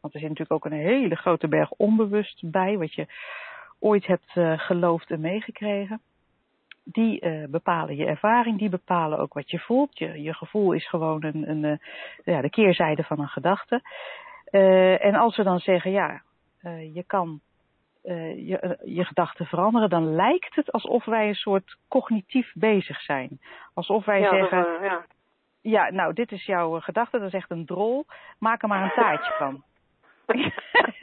Want 0.00 0.14
er 0.14 0.20
zit 0.20 0.28
natuurlijk 0.28 0.64
ook 0.64 0.72
een 0.72 0.78
hele 0.78 1.16
grote 1.16 1.48
berg 1.48 1.70
onbewust 1.70 2.50
bij, 2.50 2.78
wat 2.78 2.94
je 2.94 3.06
ooit 3.78 4.06
hebt 4.06 4.36
uh, 4.36 4.58
geloofd 4.58 5.10
en 5.10 5.20
meegekregen 5.20 6.00
die 6.92 7.24
uh, 7.24 7.44
bepalen 7.48 7.96
je 7.96 8.06
ervaring, 8.06 8.58
die 8.58 8.68
bepalen 8.68 9.18
ook 9.18 9.32
wat 9.32 9.50
je 9.50 9.58
voelt. 9.58 9.98
Je, 9.98 10.22
je 10.22 10.34
gevoel 10.34 10.72
is 10.72 10.88
gewoon 10.88 11.24
een, 11.24 11.50
een, 11.50 11.64
uh, 11.64 11.76
ja, 12.24 12.40
de 12.40 12.50
keerzijde 12.50 13.02
van 13.02 13.20
een 13.20 13.28
gedachte. 13.28 13.80
Uh, 14.50 15.04
en 15.04 15.14
als 15.14 15.36
we 15.36 15.42
dan 15.42 15.58
zeggen, 15.58 15.90
ja, 15.90 16.22
je 16.92 17.04
kan 17.06 17.40
je, 18.02 18.78
je 18.84 19.04
gedachten 19.04 19.46
veranderen, 19.46 19.90
dan 19.90 20.14
lijkt 20.14 20.54
het 20.54 20.72
alsof 20.72 21.04
wij 21.04 21.28
een 21.28 21.34
soort 21.34 21.76
cognitief 21.88 22.52
bezig 22.54 23.00
zijn. 23.00 23.40
Alsof 23.74 24.04
wij 24.04 24.20
ja, 24.20 24.30
zeggen, 24.30 24.62
dat, 24.62 24.80
ja. 24.82 25.04
ja, 25.60 25.90
nou, 25.90 26.12
dit 26.12 26.32
is 26.32 26.44
jouw 26.44 26.80
gedachte, 26.80 27.18
dat 27.18 27.26
is 27.26 27.34
echt 27.34 27.50
een 27.50 27.66
drol, 27.66 28.06
maak 28.38 28.62
er 28.62 28.68
maar 28.68 28.82
een 28.82 28.94
taartje 28.94 29.32
van. 29.38 29.62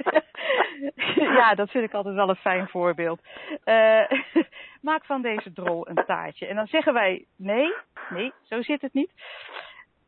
ja, 1.15 1.55
dat 1.55 1.69
vind 1.69 1.83
ik 1.83 1.93
altijd 1.93 2.15
wel 2.15 2.29
een 2.29 2.35
fijn 2.35 2.67
voorbeeld. 2.67 3.21
Uh, 3.65 4.09
maak 4.89 5.05
van 5.05 5.21
deze 5.21 5.53
drol 5.53 5.89
een 5.89 6.05
taartje. 6.05 6.45
En 6.47 6.55
dan 6.55 6.67
zeggen 6.67 6.93
wij, 6.93 7.25
nee, 7.35 7.73
nee, 8.09 8.31
zo 8.43 8.61
zit 8.61 8.81
het 8.81 8.93
niet. 8.93 9.11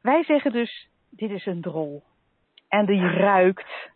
Wij 0.02 0.24
zeggen 0.24 0.52
dus, 0.52 0.90
dit 1.10 1.32
is 1.32 1.46
een 1.46 1.62
drol. 1.62 2.04
En 2.70 2.86
die 2.86 3.08
ruikt. 3.08 3.90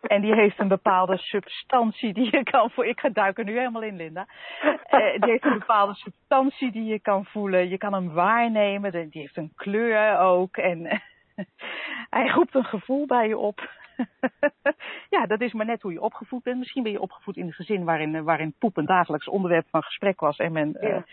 En 0.00 0.20
die 0.20 0.34
heeft 0.34 0.58
een 0.58 0.68
bepaalde 0.68 1.16
substantie 1.16 2.12
die 2.12 2.36
je 2.36 2.42
kan 2.42 2.70
voelen. 2.70 2.92
Ik 2.92 3.00
ga 3.00 3.08
duiken 3.08 3.44
nu 3.44 3.58
helemaal 3.58 3.82
in, 3.82 3.96
Linda. 3.96 4.26
Uh, 4.64 5.20
die 5.20 5.30
heeft 5.30 5.44
een 5.44 5.58
bepaalde 5.58 5.94
substantie 5.94 6.70
die 6.70 6.84
je 6.84 7.00
kan 7.00 7.24
voelen. 7.24 7.68
Je 7.68 7.78
kan 7.78 7.92
hem 7.92 8.12
waarnemen. 8.12 8.92
Die 8.92 9.20
heeft 9.20 9.36
een 9.36 9.52
kleur 9.56 10.18
ook. 10.18 10.56
En 10.56 11.02
hij 12.10 12.28
roept 12.28 12.54
een 12.54 12.64
gevoel 12.64 13.06
bij 13.06 13.28
je 13.28 13.38
op. 13.38 13.70
ja, 15.16 15.26
dat 15.26 15.40
is 15.40 15.52
maar 15.52 15.66
net 15.66 15.82
hoe 15.82 15.92
je 15.92 16.00
opgevoed 16.00 16.42
bent. 16.42 16.58
Misschien 16.58 16.82
ben 16.82 16.92
je 16.92 17.00
opgevoed 17.00 17.36
in 17.36 17.46
een 17.46 17.52
gezin 17.52 17.84
waarin, 17.84 18.24
waarin 18.24 18.54
poep 18.58 18.76
een 18.76 18.86
dagelijks 18.86 19.28
onderwerp 19.28 19.66
van 19.70 19.82
gesprek 19.82 20.20
was. 20.20 20.38
En 20.38 20.52
men 20.52 20.76
ja, 20.80 21.04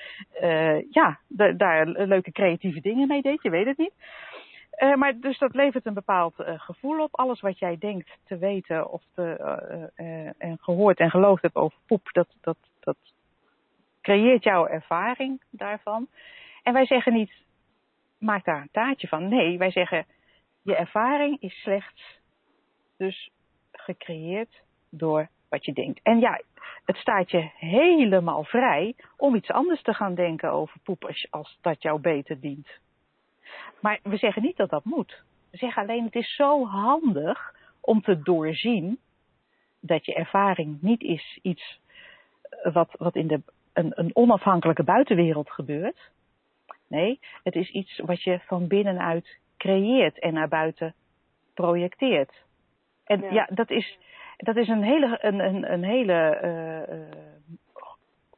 uh, 0.42 0.76
uh, 0.76 0.92
ja 0.92 1.20
daar 1.56 1.88
leuke 1.88 2.32
creatieve 2.32 2.82
dingen 2.82 3.08
mee 3.08 3.22
deed. 3.22 3.42
Je 3.42 3.50
weet 3.50 3.66
het 3.66 3.78
niet. 3.78 3.94
Uh, 4.78 4.96
maar 4.96 5.20
dus 5.20 5.38
dat 5.38 5.56
levert 5.56 5.86
een 5.86 5.94
bepaald 5.94 6.34
gevoel 6.38 7.04
op. 7.04 7.16
Alles 7.16 7.42
wat 7.42 7.60
jij 7.60 7.78
denkt 7.78 8.18
te 8.24 8.38
weten 8.38 8.92
of 8.92 9.04
te, 9.14 9.36
en 10.38 10.58
gehoord 10.62 11.00
en 11.00 11.10
geloofd 11.10 11.42
hebt 11.42 11.56
over 11.56 11.78
poep, 11.86 12.10
dat, 12.12 12.28
dat, 12.42 12.58
dat 12.80 12.98
creëert 14.02 14.44
jouw 14.44 14.68
ervaring 14.68 15.42
daarvan. 15.50 16.08
En 16.64 16.74
wij 16.74 16.86
zeggen 16.86 17.14
niet, 17.14 17.32
maak 18.18 18.46
daar 18.46 18.62
een 18.62 18.70
taartje 18.72 19.08
van. 19.08 19.28
Nee, 19.28 19.58
wij 19.58 19.72
zeggen, 19.72 20.06
je 20.62 20.76
ervaring 20.76 21.42
is 21.42 21.62
slechts 21.62 22.20
dus 22.98 23.30
gecreëerd 23.72 24.62
door 24.90 25.30
wat 25.50 25.66
je 25.66 25.74
denkt. 25.74 26.00
En 26.04 26.20
ja, 26.20 26.42
het 26.86 26.96
staat 26.96 27.32
je 27.32 27.50
helemaal 27.58 28.44
vrij 28.44 28.96
om 29.18 29.36
iets 29.36 29.50
anders 29.50 29.82
te 29.82 29.94
gaan 29.94 30.16
denken 30.16 30.52
over 30.52 30.80
poep 30.84 31.14
als, 31.30 31.58
dat 31.62 31.82
jou 31.82 32.00
beter 32.00 32.40
dient. 32.40 32.68
Maar 33.82 34.00
we 34.04 34.18
zeggen 34.18 34.42
niet 34.42 34.58
dat 34.58 34.70
dat 34.70 34.84
moet. 34.84 35.24
We 35.52 35.58
zeggen 35.58 35.82
alleen 35.82 36.04
het 36.04 36.16
is 36.16 36.36
zo 36.36 36.66
handig 36.66 37.56
om 37.82 38.02
te 38.02 38.22
doorzien 38.22 39.00
dat 39.80 40.06
je 40.06 40.14
ervaring 40.14 40.82
niet 40.82 41.02
is 41.02 41.40
iets 41.42 41.80
wat, 42.74 42.96
wat 42.98 43.16
in 43.16 43.28
de, 43.28 43.42
een, 43.74 43.92
een 43.96 44.16
onafhankelijke 44.16 44.84
buitenwereld 44.84 45.52
gebeurt. 45.52 46.12
Nee, 46.88 47.20
het 47.44 47.56
is 47.56 47.70
iets 47.70 48.00
wat 48.00 48.24
je 48.24 48.40
van 48.40 48.68
binnenuit 48.68 49.40
creëert 49.58 50.20
en 50.20 50.34
naar 50.34 50.48
buiten 50.48 50.94
projecteert. 51.54 52.44
En 53.06 53.22
ja, 53.22 53.32
ja 53.32 53.48
dat, 53.52 53.70
is, 53.70 53.98
dat 54.38 54.56
is 54.56 54.68
een 54.68 54.84
hele, 54.84 55.18
een, 55.22 55.40
een, 55.40 55.72
een 55.72 55.84
hele 55.84 56.40
uh, 56.44 56.96
uh, 56.96 57.06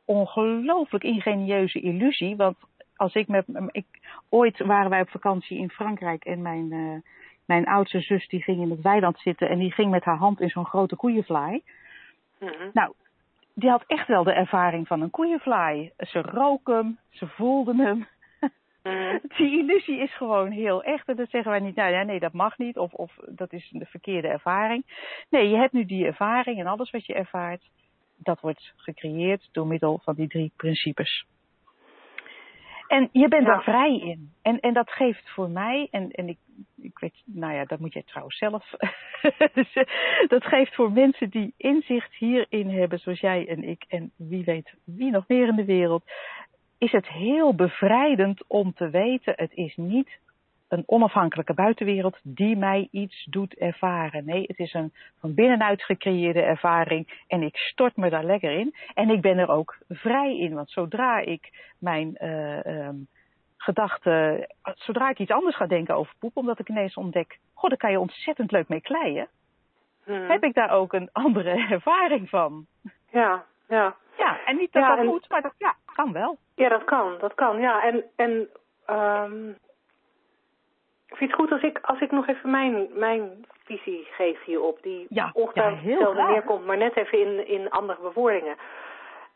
ongelooflijk 0.05 1.03
ingenieuze 1.03 1.79
illusie. 1.79 2.35
Want 2.35 2.57
als 2.95 3.13
ik 3.13 3.27
met. 3.27 3.45
Ik, 3.71 3.85
ooit 4.29 4.57
waren 4.65 4.89
wij 4.89 5.01
op 5.01 5.09
vakantie 5.09 5.57
in 5.57 5.69
Frankrijk 5.69 6.25
en 6.25 6.41
mijn, 6.41 6.71
uh, 6.71 6.99
mijn 7.45 7.65
oudste 7.65 7.99
zus 7.99 8.27
die 8.27 8.41
ging 8.41 8.61
in 8.61 8.69
het 8.69 8.81
weiland 8.81 9.19
zitten 9.19 9.49
en 9.49 9.59
die 9.59 9.71
ging 9.71 9.91
met 9.91 10.03
haar 10.03 10.17
hand 10.17 10.41
in 10.41 10.49
zo'n 10.49 10.65
grote 10.65 10.95
koeienvlaai. 10.95 11.63
Mm 12.39 12.47
-hmm. 12.47 12.69
Nou, 12.73 12.93
die 13.53 13.69
had 13.69 13.83
echt 13.87 14.07
wel 14.07 14.23
de 14.23 14.33
ervaring 14.33 14.87
van 14.87 15.01
een 15.01 15.09
koeienvlaai. 15.09 15.91
Ze 15.97 16.21
rook 16.21 16.67
hem, 16.67 16.99
ze 17.09 17.27
voelde 17.27 17.75
hem. 17.75 18.07
Mm. 18.87 19.19
Die 19.37 19.59
illusie 19.59 19.99
is 19.99 20.15
gewoon 20.15 20.51
heel 20.51 20.83
echt. 20.83 21.07
En 21.07 21.15
dat 21.15 21.29
zeggen 21.29 21.51
wij 21.51 21.59
niet, 21.59 21.75
nou 21.75 21.91
ja, 21.91 22.03
nee, 22.03 22.19
dat 22.19 22.33
mag 22.33 22.57
niet. 22.57 22.77
Of, 22.77 22.93
of 22.93 23.11
dat 23.25 23.53
is 23.53 23.69
de 23.71 23.85
verkeerde 23.85 24.27
ervaring. 24.27 24.83
Nee, 25.29 25.49
je 25.49 25.55
hebt 25.57 25.73
nu 25.73 25.85
die 25.85 26.05
ervaring 26.05 26.59
en 26.59 26.67
alles 26.67 26.91
wat 26.91 27.05
je 27.05 27.13
ervaart, 27.13 27.69
dat 28.17 28.39
wordt 28.39 28.73
gecreëerd 28.75 29.49
door 29.51 29.67
middel 29.67 29.99
van 30.03 30.15
die 30.15 30.27
drie 30.27 30.51
principes. 30.55 31.25
En 32.87 33.09
je 33.11 33.27
bent 33.27 33.45
Ja. 33.45 33.49
daar 33.49 33.63
vrij 33.63 33.99
in. 33.99 34.31
En, 34.41 34.59
en 34.59 34.73
dat 34.73 34.91
geeft 34.91 35.29
voor 35.29 35.49
mij, 35.49 35.87
en, 35.91 36.11
en 36.11 36.27
ik, 36.29 36.37
ik 36.81 36.99
weet, 36.99 37.21
nou 37.25 37.53
ja, 37.53 37.65
dat 37.65 37.79
moet 37.79 37.93
jij 37.93 38.03
trouwens 38.05 38.37
zelf. 38.37 38.71
Dus, 39.53 39.73
dat 40.27 40.45
geeft 40.45 40.75
voor 40.75 40.91
mensen 40.91 41.29
die 41.29 41.53
inzicht 41.57 42.13
hierin 42.13 42.69
hebben, 42.69 42.99
zoals 42.99 43.19
jij 43.19 43.47
en 43.47 43.63
ik, 43.63 43.85
en 43.87 44.11
wie 44.15 44.43
weet 44.43 44.73
wie 44.83 45.11
nog 45.11 45.27
meer 45.27 45.47
in 45.47 45.55
de 45.55 45.65
wereld, 45.65 46.03
is 46.77 46.91
het 46.91 47.07
heel 47.07 47.55
bevrijdend 47.55 48.43
om 48.47 48.73
te 48.73 48.89
weten, 48.89 49.33
het 49.35 49.53
is 49.53 49.75
niet 49.75 50.19
een 50.67 50.83
onafhankelijke 50.85 51.53
buitenwereld 51.53 52.19
die 52.23 52.57
mij 52.57 52.87
iets 52.91 53.25
doet 53.25 53.53
ervaren. 53.53 54.25
Nee, 54.25 54.43
het 54.47 54.59
is 54.59 54.73
een 54.73 54.93
van 55.19 55.33
binnenuit 55.33 55.83
gecreëerde 55.83 56.41
ervaring 56.41 57.23
en 57.27 57.41
ik 57.41 57.57
stort 57.57 57.95
me 57.95 58.09
daar 58.09 58.23
lekker 58.23 58.51
in. 58.51 58.75
En 58.93 59.09
ik 59.09 59.21
ben 59.21 59.37
er 59.37 59.49
ook 59.49 59.77
vrij 59.89 60.37
in, 60.37 60.53
want 60.53 60.69
zodra 60.69 61.19
ik 61.19 61.71
mijn 61.79 62.17
uh, 62.21 62.65
um, 62.65 63.07
gedachten, 63.57 64.47
zodra 64.75 65.09
ik 65.09 65.19
iets 65.19 65.31
anders 65.31 65.55
ga 65.55 65.65
denken 65.67 65.95
over 65.95 66.13
poep, 66.19 66.37
omdat 66.37 66.59
ik 66.59 66.69
ineens 66.69 66.95
ontdek, 66.95 67.39
goh, 67.53 67.69
daar 67.69 67.79
kan 67.79 67.91
je 67.91 67.99
ontzettend 67.99 68.51
leuk 68.51 68.67
mee 68.67 68.81
kleien, 68.81 69.27
Mm. 70.07 70.29
heb 70.29 70.43
ik 70.43 70.53
daar 70.53 70.71
ook 70.71 70.93
een 70.93 71.09
andere 71.11 71.49
ervaring 71.75 72.29
van. 72.29 72.65
Ja, 73.11 73.43
ja. 73.67 73.95
Ja, 74.17 74.37
en 74.45 74.55
niet 74.57 74.73
dat 74.73 74.83
Ja, 74.83 74.89
dat 74.89 74.97
en- 74.97 75.05
moet, 75.05 75.29
maar 75.29 75.41
dat 75.41 75.53
ja, 75.57 75.75
kan 75.95 76.11
wel. 76.13 76.37
Ja, 76.55 76.69
dat 76.69 76.83
kan, 76.83 77.15
dat 77.19 77.33
kan. 77.33 77.59
Ja, 77.59 77.83
en, 77.83 78.03
en 78.15 78.49
um, 78.89 79.57
vind 81.07 81.19
je 81.19 81.25
het 81.25 81.35
goed 81.35 81.51
als 81.51 81.61
ik, 81.61 81.79
als 81.81 81.99
ik 82.01 82.11
nog 82.11 82.27
even 82.27 82.49
mijn, 82.49 82.87
mijn 82.93 83.45
visie 83.63 84.07
geef 84.11 84.43
hierop, 84.43 84.81
die 84.81 85.05
Ja, 85.09 85.29
ongetwijfeld 85.33 85.79
ja, 85.81 85.85
heel 85.87 85.97
hetzelfde 85.99 86.31
neerkomt, 86.33 86.65
maar 86.65 86.77
net 86.77 86.95
even 86.95 87.19
in, 87.19 87.47
in 87.47 87.69
andere 87.69 88.01
bewoordingen. 88.01 88.55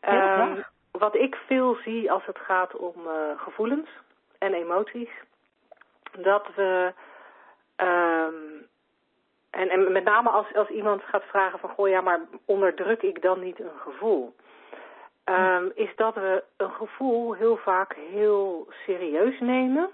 Graag. 0.00 0.70
wat 0.90 1.14
ik 1.14 1.34
veel 1.46 1.74
zie 1.74 2.12
als 2.12 2.26
het 2.26 2.38
gaat 2.38 2.76
om 2.76 2.94
eh, 3.06 3.12
gevoelens 3.40 3.88
en 4.38 4.54
emoties, 4.54 5.10
dat 6.18 6.46
we, 6.56 6.92
ehm, 7.76 8.34
en, 9.50 9.68
en 9.68 9.92
met 9.92 10.04
name 10.04 10.28
als, 10.30 10.54
als 10.54 10.68
iemand 10.68 11.02
gaat 11.02 11.24
vragen 11.24 11.58
van, 11.58 11.70
goh 11.70 11.88
ja, 11.88 12.00
maar 12.00 12.20
onderdruk 12.44 13.02
ik 13.02 13.22
dan 13.22 13.40
niet 13.40 13.60
een 13.60 13.78
gevoel? 13.80 14.34
Ehm, 15.32 15.68
is 15.74 15.96
dat 15.96 16.14
we 16.14 16.44
een 16.56 16.70
gevoel 16.70 17.32
heel 17.32 17.56
vaak 17.56 17.96
heel 18.10 18.68
serieus 18.86 19.40
nemen. 19.40 19.90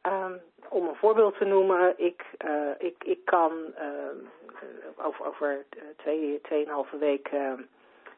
Ehm, 0.00 0.32
om 0.68 0.88
een 0.88 0.94
voorbeeld 0.96 1.38
te 1.38 1.44
noemen, 1.44 1.94
ik, 1.96 2.24
eh, 2.36 2.70
ik, 2.78 3.04
ik 3.04 3.24
kan 3.24 3.52
ehm, 3.74 4.16
eh, 4.54 5.06
over, 5.06 5.26
over 5.26 5.64
twee, 5.96 6.40
tweeënhalve 6.42 6.98
week 6.98 7.30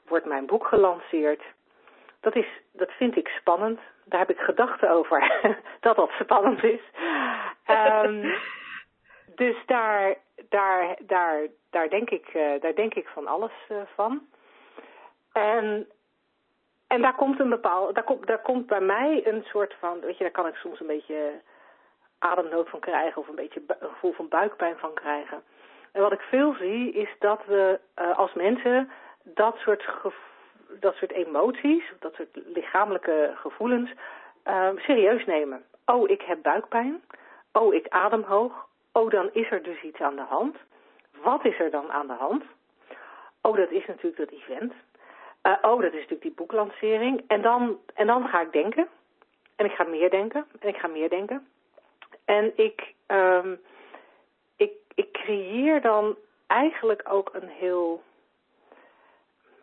wordt 0.09 0.27
mijn 0.27 0.47
boek 0.47 0.67
gelanceerd. 0.67 1.43
Dat, 2.21 2.37
is, 2.37 2.47
dat 2.73 2.91
vind 2.91 3.17
ik 3.17 3.29
spannend. 3.29 3.81
Daar 4.05 4.21
heb 4.21 4.31
ik 4.31 4.39
gedachten 4.39 4.91
over 4.91 5.41
dat 5.81 5.97
dat 5.97 6.11
spannend 6.11 6.63
is. 6.65 6.81
Dus 9.41 9.57
daar, 9.67 10.15
daar, 10.49 10.97
daar, 11.07 11.47
daar, 11.71 11.89
denk 11.89 12.11
ik, 12.11 12.27
eh, 12.27 12.61
daar 12.61 12.75
denk 12.75 12.95
ik 12.95 13.09
van 13.09 13.27
alles 13.27 13.53
eh, 13.69 13.77
van. 13.95 14.27
En, 15.33 15.89
en 16.93 17.03
daar 17.03 17.15
komt 17.15 17.41
een 17.41 17.49
bepaal, 17.49 17.93
daar 17.93 18.05
komt, 18.05 18.27
daar 18.27 18.43
komt 18.43 18.67
bij 18.67 18.81
mij 18.81 19.27
een 19.27 19.43
soort 19.45 19.75
van, 19.79 20.01
weet 20.01 20.17
je, 20.17 20.23
daar 20.23 20.33
kan 20.33 20.47
ik 20.47 20.55
soms 20.55 20.81
een 20.81 20.87
beetje 20.87 21.41
ademnood 22.19 22.69
van 22.69 22.81
krijgen 22.81 23.21
of 23.21 23.29
een 23.29 23.35
beetje 23.35 23.63
een 23.67 23.89
gevoel 23.89 24.13
van 24.13 24.29
buikpijn 24.29 24.77
van 24.79 24.95
krijgen. 24.95 25.43
En 25.93 26.03
wat 26.03 26.13
ik 26.13 26.21
veel 26.21 26.55
zie 26.55 26.93
is 26.93 27.09
dat 27.19 27.41
we 27.47 27.81
eh, 27.95 28.19
als 28.19 28.33
mensen 28.33 28.91
dat 29.23 29.57
soort, 29.57 29.89
dat 30.81 30.95
soort 30.95 31.13
emoties, 31.13 31.85
dat 31.99 32.15
soort 32.15 32.29
lichamelijke 32.33 33.33
gevoelens 33.35 33.93
eh, 34.43 34.69
serieus 34.77 35.27
nemen. 35.27 35.65
Oh, 35.87 36.11
ik 36.11 36.23
heb 36.23 36.43
buikpijn. 36.43 37.03
Oh, 37.53 37.75
ik 37.75 37.89
adem 37.89 38.23
hoog. 38.23 38.67
Oh, 38.93 39.11
dan 39.11 39.31
is 39.33 39.51
er 39.51 39.63
dus 39.63 39.83
iets 39.83 40.01
aan 40.01 40.17
de 40.17 40.27
hand. 40.29 40.57
Wat 41.23 41.45
is 41.45 41.59
er 41.59 41.71
dan 41.71 41.93
aan 41.93 42.07
de 42.07 42.17
hand? 42.19 42.45
Oh, 43.43 43.57
dat 43.57 43.71
is 43.71 43.87
natuurlijk 43.87 44.17
dat 44.17 44.31
event. 44.31 44.73
Eh, 45.43 45.53
oh, 45.63 45.81
dat 45.81 45.93
is 45.93 45.93
natuurlijk 45.93 46.23
die 46.23 46.35
boeklancering. 46.35 47.25
En 47.27 47.43
dan, 47.43 47.79
en 47.95 48.07
dan 48.07 48.29
ga 48.29 48.41
ik 48.41 48.53
denken. 48.53 48.89
En 49.57 49.67
ik 49.67 49.73
ga 49.73 49.85
meer 49.85 50.11
denken. 50.11 50.47
En 50.59 50.69
ik 50.69 50.77
ga 50.77 50.87
meer 50.87 51.09
denken. 51.09 51.49
En 52.25 52.53
ik, 52.57 52.95
ehm, 53.07 53.55
ik, 54.57 54.73
ik 54.95 55.13
creëer 55.13 55.81
dan 55.81 56.17
eigenlijk 56.47 57.03
ook 57.09 57.31
een 57.33 57.49
heel, 57.49 58.03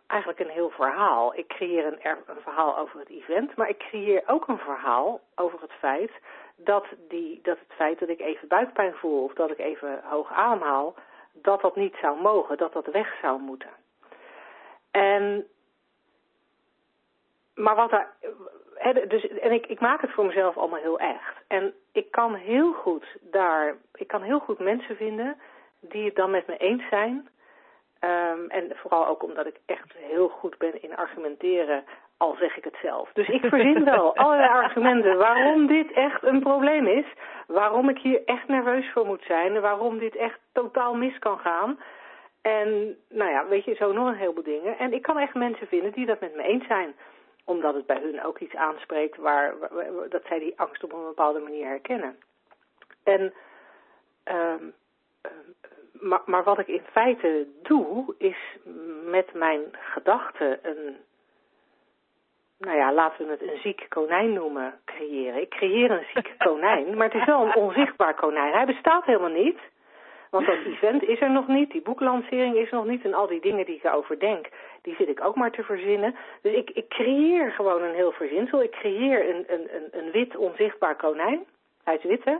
eigenlijk 0.06 0.40
een 0.40 0.50
heel 0.50 0.70
verhaal. 0.70 1.36
Ik 1.36 1.46
creëer 1.46 1.86
een, 1.86 1.98
een 2.02 2.42
verhaal 2.42 2.78
over 2.78 2.98
het 2.98 3.08
event, 3.08 3.56
maar 3.56 3.68
ik 3.68 3.78
creëer 3.78 4.22
ook 4.26 4.48
een 4.48 4.58
verhaal 4.58 5.20
over 5.34 5.60
het 5.60 5.72
feit 5.72 6.10
dat, 6.56 6.86
die, 7.08 7.40
dat 7.42 7.58
het 7.58 7.76
feit 7.76 7.98
dat 7.98 8.08
ik 8.08 8.20
even 8.20 8.48
buikpijn 8.48 8.94
voel 8.94 9.24
of 9.24 9.32
dat 9.32 9.50
ik 9.50 9.58
even 9.58 10.00
hoog 10.04 10.32
ademhaal, 10.32 10.94
dat 11.32 11.60
dat 11.60 11.76
niet 11.76 11.94
zou 12.00 12.20
mogen, 12.20 12.56
dat 12.56 12.72
dat 12.72 12.86
weg 12.86 13.18
zou 13.20 13.40
moeten. 13.40 13.70
En, 14.90 15.46
maar 17.58 17.74
wat 17.74 17.90
daar, 17.90 18.14
dus, 19.08 19.28
en 19.28 19.52
ik, 19.52 19.66
ik 19.66 19.80
maak 19.80 20.00
het 20.00 20.10
voor 20.10 20.26
mezelf 20.26 20.56
allemaal 20.56 20.80
heel 20.80 20.98
echt. 20.98 21.36
En 21.48 21.74
ik 21.92 22.10
kan 22.10 22.34
heel 22.34 22.72
goed 22.72 23.16
daar, 23.20 23.76
ik 23.94 24.06
kan 24.06 24.22
heel 24.22 24.38
goed 24.38 24.58
mensen 24.58 24.96
vinden 24.96 25.36
die 25.80 26.04
het 26.04 26.16
dan 26.16 26.30
met 26.30 26.46
me 26.46 26.56
eens 26.56 26.88
zijn. 26.88 27.28
Ehm, 27.98 28.46
en 28.48 28.72
vooral 28.74 29.06
ook 29.06 29.22
omdat 29.22 29.46
ik 29.46 29.56
echt 29.66 29.92
heel 29.96 30.28
goed 30.28 30.58
ben 30.58 30.82
in 30.82 30.96
argumenteren, 30.96 31.84
al 32.16 32.36
zeg 32.38 32.56
ik 32.56 32.64
het 32.64 32.76
zelf. 32.82 33.10
Dus 33.12 33.28
ik 33.28 33.44
verzin 33.44 33.84
wel 33.84 34.16
allerlei 34.24 34.48
argumenten 34.48 35.16
waarom 35.16 35.66
dit 35.66 35.92
echt 35.92 36.22
een 36.22 36.40
probleem 36.40 36.86
is. 36.86 37.06
Waarom 37.46 37.88
ik 37.88 37.98
hier 37.98 38.24
echt 38.24 38.48
nerveus 38.48 38.90
voor 38.92 39.06
moet 39.06 39.22
zijn. 39.26 39.60
Waarom 39.60 39.98
dit 39.98 40.16
echt 40.16 40.38
totaal 40.52 40.94
mis 40.94 41.18
kan 41.18 41.38
gaan. 41.38 41.78
En 42.42 42.96
nou 43.08 43.30
ja, 43.30 43.46
weet 43.46 43.64
je, 43.64 43.74
zo 43.74 43.92
nog 43.92 44.06
een 44.06 44.14
heleboel 44.14 44.44
dingen. 44.44 44.78
En 44.78 44.92
ik 44.92 45.02
kan 45.02 45.18
echt 45.18 45.34
mensen 45.34 45.66
vinden 45.66 45.92
die 45.92 46.06
dat 46.06 46.20
met 46.20 46.34
me 46.34 46.42
eens 46.42 46.66
zijn. 46.66 46.94
Omdat 47.48 47.74
het 47.74 47.86
bij 47.86 48.00
hun 48.00 48.22
ook 48.24 48.38
iets 48.38 48.54
aanspreekt 48.54 49.16
waar, 49.16 49.58
waar- 49.58 50.08
dat 50.08 50.22
zij 50.26 50.38
die 50.38 50.60
angst 50.60 50.84
op 50.84 50.92
een 50.92 51.04
bepaalde 51.04 51.38
manier 51.38 51.66
herkennen. 51.66 52.18
En, 53.04 53.34
ehm, 54.24 54.64
ehm, 55.20 55.50
maar, 55.92 56.22
maar 56.24 56.44
wat 56.44 56.58
ik 56.58 56.66
in 56.68 56.82
feite 56.92 57.46
doe, 57.62 58.14
is 58.18 58.38
met 59.04 59.34
mijn 59.34 59.62
gedachten 59.72 60.58
een, 60.62 60.96
nou 62.58 62.76
ja, 62.76 62.92
laten 62.92 63.26
we 63.26 63.30
het 63.30 63.42
een 63.42 63.60
ziek 63.60 63.86
konijn 63.88 64.32
noemen, 64.32 64.80
creëren. 64.84 65.40
Ik 65.40 65.50
creëer 65.50 65.90
een 65.90 66.06
ziek 66.14 66.34
konijn, 66.46 66.96
maar 66.96 67.06
het 67.10 67.20
is 67.20 67.26
wel 67.26 67.44
een 67.44 67.54
onzichtbaar 67.54 68.14
konijn. 68.14 68.52
Hij 68.52 68.66
bestaat 68.66 69.04
helemaal 69.04 69.42
niet. 69.42 69.58
Want 70.30 70.46
dat 70.46 70.64
event 70.64 71.02
is 71.02 71.20
er 71.20 71.30
nog 71.30 71.46
niet, 71.46 71.70
die 71.70 71.82
boeklancering 71.82 72.56
is 72.56 72.70
nog 72.70 72.84
niet 72.84 73.04
en 73.04 73.14
al 73.14 73.26
die 73.26 73.40
dingen 73.40 73.66
die 73.66 73.76
ik 73.76 73.84
erover 73.84 74.18
denk, 74.18 74.46
die 74.82 74.94
zit 74.94 75.08
ik 75.08 75.24
ook 75.24 75.36
maar 75.36 75.50
te 75.50 75.62
verzinnen. 75.62 76.14
Dus 76.42 76.52
ik, 76.54 76.70
ik 76.70 76.88
creëer 76.88 77.52
gewoon 77.52 77.82
een 77.82 77.94
heel 77.94 78.12
verzinsel. 78.12 78.62
Ik 78.62 78.70
creëer 78.70 79.28
een, 79.28 79.44
een, 79.46 79.68
een, 79.74 79.88
een 79.90 80.10
wit 80.10 80.36
onzichtbaar 80.36 80.96
konijn. 80.96 81.44
Hij 81.84 81.94
is 81.94 82.02
wit, 82.02 82.24
hè? 82.24 82.36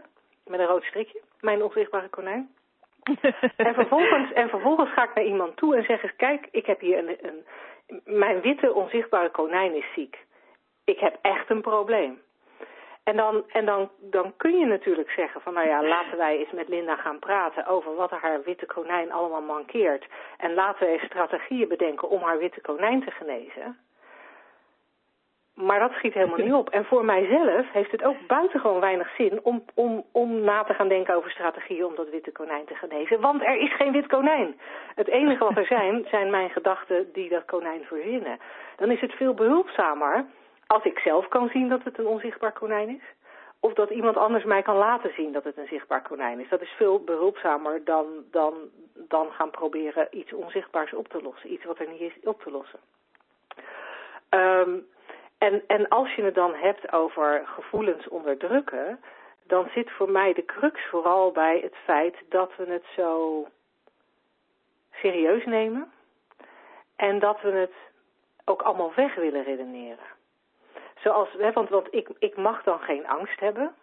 Met 0.47 0.61
een 0.61 0.67
rood 0.67 0.85
strikje. 0.85 1.21
Mijn 1.41 1.63
onzichtbare 1.63 2.09
konijn. 2.09 2.49
En 3.57 3.75
vervolgens, 3.75 4.33
en 4.33 4.49
vervolgens 4.49 4.93
ga 4.93 5.05
ik 5.05 5.15
naar 5.15 5.25
iemand 5.25 5.57
toe 5.57 5.77
en 5.77 5.85
zeg 5.85 6.03
eens, 6.03 6.17
kijk, 6.17 6.49
ik 6.51 6.67
heb 6.67 6.81
hier 6.81 6.99
een, 6.99 7.19
een, 7.21 7.45
mijn 8.05 8.41
witte 8.41 8.75
onzichtbare 8.75 9.31
konijn 9.31 9.75
is 9.75 9.93
ziek. 9.95 10.19
Ik 10.85 10.99
heb 10.99 11.19
echt 11.23 11.51
een 11.51 11.61
probleem. 11.61 12.21
En, 13.09 13.17
dan, 13.17 13.45
en 13.53 13.65
dan, 13.65 13.91
dan 14.01 14.33
kun 14.37 14.59
je 14.59 14.67
natuurlijk 14.67 15.11
zeggen 15.11 15.41
van, 15.41 15.53
nou 15.55 15.67
ja, 15.67 15.83
laten 15.83 16.19
wij 16.19 16.39
eens 16.39 16.51
met 16.53 16.69
Linda 16.69 16.97
gaan 16.97 17.19
praten 17.19 17.67
over 17.67 17.95
wat 17.95 18.11
haar 18.11 18.43
witte 18.43 18.67
konijn 18.67 19.13
allemaal 19.13 19.41
mankeert. 19.41 20.07
En 20.37 20.55
laten 20.55 20.87
we 20.87 20.93
eens 20.93 21.03
strategieën 21.03 21.69
bedenken 21.69 22.09
om 22.09 22.23
haar 22.23 22.39
witte 22.39 22.61
konijn 22.61 23.05
te 23.05 23.11
genezen. 23.11 23.79
Maar 25.55 25.79
dat 25.79 25.93
schiet 25.93 26.15
helemaal 26.15 26.39
niet 26.39 26.53
op. 26.53 26.71
En 26.71 26.85
voor 26.85 27.05
mijzelf 27.05 27.73
heeft 27.73 27.91
het 27.91 28.05
ook 28.05 28.27
buitengewoon 28.27 28.81
weinig 28.81 29.15
zin 29.17 29.41
om, 29.43 29.65
om, 29.75 30.05
om 30.13 30.41
na 30.41 30.65
te 30.65 30.75
gaan 30.75 30.89
denken 30.89 31.15
over 31.15 31.31
strategieën 31.31 31.85
om 31.85 31.95
dat 31.95 32.11
witte 32.11 32.33
konijn 32.33 32.65
te 32.65 32.75
genezen. 32.75 33.21
Want 33.21 33.43
er 33.43 33.57
is 33.57 33.77
geen 33.77 33.93
wit 33.93 34.07
konijn. 34.07 34.61
Het 34.95 35.09
enige 35.09 35.45
wat 35.45 35.57
er 35.57 35.67
zijn, 35.67 36.07
zijn 36.11 36.31
mijn 36.31 36.51
gedachten 36.51 37.13
die 37.13 37.29
dat 37.29 37.45
konijn 37.45 37.85
verzinnen. 37.85 38.39
Dan 38.77 38.91
is 38.91 39.01
het 39.01 39.13
veel 39.13 39.35
behulpzamer 39.35 40.25
als 40.69 40.85
ik 40.85 40.99
zelf 40.99 41.29
kan 41.29 41.49
zien 41.49 41.69
dat 41.69 41.85
het 41.85 41.99
een 41.99 42.07
onzichtbaar 42.07 42.53
konijn 42.53 42.89
is. 42.89 43.03
Of 43.61 43.73
dat 43.73 43.91
iemand 43.91 44.17
anders 44.17 44.45
mij 44.45 44.63
kan 44.63 44.77
laten 44.77 45.13
zien 45.15 45.33
dat 45.33 45.45
het 45.45 45.57
een 45.57 45.67
zichtbaar 45.67 46.03
konijn 46.03 46.41
is. 46.41 46.49
Dat 46.49 46.61
is 46.61 46.71
veel 46.71 47.05
behulpzamer 47.05 47.85
dan, 47.85 48.07
dan, 48.31 48.55
dan 48.95 49.31
gaan 49.33 49.51
proberen 49.51 50.09
iets 50.11 50.33
onzichtbaars 50.33 50.93
op 50.93 51.09
te 51.09 51.23
lossen. 51.23 51.53
Iets 51.53 51.65
wat 51.65 51.79
er 51.79 51.89
niet 51.89 52.01
is 52.01 52.13
op 52.23 52.43
te 52.43 52.51
lossen. 52.51 52.79
Um, 54.31 54.87
en, 55.39 55.63
en 55.67 55.89
als 55.89 56.15
je 56.15 56.23
het 56.23 56.35
dan 56.35 56.55
hebt 56.55 56.93
over 56.93 57.43
gevoelens 57.47 58.09
onderdrukken, 58.09 59.01
dan 59.47 59.69
zit 59.75 59.91
voor 59.91 60.11
mij 60.11 60.33
de 60.33 60.45
crux 60.45 60.87
vooral 60.91 61.31
bij 61.31 61.59
het 61.63 61.75
feit 61.85 62.17
dat 62.29 62.51
we 62.57 62.65
het 62.67 62.85
zo 62.97 63.47
serieus 64.93 65.45
nemen 65.45 65.93
en 66.97 67.19
dat 67.19 67.41
we 67.41 67.51
het 67.51 67.75
ook 68.45 68.63
allemaal 68.63 68.95
weg 68.95 69.15
willen 69.15 69.45
redeneren. 69.45 70.17
Zoals, 71.03 71.29
hè, 71.39 71.53
want, 71.53 71.69
want 71.69 71.87
ik, 71.91 72.09
ik 72.19 72.37
mag 72.37 72.63
dan 72.63 72.81
geen 72.81 73.07
angst 73.07 73.41
hebben, 73.41 73.75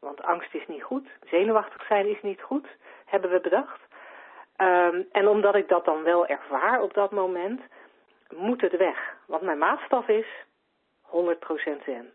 want 0.00 0.22
angst 0.22 0.54
is 0.54 0.66
niet 0.66 0.82
goed, 0.82 1.08
zenuwachtig 1.24 1.86
zijn 1.86 2.06
is 2.06 2.22
niet 2.22 2.42
goed, 2.42 2.66
hebben 3.04 3.30
we 3.30 3.40
bedacht. 3.40 3.80
Um, 4.56 5.08
en 5.12 5.28
omdat 5.28 5.54
ik 5.54 5.68
dat 5.68 5.84
dan 5.84 6.02
wel 6.02 6.26
ervaar 6.26 6.82
op 6.82 6.94
dat 6.94 7.10
moment, 7.10 7.60
moet 8.36 8.60
het 8.60 8.76
weg. 8.76 9.16
Want 9.26 9.42
mijn 9.42 9.58
maatstaf 9.58 10.08
is 10.08 10.26
100% 11.06 11.84
zen. 11.84 12.12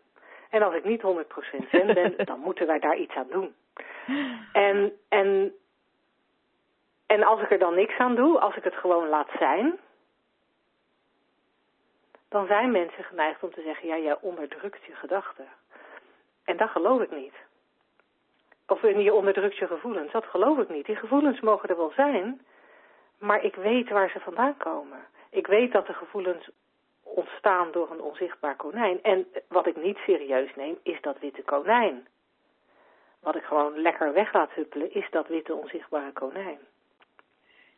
En 0.50 0.62
als 0.62 0.74
ik 0.74 0.84
niet 0.84 1.02
100% 1.02 1.68
zen 1.70 1.94
ben, 1.94 2.14
dan 2.30 2.40
moeten 2.40 2.66
wij 2.66 2.78
daar 2.78 2.96
iets 2.96 3.14
aan 3.14 3.28
doen. 3.30 3.54
En, 4.52 4.92
en, 5.08 5.54
en 7.06 7.22
als 7.22 7.40
ik 7.40 7.50
er 7.50 7.58
dan 7.58 7.74
niks 7.74 7.98
aan 7.98 8.14
doe, 8.14 8.38
als 8.38 8.56
ik 8.56 8.64
het 8.64 8.74
gewoon 8.74 9.08
laat 9.08 9.30
zijn, 9.38 9.78
dan 12.30 12.46
zijn 12.46 12.70
mensen 12.70 13.04
geneigd 13.04 13.42
om 13.42 13.52
te 13.52 13.62
zeggen, 13.62 13.88
ja, 13.88 13.98
jij 13.98 14.16
onderdrukt 14.20 14.84
je 14.84 14.94
gedachten. 14.94 15.48
En 16.44 16.56
dat 16.56 16.70
geloof 16.70 17.00
ik 17.00 17.10
niet. 17.10 17.34
Of 18.66 18.82
je 18.82 19.14
onderdrukt 19.14 19.56
je 19.56 19.66
gevoelens, 19.66 20.12
dat 20.12 20.24
geloof 20.24 20.58
ik 20.58 20.68
niet. 20.68 20.86
Die 20.86 20.96
gevoelens 20.96 21.40
mogen 21.40 21.68
er 21.68 21.76
wel 21.76 21.92
zijn, 21.96 22.40
maar 23.18 23.44
ik 23.44 23.54
weet 23.54 23.88
waar 23.88 24.10
ze 24.10 24.20
vandaan 24.20 24.56
komen. 24.56 24.98
Ik 25.30 25.46
weet 25.46 25.72
dat 25.72 25.86
de 25.86 25.92
gevoelens 25.92 26.50
ontstaan 27.02 27.72
door 27.72 27.90
een 27.90 28.00
onzichtbaar 28.00 28.56
konijn. 28.56 29.02
En 29.02 29.26
wat 29.48 29.66
ik 29.66 29.76
niet 29.76 29.96
serieus 29.96 30.54
neem, 30.54 30.78
is 30.82 31.00
dat 31.00 31.18
witte 31.18 31.42
konijn. 31.42 32.06
wat 33.20 33.36
ik 33.36 33.44
gewoon 33.44 33.80
lekker 33.80 34.12
weg 34.12 34.32
laat 34.32 34.52
huppelen, 34.52 34.94
is 34.94 35.10
dat 35.10 35.28
witte 35.28 35.54
onzichtbare 35.54 36.12
konijn. 36.12 36.58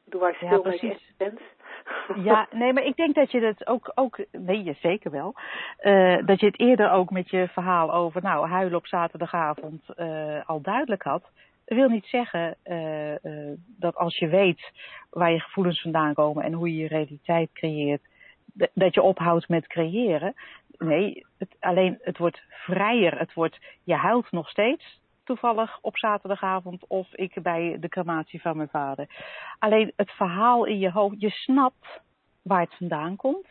Doe 0.05 0.21
waar 0.21 0.37
Ja, 0.41 0.47
stil 0.47 0.57
je 0.57 0.61
precies. 0.63 0.91
existentie. 0.91 1.47
Ja, 2.29 2.49
nee, 2.51 2.73
maar 2.73 2.85
ik 2.85 2.97
denk 2.97 3.15
dat 3.15 3.31
je 3.31 3.41
het 3.41 3.67
ook, 3.67 3.93
ook 3.95 4.25
nee, 4.31 4.63
je 4.63 4.75
zeker 4.81 5.11
wel, 5.11 5.35
eh, 5.77 6.27
dat 6.27 6.41
je 6.41 6.47
het 6.47 6.59
eerder 6.59 6.91
ook 6.91 7.11
met 7.11 7.31
je 7.31 7.49
verhaal 7.49 7.93
over, 7.93 8.23
nou, 8.23 8.49
huilen 8.49 8.79
op 8.79 8.87
zaterdagavond 8.87 9.89
eh, 9.97 10.49
al 10.49 10.61
duidelijk 10.61 11.03
had. 11.03 11.23
Dat 11.65 11.79
wil 11.79 11.89
niet 11.89 12.07
zeggen 12.07 12.57
eh, 12.63 13.15
dat 13.79 13.97
als 13.97 14.19
je 14.19 14.29
weet 14.29 14.71
waar 15.11 15.33
je 15.33 15.41
gevoelens 15.41 15.81
vandaan 15.81 16.15
komen 16.15 16.45
en 16.45 16.53
hoe 16.53 16.75
je 16.75 16.83
je 16.83 16.89
realiteit 16.89 17.53
creëert, 17.53 18.03
dat 18.75 18.95
je 18.95 19.03
ophoudt 19.03 19.49
met 19.49 19.67
creëren. 19.67 20.35
Nee, 20.79 21.27
het, 21.39 21.57
alleen 21.61 21.99
het 22.03 22.19
wordt 22.19 22.43
vrijer. 22.49 23.19
Het 23.19 23.33
wordt, 23.33 23.59
je 23.85 23.95
huilt 23.95 24.31
nog 24.31 24.49
steeds 24.49 25.01
toevallig 25.33 25.79
op 25.81 25.97
zaterdagavond 25.97 26.87
of 26.87 27.15
ik 27.15 27.43
bij 27.43 27.77
de 27.81 27.89
crematie 27.89 28.41
van 28.41 28.57
mijn 28.57 28.69
vader. 28.69 29.07
Alleen 29.59 29.93
het 29.97 30.11
verhaal 30.11 30.65
in 30.65 30.79
je 30.79 30.91
hoofd, 30.91 31.21
je 31.21 31.31
snapt 31.31 32.01
waar 32.43 32.61
het 32.61 32.75
vandaan 32.75 33.17
komt. 33.17 33.47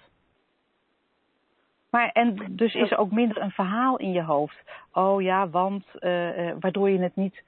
Maar 1.90 2.10
en 2.10 2.56
dus 2.56 2.74
is 2.74 2.92
er 2.92 2.98
ook 2.98 3.12
minder 3.12 3.42
een 3.42 3.52
verhaal 3.52 3.98
in 3.98 4.12
je 4.12 4.24
hoofd. 4.24 4.62
Oh 4.94 5.22
ja, 5.22 5.50
want 5.50 5.86
eh, 6.00 6.50
eh, 6.50 6.56
waardoor 6.60 6.90
je 6.90 7.00
het 7.00 7.16
niet. 7.16 7.44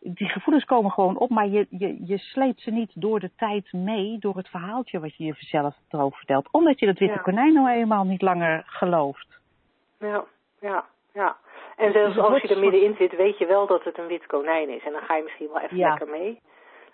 Die 0.00 0.28
gevoelens 0.28 0.64
komen 0.64 0.90
gewoon 0.90 1.16
op, 1.18 1.30
maar 1.30 1.46
je, 1.48 1.66
je, 1.70 2.06
je 2.06 2.18
sleept 2.18 2.60
ze 2.60 2.70
niet 2.70 2.92
door 2.94 3.20
de 3.20 3.30
tijd 3.36 3.72
mee, 3.72 4.18
door 4.18 4.36
het 4.36 4.48
verhaaltje 4.48 5.00
wat 5.00 5.16
je 5.16 5.24
jezelf 5.24 5.76
erover 5.88 6.16
vertelt. 6.16 6.48
Omdat 6.50 6.78
je 6.78 6.86
dat 6.86 6.98
witte 6.98 7.14
Ja. 7.14 7.22
konijn 7.22 7.52
nou 7.52 7.68
eenmaal 7.68 8.04
niet 8.04 8.22
langer 8.22 8.62
gelooft. 8.66 9.40
Ja, 9.98 10.24
ja, 10.60 10.84
ja. 11.12 11.36
En 11.76 11.92
zelfs 11.92 12.14
Dus 12.14 12.24
als 12.24 12.42
je 12.42 12.48
er 12.48 12.58
middenin 12.60 12.94
zit, 12.98 13.16
weet 13.16 13.38
je 13.38 13.46
wel 13.46 13.66
dat 13.66 13.84
het 13.84 13.98
een 13.98 14.06
wit 14.06 14.26
konijn 14.26 14.68
is. 14.68 14.84
En 14.84 14.92
dan 14.92 15.02
ga 15.02 15.16
je 15.16 15.22
misschien 15.22 15.48
wel 15.48 15.60
even 15.60 15.76
Ja. 15.76 15.88
lekker 15.88 16.08
mee. 16.08 16.40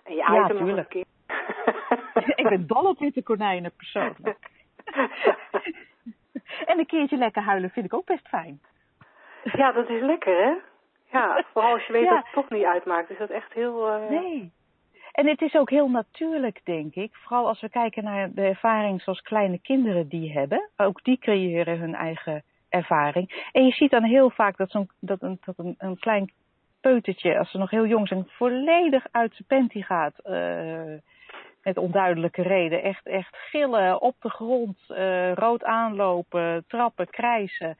En 0.03 0.11
je 0.13 0.17
Ja, 0.17 0.47
hem 0.47 0.69
een 0.69 0.87
keer. 0.87 1.05
ik 2.35 2.49
ben 2.49 2.67
dol 2.67 2.85
op 2.89 2.99
witte 2.99 3.23
konijnen 3.23 3.71
persoonlijk. 3.77 4.37
En 6.65 6.79
een 6.79 6.85
keertje 6.85 7.17
lekker 7.17 7.41
huilen 7.41 7.69
vind 7.69 7.85
ik 7.85 7.93
ook 7.93 8.05
best 8.05 8.27
fijn. 8.27 8.61
ja, 9.43 9.71
dat 9.71 9.89
is 9.89 10.01
lekker, 10.01 10.43
hè? 10.43 10.53
Ja, 11.17 11.43
vooral 11.53 11.71
als 11.73 11.85
je 11.85 11.93
weet 11.93 12.03
Ja. 12.03 12.09
dat 12.15 12.23
het 12.23 12.33
toch 12.33 12.49
niet 12.49 12.63
uitmaakt. 12.63 13.09
Is 13.09 13.17
dat 13.17 13.29
echt 13.29 13.53
heel... 13.53 13.87
eh, 13.87 14.09
Nee. 14.09 14.51
En 15.11 15.27
het 15.27 15.41
is 15.41 15.55
ook 15.55 15.69
heel 15.69 15.87
natuurlijk, 15.89 16.59
denk 16.63 16.95
ik. 16.95 17.15
Vooral 17.15 17.47
als 17.47 17.61
we 17.61 17.69
kijken 17.69 18.03
naar 18.03 18.29
de 18.33 18.41
ervaring 18.41 19.01
zoals 19.01 19.21
kleine 19.21 19.59
kinderen 19.61 20.07
die 20.07 20.31
hebben. 20.33 20.69
Ook 20.77 21.03
die 21.03 21.17
creëren 21.19 21.79
hun 21.79 21.95
eigen 21.95 22.43
ervaring. 22.71 23.47
En 23.51 23.65
je 23.65 23.71
ziet 23.71 23.91
dan 23.91 24.03
heel 24.03 24.29
vaak 24.29 24.57
dat, 24.57 24.71
zo'n, 24.71 24.89
dat, 24.99 25.21
een, 25.21 25.39
dat 25.45 25.57
een, 25.57 25.75
een 25.77 25.99
klein 25.99 26.31
peutertje, 26.81 27.37
als 27.37 27.51
ze 27.51 27.57
nog 27.57 27.69
heel 27.69 27.85
jong 27.85 28.07
zijn, 28.07 28.27
volledig 28.29 29.05
uit 29.11 29.33
zijn 29.35 29.47
panty 29.47 29.81
gaat. 29.81 30.19
eh, 30.19 30.93
met 31.63 31.77
onduidelijke 31.77 32.41
reden. 32.41 32.83
Echt, 32.83 33.05
echt 33.05 33.35
gillen, 33.35 34.01
op 34.01 34.15
de 34.19 34.29
grond, 34.29 34.77
eh, 34.87 35.33
rood 35.33 35.63
aanlopen, 35.63 36.63
trappen, 36.67 37.09
krijsen. 37.09 37.77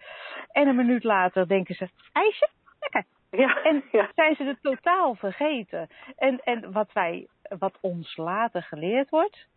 En 0.51 0.67
een 0.67 0.75
minuut 0.75 1.03
later 1.03 1.47
denken 1.47 1.75
ze, 1.75 1.89
ijsje, 2.13 2.49
lekker. 2.79 3.05
Ja, 3.29 3.63
En 3.63 3.83
ja. 3.91 4.09
zijn 4.15 4.35
ze 4.35 4.43
het 4.43 4.61
totaal 4.61 5.15
vergeten. 5.15 5.87
En, 6.17 6.39
en 6.43 6.71
wat, 6.71 6.93
wij, 6.93 7.27
wat 7.59 7.77
ons 7.81 8.17
later 8.17 8.63
geleerd 8.63 9.09
wordt, 9.09 9.47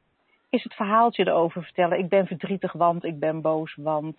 is 0.51 0.63
het 0.63 0.75
verhaaltje 0.75 1.27
erover 1.27 1.63
vertellen. 1.63 1.99
Ik 1.99 2.09
ben 2.09 2.27
verdrietig, 2.27 2.73
want 2.73 3.05
ik 3.05 3.19
ben 3.19 3.41
boos, 3.41 3.75
want 3.75 4.17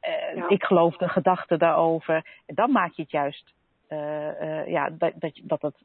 eh, 0.00 0.36
Ja. 0.36 0.48
ik 0.48 0.64
geloof 0.64 0.96
de 0.96 1.08
gedachte 1.08 1.56
daarover. 1.56 2.14
En 2.46 2.54
dan 2.54 2.70
maak 2.70 2.92
je 2.92 3.02
het 3.02 3.10
juist, 3.10 3.54
eh, 3.88 4.60
eh, 4.60 4.68
ja, 4.68 4.90
dat, 4.90 5.12
dat, 5.14 5.40
dat, 5.42 5.62
het, 5.62 5.76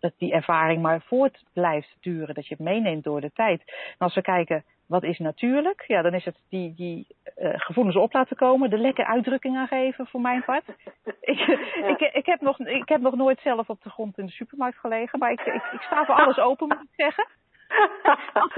dat 0.00 0.12
die 0.18 0.32
ervaring 0.32 0.82
maar 0.82 1.00
voort 1.00 1.44
blijft 1.52 1.96
duren. 2.00 2.34
Dat 2.34 2.46
je 2.46 2.54
het 2.54 2.64
meeneemt 2.64 3.04
door 3.04 3.20
de 3.20 3.32
tijd. 3.34 3.60
En 3.66 3.98
als 3.98 4.14
we 4.14 4.22
kijken, 4.22 4.64
wat 4.86 5.02
is 5.02 5.18
natuurlijk? 5.18 5.84
Ja, 5.86 6.02
dan 6.02 6.14
is 6.14 6.24
het 6.24 6.36
die, 6.48 6.74
die 6.74 7.06
gevoelens 7.36 7.96
op 7.96 8.12
laten 8.12 8.36
komen, 8.36 8.70
de 8.70 8.78
lekker 8.78 9.04
uitdrukking 9.04 9.56
aan 9.56 9.66
geven 9.66 10.06
voor 10.06 10.20
mijn 10.20 10.44
part. 10.44 10.64
ik, 11.20 11.38
ik, 11.86 12.00
ik, 12.00 12.26
heb 12.26 12.40
nog, 12.40 12.58
ik 12.58 12.88
heb 12.88 13.00
nog 13.00 13.14
nooit 13.14 13.40
zelf 13.40 13.68
op 13.68 13.82
de 13.82 13.90
grond 13.90 14.18
in 14.18 14.26
de 14.26 14.32
supermarkt 14.32 14.78
gelegen, 14.78 15.18
maar 15.18 15.30
ik, 15.30 15.40
ik, 15.40 15.62
ik 15.72 15.80
sta 15.80 16.04
voor 16.04 16.14
alles 16.14 16.38
open, 16.38 16.68
moet 16.68 16.80
ik 16.80 16.88
zeggen. 16.96 17.26
Als 18.42 18.54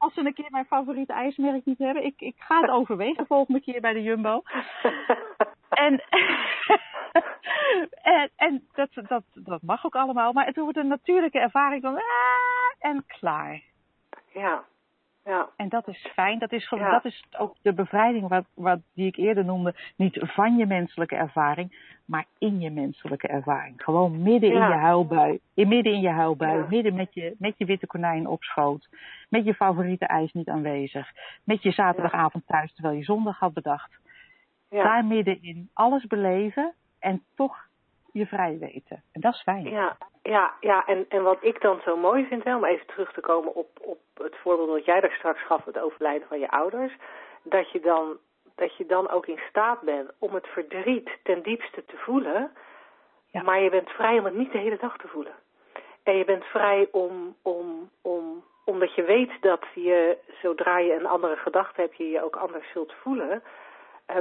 als 0.00 0.14
ze 0.14 0.20
een 0.20 0.34
keer 0.34 0.50
mijn 0.50 0.64
favoriete 0.64 1.12
ijsmerk 1.12 1.64
niet 1.64 1.78
hebben, 1.78 2.04
ik, 2.04 2.20
ik 2.20 2.34
ga 2.38 2.60
het 2.60 2.70
overwegen 2.70 3.26
volgende 3.26 3.60
keer 3.60 3.80
bij 3.80 3.92
de 3.92 4.02
Jumbo. 4.02 4.42
En, 5.70 6.02
en, 8.02 8.30
en 8.36 8.68
dat, 8.72 8.88
dat, 8.92 9.22
dat 9.34 9.62
mag 9.62 9.84
ook 9.84 9.94
allemaal, 9.94 10.32
maar 10.32 10.46
het 10.46 10.56
wordt 10.56 10.76
een 10.76 10.86
natuurlijke 10.86 11.38
ervaring 11.38 11.82
van 11.82 11.94
ah, 11.94 12.02
en 12.78 13.04
klaar. 13.06 13.62
ja, 14.32 14.64
ja. 15.30 15.48
En 15.56 15.68
dat 15.68 15.88
is 15.88 16.06
fijn. 16.14 16.38
Dat 16.38 16.52
is, 16.52 16.68
Ja. 16.70 16.90
dat 16.90 17.04
is 17.04 17.24
ook 17.38 17.56
de 17.62 17.72
bevrijding 17.72 18.28
wat, 18.28 18.44
wat, 18.54 18.78
die 18.94 19.06
ik 19.06 19.16
eerder 19.16 19.44
noemde. 19.44 19.74
Niet 19.96 20.18
van 20.22 20.56
je 20.56 20.66
menselijke 20.66 21.16
ervaring, 21.16 21.96
maar 22.04 22.24
in 22.38 22.60
je 22.60 22.70
menselijke 22.70 23.28
ervaring. 23.28 23.82
Gewoon 23.82 24.22
midden 24.22 24.50
Ja. 24.50 24.62
in 24.64 24.68
je 24.72 24.80
huilbui. 24.80 25.40
In, 25.54 25.68
midden 25.68 25.92
in 25.92 26.00
je 26.00 26.08
huilbui. 26.08 26.64
Midden 26.68 26.94
met 26.94 27.14
je, 27.14 27.34
met 27.38 27.54
je 27.58 27.64
witte 27.64 27.86
konijn 27.86 28.26
op 28.26 28.42
schoot. 28.42 28.88
Met 29.28 29.44
je 29.44 29.54
favoriete 29.54 30.06
ijs 30.06 30.32
niet 30.32 30.48
aanwezig. 30.48 31.10
Met 31.44 31.62
je 31.62 31.70
zaterdagavond 31.70 32.46
thuis 32.46 32.72
terwijl 32.74 32.96
je 32.96 33.04
zondag 33.04 33.38
had 33.38 33.52
bedacht. 33.52 33.98
Daar 34.68 35.04
middenin 35.04 35.70
alles 35.72 36.06
beleven 36.06 36.74
en 36.98 37.22
toch 37.34 37.68
je 38.12 38.26
vrij 38.26 38.58
weten. 38.58 39.02
En 39.12 39.20
dat 39.20 39.34
is 39.34 39.42
fijn. 39.42 39.70
Ja, 39.70 39.96
ja, 40.22 40.54
ja. 40.60 40.86
En, 40.86 41.06
en 41.08 41.22
wat 41.22 41.38
ik 41.40 41.60
dan 41.60 41.80
zo 41.84 41.96
mooi 41.96 42.26
vind, 42.26 42.44
hè, 42.44 42.56
om 42.56 42.64
even 42.64 42.86
terug 42.86 43.12
te 43.12 43.20
komen 43.20 43.54
op, 43.54 43.68
op 43.80 43.98
het 44.14 44.36
voorbeeld 44.36 44.68
dat 44.68 44.84
jij 44.84 45.00
daar 45.00 45.12
straks 45.18 45.42
gaf, 45.42 45.64
het 45.64 45.78
overlijden 45.78 46.28
van 46.28 46.38
je 46.38 46.50
ouders, 46.50 46.92
dat 47.42 47.70
je 47.70 47.80
dan, 47.80 48.18
dat 48.54 48.76
je 48.76 48.86
dan 48.86 49.10
ook 49.10 49.26
in 49.26 49.40
staat 49.48 49.80
bent 49.80 50.10
om 50.18 50.34
het 50.34 50.46
verdriet 50.46 51.10
ten 51.22 51.42
diepste 51.42 51.84
te 51.84 51.96
voelen, 51.96 52.52
Ja. 53.26 53.42
maar 53.42 53.60
je 53.60 53.70
bent 53.70 53.90
vrij 53.90 54.18
om 54.18 54.24
het 54.24 54.34
niet 54.34 54.52
de 54.52 54.58
hele 54.58 54.78
dag 54.80 54.96
te 54.96 55.08
voelen. 55.08 55.34
En 56.02 56.16
je 56.16 56.24
bent 56.24 56.44
vrij 56.44 56.88
om, 56.92 57.36
om, 57.42 57.90
om, 58.02 58.44
omdat 58.64 58.94
je 58.94 59.02
weet 59.02 59.32
dat 59.40 59.64
je, 59.74 60.18
zodra 60.42 60.78
je 60.78 60.94
een 60.94 61.06
andere 61.06 61.36
gedachte 61.36 61.80
hebt, 61.80 61.96
je 61.96 62.08
je 62.10 62.24
ook 62.24 62.36
anders 62.36 62.70
zult 62.72 62.92
voelen, 62.92 63.42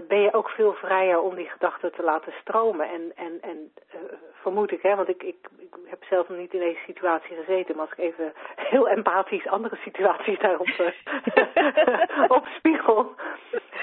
ben 0.07 0.19
je 0.21 0.33
ook 0.33 0.49
veel 0.49 0.73
vrijer 0.73 1.19
om 1.19 1.35
die 1.35 1.49
gedachten 1.49 1.91
te 1.91 2.03
laten 2.03 2.33
stromen. 2.41 2.89
En, 2.89 3.11
en, 3.15 3.37
en 3.41 3.71
eh, 3.89 3.99
vermoed 4.33 4.71
ik, 4.71 4.81
hè, 4.81 4.95
want 4.95 5.09
ik, 5.09 5.23
ik, 5.23 5.37
ik 5.57 5.75
heb 5.85 6.03
zelf 6.03 6.29
nog 6.29 6.37
niet 6.37 6.53
in 6.53 6.59
deze 6.59 6.79
situatie 6.85 7.35
gezeten, 7.35 7.75
maar 7.75 7.85
als 7.85 7.97
ik 7.97 8.03
even 8.03 8.33
heel 8.71 8.89
empathisch 8.89 9.47
andere 9.47 9.75
situaties 9.75 10.39
daarop 10.39 10.67
uh, 10.67 10.87
opspiegel, 12.37 13.15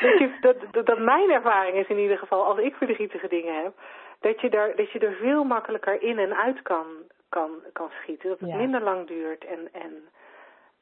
dat, 0.01 0.19
je, 0.19 0.37
dat, 0.41 0.57
dat, 0.71 0.87
dat 0.87 0.99
mijn 0.99 1.31
ervaring 1.31 1.77
is 1.77 1.89
in 1.89 1.99
ieder 1.99 2.19
geval, 2.19 2.45
als 2.45 2.59
ik 2.59 2.75
verdrietige 2.75 3.29
dingen 3.29 3.63
heb, 3.63 3.73
dat 4.21 4.41
je, 4.41 4.51
daar, 4.51 4.77
dat 4.77 4.91
je 4.91 4.99
er 4.99 5.13
veel 5.13 5.45
makkelijker 5.45 6.03
in 6.03 6.19
en 6.19 6.37
uit 6.37 6.63
kan, 6.63 6.87
kan, 7.29 7.51
kan 7.73 7.91
schieten. 8.03 8.29
Dat 8.29 8.41
het 8.41 8.49
Ja. 8.49 8.57
minder 8.57 8.81
lang 8.83 9.07
duurt. 9.07 9.45
En, 9.45 9.69
en, 9.73 10.09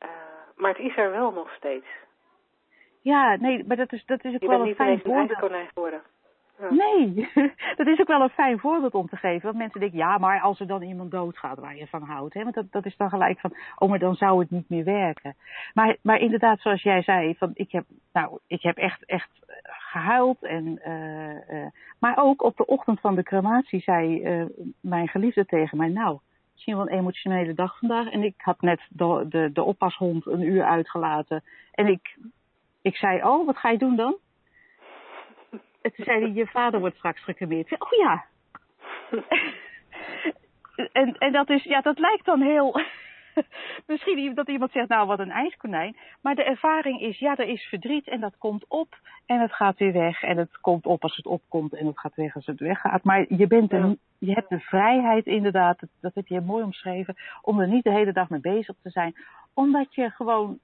uh, 0.02 0.08
maar 0.56 0.70
het 0.70 0.78
is 0.78 0.96
er 0.96 1.10
wel 1.10 1.30
nog 1.32 1.54
steeds. 1.54 1.86
Ja, 3.04 3.36
nee, 3.36 3.64
maar 3.66 3.76
dat 3.76 3.92
is, 3.92 4.04
dat 4.06 4.24
is 4.24 4.34
ook 4.34 4.40
Je 4.40 4.48
wel 4.48 4.66
een 4.66 4.74
fijn 4.74 5.00
voorbeeld. 5.00 5.38
geworden. 5.72 6.02
Ja. 6.58 6.70
Nee, 6.70 7.28
dat 7.76 7.86
is 7.86 8.00
ook 8.00 8.06
wel 8.06 8.20
een 8.20 8.28
fijn 8.28 8.58
voorbeeld 8.58 8.94
om 8.94 9.08
te 9.08 9.16
geven. 9.16 9.42
Want 9.42 9.56
mensen 9.56 9.80
denken, 9.80 9.98
ja, 9.98 10.18
maar 10.18 10.40
als 10.40 10.60
er 10.60 10.66
dan 10.66 10.82
iemand 10.82 11.10
doodgaat 11.10 11.58
waar 11.58 11.76
je 11.76 11.86
van 11.86 12.02
houdt. 12.02 12.34
Hè? 12.34 12.42
Want 12.42 12.54
dat, 12.54 12.72
dat 12.72 12.86
is 12.86 12.96
dan 12.96 13.08
gelijk 13.08 13.40
van, 13.40 13.56
oh, 13.78 13.88
maar 13.88 13.98
dan 13.98 14.14
zou 14.14 14.40
het 14.40 14.50
niet 14.50 14.68
meer 14.68 14.84
werken. 14.84 15.36
Maar, 15.74 15.96
maar 16.02 16.18
inderdaad, 16.18 16.60
zoals 16.60 16.82
jij 16.82 17.02
zei, 17.02 17.34
van, 17.34 17.50
ik, 17.54 17.72
heb, 17.72 17.84
nou, 18.12 18.38
ik 18.46 18.62
heb 18.62 18.76
echt, 18.76 19.04
echt 19.04 19.30
gehuild. 19.62 20.42
En, 20.42 20.80
uh, 20.86 21.58
uh, 21.58 21.66
maar 21.98 22.16
ook 22.18 22.42
op 22.42 22.56
de 22.56 22.66
ochtend 22.66 23.00
van 23.00 23.14
de 23.14 23.22
crematie 23.22 23.80
zei 23.80 24.22
uh, 24.22 24.44
mijn 24.80 25.08
geliefde 25.08 25.44
tegen 25.46 25.78
mij, 25.78 25.88
nou, 25.88 26.18
misschien 26.52 26.76
wel 26.76 26.88
een 26.88 26.98
emotionele 26.98 27.54
dag 27.54 27.78
vandaag. 27.78 28.10
En 28.10 28.22
ik 28.22 28.34
had 28.36 28.60
net 28.60 28.80
de, 28.88 29.26
de, 29.28 29.50
de 29.52 29.62
oppashond 29.62 30.26
een 30.26 30.42
uur 30.42 30.64
uitgelaten. 30.64 31.42
En 31.72 31.86
ik, 31.86 32.16
ik 32.84 32.96
zei, 32.96 33.22
oh, 33.22 33.46
wat 33.46 33.56
ga 33.56 33.70
je 33.70 33.78
doen 33.78 33.96
dan? 33.96 34.16
En 35.82 35.92
toen 35.94 36.04
zei 36.04 36.20
hij, 36.20 36.32
je 36.32 36.46
vader 36.46 36.80
wordt 36.80 36.96
straks 36.96 37.24
gecremeerd. 37.24 37.80
Oh 37.80 37.92
ja. 37.98 38.24
en, 40.92 41.18
en 41.18 41.32
dat 41.32 41.50
is, 41.50 41.62
ja, 41.62 41.80
dat 41.80 41.98
lijkt 41.98 42.24
dan 42.24 42.40
heel... 42.40 42.80
Misschien 43.86 44.34
dat 44.34 44.48
iemand 44.48 44.72
zegt, 44.72 44.88
nou 44.88 45.06
wat 45.06 45.18
een 45.18 45.30
ijskonijn. 45.30 45.96
Maar 46.20 46.34
de 46.34 46.44
ervaring 46.44 47.00
is, 47.00 47.18
ja, 47.18 47.36
er 47.36 47.48
is 47.48 47.62
verdriet 47.62 48.08
en 48.08 48.20
dat 48.20 48.38
komt 48.38 48.64
op 48.68 48.98
en 49.26 49.40
het 49.40 49.52
gaat 49.52 49.78
weer 49.78 49.92
weg. 49.92 50.22
En 50.22 50.36
het 50.36 50.60
komt 50.60 50.86
op 50.86 51.02
als 51.02 51.16
het 51.16 51.26
opkomt 51.26 51.74
en 51.74 51.86
het 51.86 51.98
gaat 51.98 52.14
weg 52.14 52.34
als 52.34 52.46
het 52.46 52.60
weggaat. 52.60 53.04
Maar 53.04 53.24
je, 53.28 53.46
bent 53.46 53.72
er, 53.72 53.86
ja. 53.86 53.94
je 54.18 54.32
hebt 54.32 54.48
de 54.48 54.60
vrijheid 54.60 55.26
inderdaad, 55.26 55.80
dat, 55.80 55.88
dat 56.00 56.14
heb 56.14 56.26
je 56.26 56.40
mooi 56.40 56.64
omschreven, 56.64 57.16
om 57.42 57.60
er 57.60 57.68
niet 57.68 57.84
de 57.84 57.92
hele 57.92 58.12
dag 58.12 58.28
mee 58.28 58.40
bezig 58.40 58.74
te 58.82 58.90
zijn. 58.90 59.14
Omdat 59.54 59.94
je 59.94 60.10
gewoon, 60.10 60.58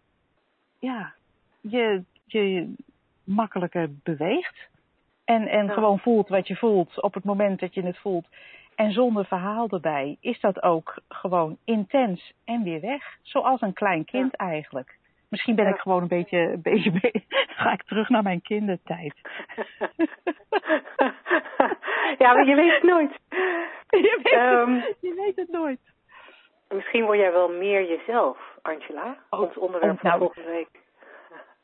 ja, 0.78 1.14
je, 1.60 2.02
je 2.26 2.74
makkelijker 3.24 3.88
beweegt. 4.02 4.68
En, 5.24 5.46
en 5.48 5.66
ja. 5.66 5.72
gewoon 5.72 5.98
voelt 5.98 6.28
wat 6.28 6.46
je 6.48 6.56
voelt 6.56 7.02
op 7.02 7.14
het 7.14 7.24
moment 7.24 7.60
dat 7.60 7.74
je 7.74 7.82
het 7.82 7.98
voelt. 7.98 8.26
en 8.74 8.92
zonder 8.92 9.24
verhaal 9.26 9.68
erbij 9.68 10.16
is 10.20 10.40
dat 10.40 10.62
ook 10.62 10.94
gewoon 11.08 11.56
intens 11.64 12.32
en 12.44 12.62
weer 12.62 12.80
weg. 12.80 13.16
Zoals 13.22 13.60
een 13.60 13.72
klein 13.72 14.04
kind 14.04 14.36
eigenlijk. 14.36 14.98
Misschien 15.28 15.54
ben 15.54 15.64
Ja. 15.64 15.70
ik 15.74 15.80
gewoon 15.80 16.02
een 16.02 16.08
beetje, 16.08 16.38
een 16.38 16.62
beetje, 16.62 16.90
be- 16.90 17.22
ga 17.62 17.72
ik 17.72 17.82
terug 17.82 18.08
naar 18.08 18.22
mijn 18.22 18.42
kindertijd. 18.42 19.14
ja, 22.18 22.32
maar 22.32 22.46
je 22.46 22.54
weet 22.54 22.72
het 22.74 22.82
nooit. 22.82 23.12
Je 23.90 24.20
weet, 24.22 24.32
Ehm, 24.32 24.72
het, 24.74 24.96
je 25.00 25.14
weet 25.14 25.36
het 25.36 25.48
nooit. 25.50 25.80
Misschien 26.68 27.04
word 27.04 27.18
jij 27.18 27.32
wel 27.32 27.48
meer 27.48 27.88
jezelf, 27.88 28.38
Angela. 28.62 29.16
Oh, 29.30 29.40
ons 29.40 29.56
onderwerp 29.58 30.04
oh, 30.04 30.10
van 30.10 30.18
volgende 30.18 30.50
week. 30.50 30.68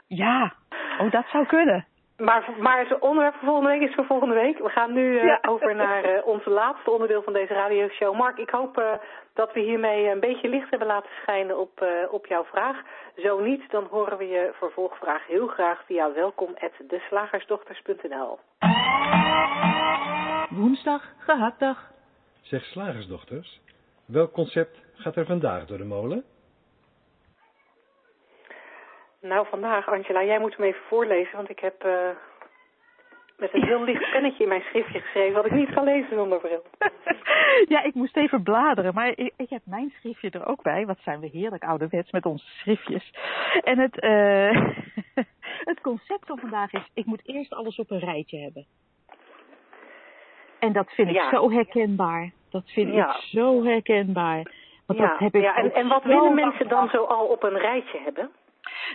Ja, 0.07 0.53
oh 0.99 1.11
dat 1.11 1.25
zou 1.33 1.47
kunnen. 1.47 1.87
Maar, 2.17 2.49
maar 2.59 2.79
het 2.79 2.99
onderwerp 2.99 3.35
van 3.35 3.45
volgende 3.49 3.71
week 3.71 3.81
is 3.89 3.95
voor 3.95 4.05
volgende 4.05 4.35
week. 4.35 4.59
We 4.59 4.69
gaan 4.69 4.93
nu 4.93 5.19
eh, 5.19 5.25
Ja. 5.25 5.39
over 5.53 5.75
naar 5.75 6.05
eh, 6.05 6.27
onze 6.27 6.51
laatste 6.51 6.91
onderdeel 6.91 7.23
van 7.23 7.33
deze 7.33 7.53
radioshow. 7.53 8.17
Mark, 8.17 8.39
ik 8.39 8.51
hoop 8.51 8.79
eh, 8.79 8.93
dat 9.35 9.53
we 9.53 9.61
hiermee 9.61 10.11
een 10.11 10.21
beetje 10.21 10.49
licht 10.49 10.71
hebben 10.71 10.89
laten 10.89 11.11
schijnen 11.23 11.59
op, 11.59 11.81
eh, 11.81 11.89
op 12.11 12.27
jouw 12.27 12.45
vraag. 12.45 12.77
Zo 13.17 13.41
niet, 13.41 13.71
dan 13.71 13.87
horen 13.91 14.19
we 14.19 14.27
je 14.29 14.53
vervolgvraag 14.59 15.27
heel 15.27 15.47
graag 15.47 15.83
via 15.87 16.13
welkom@deslagersdochters.nl. 16.13 18.39
Woensdag, 20.51 21.03
gehaktdag. 21.19 21.91
Zeg 22.43 22.65
slagersdochters, 22.65 23.61
welk 24.07 24.33
concept 24.33 24.79
gaat 24.95 25.17
er 25.17 25.27
vandaag 25.27 25.67
door 25.67 25.79
de 25.79 25.85
molen? 25.85 26.25
Nou, 29.27 29.47
vandaag, 29.51 29.89
Angela, 29.89 30.25
jij 30.25 30.39
moet 30.39 30.57
hem 30.57 30.67
even 30.67 30.81
voorlezen, 30.89 31.37
want 31.37 31.51
ik 31.51 31.59
heb 31.59 31.85
eh, 31.85 32.09
met 33.37 33.55
een 33.55 33.65
heel 33.65 33.83
licht 33.85 34.11
pennetje 34.11 34.43
in 34.43 34.49
mijn 34.49 34.63
schriftje 34.63 35.01
geschreven 35.01 35.35
wat 35.35 35.45
ik 35.47 35.53
niet 35.53 35.75
kan 35.75 35.85
lezen 35.85 36.17
zonder 36.17 36.39
bril. 36.41 36.63
Ja, 37.69 37.83
ik 37.83 37.95
moest 37.95 38.17
even 38.17 38.43
bladeren, 38.43 38.95
maar 38.95 39.09
ik, 39.09 39.33
ik 39.37 39.51
heb 39.51 39.61
mijn 39.65 39.93
schriftje 39.99 40.31
er 40.31 40.47
ook 40.47 40.63
bij. 40.63 40.87
Wat 40.87 40.99
zijn 41.03 41.21
we 41.21 41.27
heerlijk 41.27 41.65
ouderwets 41.65 42.11
met 42.11 42.27
onze 42.27 42.47
schriftjes. 42.47 43.11
En 43.65 43.79
het, 43.79 44.01
eh, 44.01 44.51
het 45.71 45.81
concept 45.81 46.27
van 46.27 46.39
vandaag 46.39 46.73
is, 46.73 46.91
ik 46.95 47.05
moet 47.07 47.29
eerst 47.29 47.53
alles 47.55 47.77
op 47.79 47.91
een 47.91 47.99
rijtje 47.99 48.39
hebben. 48.39 48.67
En 50.59 50.73
dat 50.73 50.91
vind 50.91 51.09
ik 51.09 51.15
Ja. 51.15 51.31
zo 51.31 51.51
herkenbaar. 51.51 52.31
Dat 52.51 52.71
vind 52.71 52.93
Ja. 52.95 53.09
ik 53.09 53.21
zo 53.23 53.65
herkenbaar. 53.65 54.43
Want 54.87 54.99
ja, 54.99 55.09
dat 55.09 55.19
heb 55.19 55.35
ik 55.35 55.43
ja, 55.43 55.57
en, 55.57 55.75
en 55.75 55.89
wat 55.89 56.03
willen 56.05 56.35
mensen 56.35 56.69
dan 56.69 56.89
zo 56.89 57.05
al 57.05 57.27
op 57.27 57.43
een 57.43 57.59
rijtje 57.59 57.99
hebben? 57.99 58.31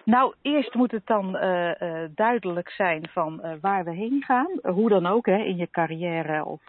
Nou, 0.06 0.34
eerst 0.42 0.74
moet 0.74 0.92
het 0.92 1.06
dan 1.06 1.38
eh, 1.38 1.82
eh, 1.82 2.10
duidelijk 2.16 2.70
zijn 2.70 3.08
van 3.10 3.42
eh, 3.42 3.52
waar 3.62 3.84
we 3.84 3.92
heen 3.92 4.24
gaan. 4.26 4.50
Hoe 4.62 4.90
dan 4.90 5.06
ook, 5.06 5.26
hè, 5.26 5.38
in 5.38 5.56
je 5.58 5.70
carrière 5.70 6.46
of 6.46 6.62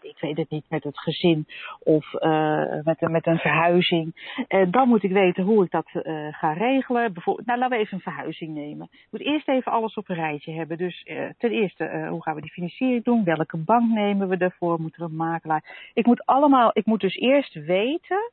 ik 0.00 0.18
weet 0.20 0.36
het 0.36 0.50
niet, 0.50 0.64
met 0.68 0.84
het 0.84 0.98
gezin 0.98 1.46
of 1.78 2.14
eh, 2.14 2.64
met, 2.84 3.02
een- 3.02 3.10
met 3.12 3.26
een 3.26 3.38
verhuizing. 3.38 4.34
Eh, 4.48 4.66
dan 4.70 4.88
moet 4.88 5.02
ik 5.02 5.12
weten 5.12 5.44
hoe 5.44 5.64
ik 5.64 5.70
dat 5.70 5.88
eh, 5.92 6.26
ga 6.30 6.52
regelen. 6.52 7.12
Bijvoorbeeld, 7.12 7.46
nou, 7.46 7.58
laten 7.58 7.76
we 7.76 7.82
even 7.82 7.96
een 7.96 8.02
verhuizing 8.12 8.54
nemen. 8.54 8.88
Ik 8.92 9.06
moet 9.10 9.20
eerst 9.20 9.48
even 9.48 9.72
alles 9.72 9.94
op 9.94 10.08
een 10.08 10.16
rijtje 10.16 10.52
hebben. 10.52 10.78
Dus 10.78 11.02
ten 11.38 11.50
eerste, 11.50 12.06
hoe 12.10 12.22
gaan 12.22 12.34
we 12.34 12.40
die 12.40 12.50
financiering 12.50 13.04
doen? 13.04 13.24
Welke 13.24 13.56
bank 13.56 13.90
nemen 13.90 14.28
we 14.28 14.36
daarvoor? 14.36 14.80
Moet 14.80 14.96
er 14.96 15.02
een 15.02 15.16
makelaar? 15.16 15.90
Ik 15.94 16.06
moet 16.06 16.26
allemaal, 16.26 16.70
ik 16.72 16.86
moet 16.86 17.00
dus 17.00 17.16
eerst 17.16 17.54
weten 17.54 18.30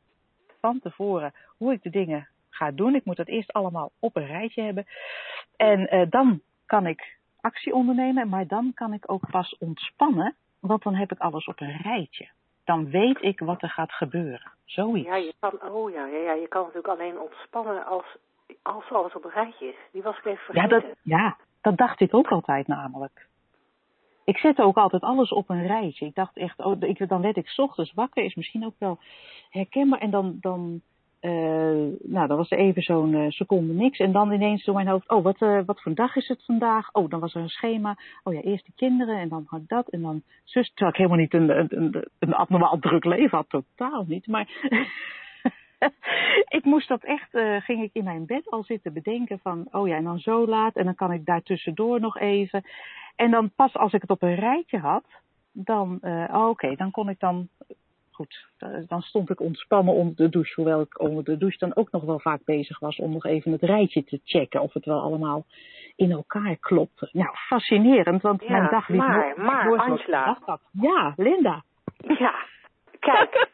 van 0.62 0.80
tevoren 0.80 1.34
hoe 1.58 1.74
ik 1.74 1.84
de 1.84 1.90
dingen 1.90 2.28
ga 2.56 2.72
doen. 2.72 2.96
Ik 2.96 3.06
moet 3.06 3.16
dat 3.18 3.28
eerst 3.28 3.54
allemaal 3.54 3.92
op 4.00 4.16
een 4.16 4.26
rijtje 4.28 4.62
hebben. 4.62 4.86
En 5.56 5.90
eh, 5.90 6.10
dan 6.10 6.42
kan 6.66 6.88
ik 6.88 7.18
actie 7.42 7.74
ondernemen, 7.74 8.30
maar 8.30 8.48
dan 8.48 8.72
kan 8.74 8.94
ik 8.94 9.12
ook 9.12 9.30
pas 9.30 9.58
ontspannen, 9.58 10.36
want 10.60 10.84
dan 10.84 10.96
heb 10.96 11.12
ik 11.12 11.20
alles 11.20 11.46
op 11.46 11.60
een 11.60 11.78
rijtje. 11.82 12.30
Dan 12.64 12.90
weet 12.90 13.22
ik 13.22 13.40
wat 13.40 13.62
er 13.62 13.70
gaat 13.70 13.92
gebeuren. 13.92 14.52
Zoiets. 14.66 15.08
Ja, 15.08 15.16
je 15.16 15.34
kan, 15.40 15.62
oh 15.72 15.92
ja, 15.92 16.06
ja, 16.06 16.18
ja, 16.18 16.34
je 16.34 16.48
kan 16.48 16.62
natuurlijk 16.62 16.94
alleen 17.00 17.20
ontspannen 17.20 17.86
als, 17.86 18.06
als 18.62 18.92
alles 18.92 19.14
op 19.14 19.24
een 19.24 19.32
rijtje 19.32 19.68
is. 19.68 19.76
Die 19.92 20.02
was 20.02 20.18
ik 20.18 20.26
even 20.26 20.40
Ja, 20.52 20.68
vergeten. 20.68 20.90
dat, 20.90 20.98
ja, 21.02 21.38
dat 21.62 21.78
dacht 21.78 22.00
ik 22.00 22.14
ook 22.14 22.28
altijd 22.28 22.68
namelijk. 22.68 23.28
Ik 24.26 24.38
zette 24.38 24.64
ook 24.64 24.78
altijd 24.78 25.02
alles 25.02 25.32
op 25.32 25.50
een 25.50 25.68
rijtje. 25.68 26.06
Ik 26.06 26.16
dacht 26.16 26.38
echt, 26.38 26.60
oh, 26.60 26.76
ik, 26.80 27.08
dan 27.08 27.22
werd 27.22 27.38
ik 27.38 27.48
's 27.48 27.58
ochtends 27.60 27.94
wakker, 27.94 28.24
is 28.24 28.36
misschien 28.36 28.66
ook 28.66 28.76
wel 28.80 29.00
herkenbaar. 29.50 30.00
En 30.00 30.10
dan, 30.10 30.38
dan, 30.42 30.82
nou, 32.04 32.28
dan 32.28 32.38
was 32.38 32.50
even 32.50 32.82
zo'n 32.82 33.14
eh, 33.14 33.30
seconde 33.30 33.74
niks. 33.74 34.00
En 34.00 34.12
dan 34.12 34.32
ineens 34.32 34.64
door 34.64 34.76
mijn 34.76 34.88
hoofd, 34.88 35.10
oh, 35.10 35.24
wat, 35.24 35.42
eh, 35.42 35.60
wat 35.66 35.82
voor 35.82 35.94
dag 35.94 36.16
is 36.16 36.28
het 36.28 36.46
vandaag? 36.46 36.92
Oh, 36.92 37.10
dan 37.10 37.20
was 37.20 37.36
er 37.36 37.42
een 37.42 37.50
schema. 37.50 37.98
Oh 38.24 38.34
ja, 38.34 38.42
eerst 38.42 38.66
de 38.66 38.72
kinderen 38.76 39.20
en 39.20 39.30
dan 39.30 39.44
had 39.48 39.62
ik 39.62 39.68
dat. 39.68 39.90
En 39.90 40.02
dan 40.02 40.22
zus, 40.44 40.68
terwijl 40.74 40.90
ik 40.90 40.98
helemaal 40.98 41.20
niet 41.20 41.34
een, 41.34 41.74
een, 41.82 42.06
een, 42.20 42.34
abnormaal 42.34 42.80
druk 42.80 43.06
leven 43.06 43.38
had, 43.38 43.50
totaal 43.50 44.06
niet. 44.08 44.28
Maar 44.28 44.50
ik 46.58 46.64
moest 46.64 46.88
dat 46.88 47.04
echt, 47.04 47.34
eh, 47.34 47.62
ging 47.62 47.84
ik 47.84 47.90
in 47.94 48.04
mijn 48.04 48.26
bed 48.26 48.50
al 48.50 48.64
zitten 48.64 48.94
bedenken 48.94 49.40
van, 49.40 49.68
oh 49.72 49.88
ja, 49.88 49.96
en 49.96 50.04
dan 50.04 50.20
zo 50.20 50.48
laat 50.48 50.76
en 50.76 50.86
dan 50.86 50.96
kan 50.96 51.12
ik 51.12 51.26
daar 51.26 51.42
tussendoor 51.42 52.00
nog 52.00 52.20
even. 52.20 52.64
En 53.16 53.32
dan 53.32 53.52
pas 53.56 53.76
als 53.76 53.94
ik 53.94 54.02
het 54.02 54.10
op 54.10 54.22
een 54.22 54.36
rijtje 54.36 54.78
had, 54.78 55.06
dan, 55.52 55.98
eh, 56.02 56.26
oh, 56.32 56.50
oké, 56.50 56.76
dan 56.76 56.92
kon 56.92 57.10
ik 57.10 57.20
dan, 57.20 57.48
goed, 58.16 58.48
dan 58.88 59.02
stond 59.02 59.30
ik 59.30 59.40
ontspannen 59.40 59.94
onder 59.94 60.16
de 60.16 60.30
douche, 60.30 60.54
hoewel 60.56 60.82
ik 60.82 61.00
onder 61.00 61.24
de 61.24 61.38
douche 61.38 61.58
dan 61.58 61.76
ook 61.76 61.92
nog 61.92 62.04
wel 62.04 62.20
vaak 62.20 62.44
bezig 62.46 62.80
was 62.80 62.98
om 62.98 63.12
nog 63.12 63.26
even 63.26 63.52
het 63.52 63.62
rijtje 63.62 64.04
te 64.04 64.20
checken 64.24 64.62
of 64.62 64.74
het 64.74 64.86
wel 64.86 65.00
allemaal 65.02 65.46
in 65.96 66.12
elkaar 66.12 66.56
klopte. 66.56 67.10
Nou, 67.12 67.30
fascinerend, 67.36 68.22
want 68.22 68.42
Ja, 68.44 68.52
mijn 68.52 68.70
dag 68.70 68.88
liep 68.88 68.98
maar- 68.98 69.34
maar, 69.38 69.78
Angela. 69.78 70.38
Ja, 70.72 71.14
Linda. 71.18 71.64
Ja, 71.98 72.34
kijk. 73.00 73.48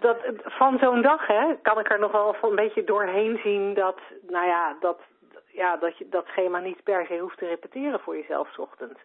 dat, 0.00 0.16
van 0.44 0.78
zo'n 0.78 1.02
dag 1.02 1.26
hè, 1.26 1.54
kan 1.62 1.78
ik 1.78 1.90
er 1.92 1.98
nog 1.98 2.12
wel 2.12 2.34
van 2.34 2.50
een 2.50 2.56
beetje 2.56 2.84
doorheen 2.84 3.40
zien 3.42 3.74
dat, 3.74 4.00
nou 4.28 4.46
ja, 4.46 4.76
dat, 4.80 5.00
ja, 5.52 5.76
dat 5.76 5.98
je 5.98 6.08
dat 6.08 6.26
schema 6.26 6.58
niet 6.58 6.82
per 6.82 7.06
se 7.06 7.18
hoeft 7.18 7.38
te 7.38 7.46
repeteren 7.46 8.00
voor 8.00 8.16
jezelf 8.16 8.48
's 8.52 8.58
ochtends. 8.58 9.00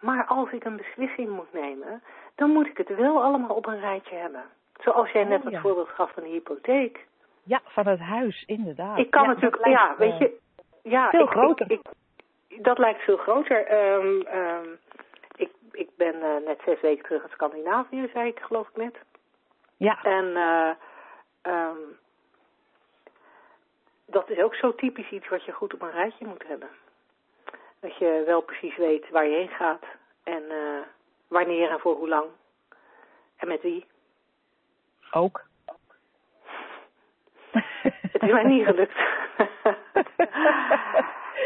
Maar 0.00 0.26
als 0.26 0.50
ik 0.52 0.64
een 0.64 0.76
beslissing 0.76 1.28
moet 1.28 1.52
nemen, 1.52 2.02
dan 2.40 2.50
moet 2.50 2.66
ik 2.66 2.76
het 2.76 2.96
wel 2.96 3.22
allemaal 3.22 3.56
op 3.56 3.66
een 3.66 3.80
rijtje 3.80 4.14
hebben. 4.16 4.42
Zoals 4.80 5.10
jij 5.10 5.24
net 5.24 5.38
Oh, 5.38 5.44
het 5.44 5.52
ja. 5.54 5.60
voorbeeld 5.60 5.88
gaf 5.88 6.12
van 6.12 6.22
de 6.22 6.28
hypotheek. 6.28 7.06
Ja, 7.42 7.60
van 7.64 7.86
het 7.86 7.98
huis, 8.00 8.44
inderdaad. 8.46 8.98
Ik 8.98 9.10
kan 9.10 9.22
Ja, 9.22 9.28
natuurlijk, 9.28 9.64
lijkt, 9.66 9.80
ja, 9.80 9.94
weet 9.96 10.12
eh, 10.12 10.18
je, 10.18 10.38
ja, 10.82 11.10
veel 11.10 11.24
ik, 11.24 11.30
groter. 11.30 11.70
Ik, 11.70 11.80
ik- 12.48 12.64
dat 12.64 12.78
lijkt 12.78 13.00
veel 13.02 13.16
groter. 13.16 13.66
Ehm, 13.66 14.20
ehm, 14.20 14.68
ik, 15.36 15.50
ik 15.72 15.88
ben 15.96 16.14
eh, 16.22 16.36
net 16.46 16.60
zes 16.64 16.80
weken 16.80 17.04
terug 17.04 17.22
uit 17.22 17.30
Scandinavië, 17.32 18.10
zei 18.12 18.28
ik 18.28 18.38
geloof 18.40 18.68
ik 18.68 18.76
net. 18.76 18.98
Ja, 19.76 20.02
En 20.02 20.36
eh, 20.36 20.70
ehm, 21.42 21.76
dat 24.06 24.30
is 24.30 24.38
ook 24.42 24.54
zo 24.54 24.74
typisch 24.74 25.10
iets 25.10 25.28
wat 25.28 25.44
je 25.44 25.52
goed 25.52 25.74
op 25.74 25.82
een 25.82 25.90
rijtje 25.90 26.26
moet 26.26 26.46
hebben. 26.46 26.68
Dat 27.80 27.96
je 27.96 28.22
wel 28.26 28.40
precies 28.40 28.76
weet 28.76 29.10
waar 29.10 29.26
je 29.26 29.36
heen 29.36 29.48
gaat 29.48 29.84
en 30.24 30.42
eh, 30.50 30.80
wanneer 31.30 31.70
en 31.70 31.80
voor 31.80 31.94
hoe 31.94 32.08
lang. 32.08 32.26
En 33.36 33.48
met 33.48 33.62
wie. 33.62 33.86
ook. 35.12 35.42
Het 38.12 38.22
is 38.22 38.32
mij 38.32 38.44
niet 38.44 38.64
gelukt. 38.64 38.94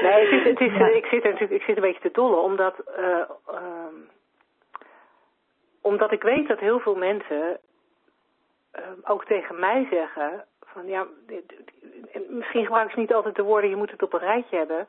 nee, 0.03 0.25
het 0.27 0.33
is, 0.33 0.43
het 0.45 0.61
is, 0.61 0.73
Ja. 0.73 0.87
ik, 0.87 1.07
zit 1.07 1.25
er 1.25 1.31
natuurlijk, 1.31 1.61
ik 1.61 1.63
zit 1.67 1.77
een 1.77 1.83
beetje 1.83 2.01
te 2.01 2.11
dollen, 2.13 2.43
omdat, 2.43 2.79
eh, 2.79 3.21
ehm, 3.47 3.95
omdat 5.81 6.13
ik 6.13 6.23
weet 6.23 6.49
dat 6.49 6.59
heel 6.59 6.81
veel 6.81 6.95
mensen 6.97 7.61
ehm, 8.71 8.99
ook 9.05 9.25
tegen 9.25 9.59
mij 9.61 9.87
zeggen 9.91 10.45
van 10.61 10.87
ja, 10.87 11.07
dit- 11.27 11.49
dit- 11.49 11.73
en 12.13 12.23
misschien 12.37 12.63
gebruiken 12.65 12.95
ze 12.95 13.01
niet 13.01 13.15
altijd 13.15 13.35
de 13.37 13.43
woorden 13.43 13.71
je 13.71 13.77
moet 13.77 13.91
het 13.91 14.03
op 14.03 14.13
een 14.13 14.19
rijtje 14.21 14.57
hebben. 14.57 14.89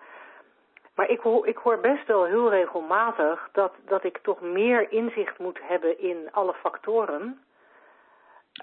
Maar 0.95 1.09
ik 1.09 1.19
hoor, 1.19 1.47
ik 1.47 1.57
hoor 1.57 1.79
best 1.79 2.07
wel 2.07 2.25
heel 2.25 2.49
regelmatig 2.49 3.49
dat, 3.51 3.73
dat 3.85 4.03
ik 4.03 4.17
toch 4.17 4.41
meer 4.41 4.91
inzicht 4.91 5.37
moet 5.37 5.59
hebben 5.61 5.99
in 5.99 6.27
alle 6.31 6.53
factoren. 6.53 7.43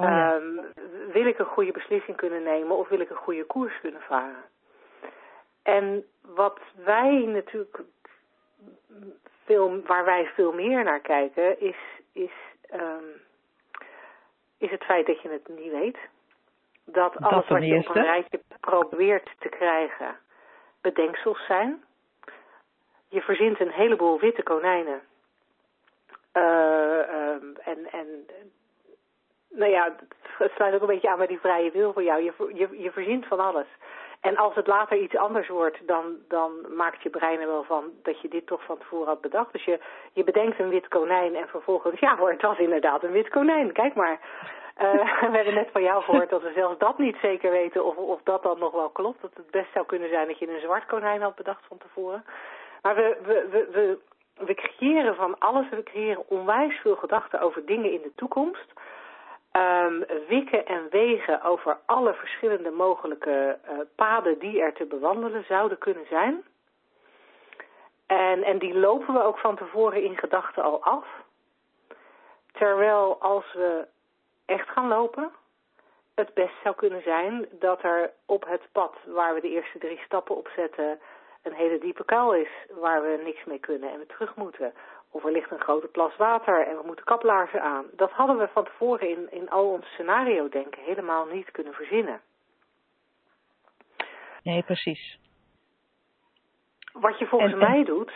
Oh 0.01 0.07
ja. 0.07 0.35
Ehm, 0.35 0.65
wil 1.13 1.27
ik 1.27 1.39
een 1.39 1.47
goede 1.47 1.73
beslissing 1.73 2.17
kunnen 2.17 2.43
nemen 2.43 2.77
of 2.77 2.89
wil 2.89 3.01
ik 3.01 3.11
een 3.11 3.17
goede 3.17 3.45
koers 3.45 3.81
kunnen 3.81 4.01
varen? 4.01 4.45
En 5.63 6.05
wat 6.21 6.59
wij 6.85 7.25
natuurlijk 7.27 7.81
veel, 9.45 9.83
waar 9.83 10.05
wij 10.05 10.27
veel 10.27 10.53
meer 10.53 10.85
naar 10.85 11.01
kijken, 11.01 11.61
is, 11.61 11.77
is, 12.13 12.33
ehm, 12.63 13.05
is 14.59 14.71
het 14.71 14.85
feit 14.85 15.07
dat 15.07 15.23
je 15.23 15.29
het 15.29 15.49
niet 15.49 15.73
weet. 15.73 15.99
Dat 16.85 17.17
alles 17.17 17.49
wat 17.49 17.65
je 17.65 17.77
op 17.77 17.97
een 17.97 18.03
rijtje 18.03 18.41
probeert 18.61 19.31
te 19.39 19.49
krijgen, 19.49 20.17
bedenksels 20.81 21.47
zijn. 21.47 21.85
Je 23.13 23.21
verzint 23.21 23.61
een 23.61 23.71
heleboel 23.71 24.19
witte 24.19 24.43
konijnen. 24.43 25.01
Eh, 26.33 27.09
ehm, 27.09 27.45
en, 27.65 27.93
en 27.93 28.27
nou 29.51 29.71
ja, 29.71 29.97
het 30.39 30.53
sluit 30.55 30.75
ook 30.75 30.81
een 30.81 30.87
beetje 30.87 31.11
aan 31.11 31.19
bij 31.19 31.27
die 31.27 31.41
vrije 31.41 31.71
wil 31.71 31.93
voor 31.93 32.03
jou. 32.03 32.23
Je, 32.23 32.33
je, 32.55 32.81
je 32.83 32.91
verzint 32.91 33.27
van 33.27 33.41
alles. 33.41 33.67
En 34.21 34.37
als 34.37 34.55
het 34.55 34.67
later 34.67 34.97
iets 34.97 35.17
anders 35.17 35.49
wordt, 35.49 35.87
dan, 35.87 36.17
dan 36.29 36.53
maakt 36.77 37.03
je 37.03 37.11
brein 37.11 37.41
er 37.41 37.47
wel 37.47 37.65
van 37.65 37.85
dat 38.03 38.21
je 38.21 38.29
dit 38.29 38.47
toch 38.47 38.65
van 38.65 38.79
tevoren 38.79 39.07
had 39.07 39.21
bedacht. 39.21 39.53
Dus 39.53 39.65
je, 39.65 39.79
je 40.13 40.25
bedenkt 40.25 40.59
een 40.59 40.69
wit 40.69 40.89
konijn 40.89 41.35
en 41.35 41.49
vervolgens, 41.49 42.01
ja 42.01 42.17
hoor, 42.17 42.31
het 42.31 42.43
was 42.43 42.59
inderdaad 42.59 43.03
een 43.03 43.13
wit 43.13 43.29
konijn. 43.29 43.73
Kijk 43.73 43.95
maar. 43.95 44.21
Uh, 44.83 44.93
we 45.31 45.37
hebben 45.37 45.55
net 45.55 45.69
van 45.73 45.83
jou 45.83 46.03
gehoord 46.03 46.31
dat 46.31 46.43
we 46.43 46.53
zelfs 46.55 46.79
dat 46.79 46.99
niet 46.99 47.17
zeker 47.23 47.51
weten 47.51 47.85
of, 47.85 47.97
of 47.97 48.21
dat 48.23 48.43
dan 48.43 48.59
nog 48.59 48.73
wel 48.73 48.91
klopt. 48.91 49.23
Dat 49.23 49.31
het 49.35 49.51
best 49.51 49.73
zou 49.73 49.87
kunnen 49.87 50.09
zijn 50.09 50.27
dat 50.27 50.39
je 50.39 50.49
een 50.49 50.61
zwart 50.61 50.87
konijn 50.87 51.23
had 51.23 51.35
bedacht 51.35 51.65
van 51.69 51.79
tevoren. 51.79 52.25
Maar 52.83 52.95
we, 52.95 54.55
creëren 54.55 55.15
van 55.15 55.39
alles, 55.39 55.69
we 55.69 55.83
creëren 55.83 56.29
onwijs 56.29 56.81
veel 56.81 56.97
gedachten 56.97 57.41
over 57.41 57.67
dingen 57.67 57.93
in 57.93 58.03
de 58.03 58.13
toekomst. 58.15 58.73
Um, 59.57 60.05
wikken 60.29 60.67
en 60.67 60.89
wegen 60.91 61.43
over 61.43 61.79
alle 61.87 62.15
verschillende 62.15 62.71
mogelijke 62.71 63.59
uh, 63.65 63.79
paden 63.95 64.39
die 64.39 64.63
er 64.63 64.73
te 64.73 64.85
bewandelen 64.85 65.45
zouden 65.45 65.79
kunnen 65.79 66.07
zijn. 66.09 66.45
En, 68.07 68.43
en 68.43 68.59
die 68.59 68.75
lopen 68.75 69.15
we 69.15 69.23
ook 69.23 69.39
van 69.39 69.57
tevoren 69.57 70.03
in 70.03 70.17
gedachten 70.17 70.63
al 70.63 70.85
af. 70.85 71.07
Terwijl 72.53 73.21
als 73.21 73.53
we 73.53 73.87
echt 74.47 74.69
gaan 74.69 74.89
lopen, 74.89 75.31
het 76.15 76.35
best 76.35 76.55
zou 76.63 76.75
kunnen 76.75 77.03
zijn 77.03 77.49
dat 77.51 77.83
er 77.83 78.11
op 78.27 78.45
het 78.49 78.63
pad 78.73 78.95
waar 79.05 79.35
we 79.35 79.41
de 79.41 79.51
eerste 79.51 79.79
drie 79.79 80.01
stappen 80.05 80.37
op 80.37 80.49
zetten 80.57 81.01
een 81.43 81.55
hele 81.55 81.79
diepe 81.79 82.05
kuil 82.05 82.35
is 82.35 82.51
waar 82.81 83.03
we 83.03 83.21
niks 83.25 83.45
mee 83.45 83.59
kunnen 83.59 83.91
en 83.91 83.99
we 83.99 84.07
terug 84.07 84.37
moeten. 84.37 84.73
Of 85.11 85.25
er 85.25 85.33
ligt 85.33 85.51
een 85.51 85.61
grote 85.61 85.87
plas 85.87 86.17
water 86.17 86.67
en 86.67 86.77
we 86.77 86.83
moeten 86.87 87.05
kaplaarzen 87.05 87.63
aan. 87.63 87.87
Dat 87.93 88.11
hadden 88.11 88.39
we 88.39 88.49
van 88.49 88.65
tevoren 88.65 89.09
in, 89.09 89.31
in 89.31 89.51
al 89.51 89.69
ons 89.69 89.87
scenario 89.87 90.49
denken 90.49 90.83
helemaal 90.83 91.27
niet 91.27 91.51
kunnen 91.51 91.73
verzinnen. 91.73 92.21
Nee, 94.43 94.63
precies. 94.63 95.19
Wat 96.93 97.19
je 97.19 97.27
volgens 97.27 97.55
mij 97.55 97.85
doet, 97.85 98.13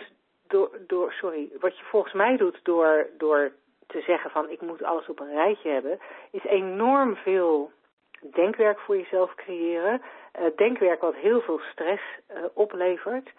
door, 0.47 0.79
door, 0.87 1.13
sorry, 1.13 1.49
wat 1.61 1.79
je 1.79 1.85
volgens 1.85 2.13
mij 2.13 2.37
doet 2.37 2.61
door, 2.63 3.07
door 3.19 3.53
te 3.87 4.01
zeggen 4.01 4.31
van 4.31 4.51
ik 4.51 4.61
moet 4.61 4.83
alles 4.83 5.09
op 5.09 5.21
een 5.21 5.33
rijtje 5.33 5.71
hebben, 5.71 5.99
is 6.31 6.45
enorm 6.45 7.17
veel 7.17 7.73
denkwerk 8.21 8.79
voor 8.79 8.97
jezelf 8.97 9.35
creëren. 9.35 10.03
Uh, 10.41 10.47
denkwerk 10.57 11.01
wat 11.01 11.15
heel 11.15 11.41
veel 11.41 11.61
stress 11.73 12.03
uh, 12.31 12.45
oplevert. 12.53 13.31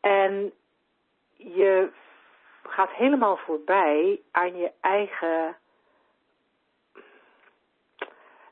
En 0.00 0.52
je 1.36 1.90
gaat 2.62 2.90
helemaal 2.90 3.36
voorbij 3.36 4.20
aan 4.30 4.56
je 4.56 4.72
eigen. 4.80 5.56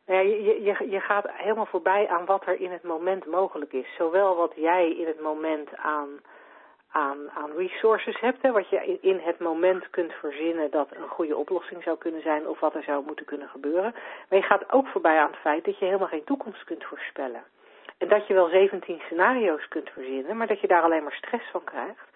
Nou 0.07 0.27
je, 0.27 0.63
je, 0.63 0.91
je 0.91 1.01
gaat 1.01 1.31
helemaal 1.31 1.67
voorbij 1.67 2.09
aan 2.09 2.25
wat 2.25 2.47
er 2.47 2.61
in 2.61 2.71
het 2.71 2.83
moment 2.83 3.27
mogelijk 3.27 3.73
is. 3.73 3.95
Zowel 3.97 4.37
wat 4.37 4.53
jij 4.57 4.91
in 4.91 5.07
het 5.07 5.21
moment 5.21 5.77
aan 5.77 6.21
aan, 6.97 7.31
aan 7.31 7.57
resources 7.57 8.21
hebt, 8.21 8.43
hè, 8.43 8.53
wat 8.53 8.69
je 8.69 8.99
in 9.01 9.21
het 9.23 9.39
moment 9.39 9.91
kunt 9.91 10.13
verzinnen 10.13 10.71
dat 10.71 10.89
een 10.91 11.09
goede 11.09 11.37
oplossing 11.37 11.83
zou 11.83 11.99
kunnen 11.99 12.23
zijn 12.23 12.49
of 12.49 12.61
wat 12.61 12.75
er 12.75 12.83
zou 12.83 13.05
moeten 13.07 13.25
kunnen 13.25 13.49
gebeuren. 13.49 13.95
Maar 14.29 14.39
je 14.39 14.45
gaat 14.45 14.73
ook 14.73 14.87
voorbij 14.87 15.19
aan 15.19 15.31
het 15.31 15.41
feit 15.41 15.65
dat 15.65 15.79
je 15.79 15.85
helemaal 15.85 16.09
geen 16.09 16.25
toekomst 16.25 16.65
kunt 16.65 16.85
voorspellen. 16.85 17.45
En 17.99 18.09
dat 18.09 18.27
je 18.27 18.35
wel 18.35 18.49
17 18.49 19.01
scenario's 19.05 19.69
kunt 19.69 19.91
verzinnen, 19.91 20.37
maar 20.37 20.47
dat 20.47 20.61
je 20.61 20.67
daar 20.67 20.83
alleen 20.83 21.03
maar 21.03 21.21
stress 21.23 21.51
van 21.51 21.65
krijgt. 21.65 22.09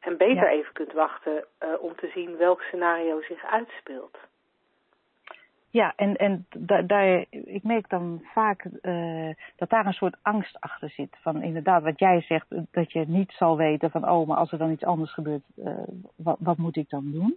En 0.00 0.16
beter 0.16 0.44
ja. 0.44 0.48
even 0.48 0.72
kunt 0.72 0.92
wachten 0.92 1.44
uh, 1.62 1.68
om 1.82 1.96
te 1.96 2.10
zien 2.14 2.36
welk 2.36 2.62
scenario 2.62 3.20
zich 3.20 3.44
uitspeelt. 3.44 4.18
Ja, 5.70 5.92
en, 5.96 6.16
en 6.16 6.46
da, 6.56 6.82
daar, 6.82 7.24
ik 7.30 7.62
merk 7.62 7.88
dan 7.88 8.20
vaak 8.22 8.64
uh, 8.82 9.34
dat 9.56 9.70
daar 9.70 9.86
een 9.86 9.92
soort 9.92 10.16
angst 10.22 10.60
achter 10.60 10.90
zit. 10.90 11.16
Van 11.20 11.42
inderdaad, 11.42 11.82
wat 11.82 11.98
jij 11.98 12.20
zegt, 12.20 12.46
dat 12.70 12.92
je 12.92 13.04
niet 13.06 13.32
zal 13.32 13.56
weten 13.56 13.90
van, 13.90 14.08
oh, 14.08 14.26
maar 14.26 14.36
als 14.36 14.52
er 14.52 14.58
dan 14.58 14.70
iets 14.70 14.84
anders 14.84 15.12
gebeurt, 15.12 15.42
uh, 15.56 15.72
wat, 16.16 16.36
wat 16.40 16.56
moet 16.56 16.76
ik 16.76 16.90
dan 16.90 17.10
doen? 17.12 17.36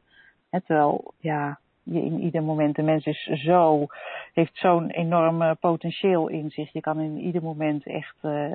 Terwijl, 0.50 1.14
ja, 1.20 1.60
je 1.84 2.02
in 2.02 2.20
ieder 2.20 2.44
moment, 2.44 2.76
de 2.76 2.82
mens 2.82 3.06
is 3.06 3.24
zo, 3.24 3.86
heeft 4.34 4.58
zo'n 4.58 4.90
enorm 4.90 5.56
potentieel 5.60 6.28
in 6.28 6.50
zich. 6.50 6.74
Je 6.74 6.82
kan 6.82 7.00
in 7.00 7.18
ieder 7.18 7.44
moment 7.44 7.86
echt 7.86 8.16
uh, 8.22 8.52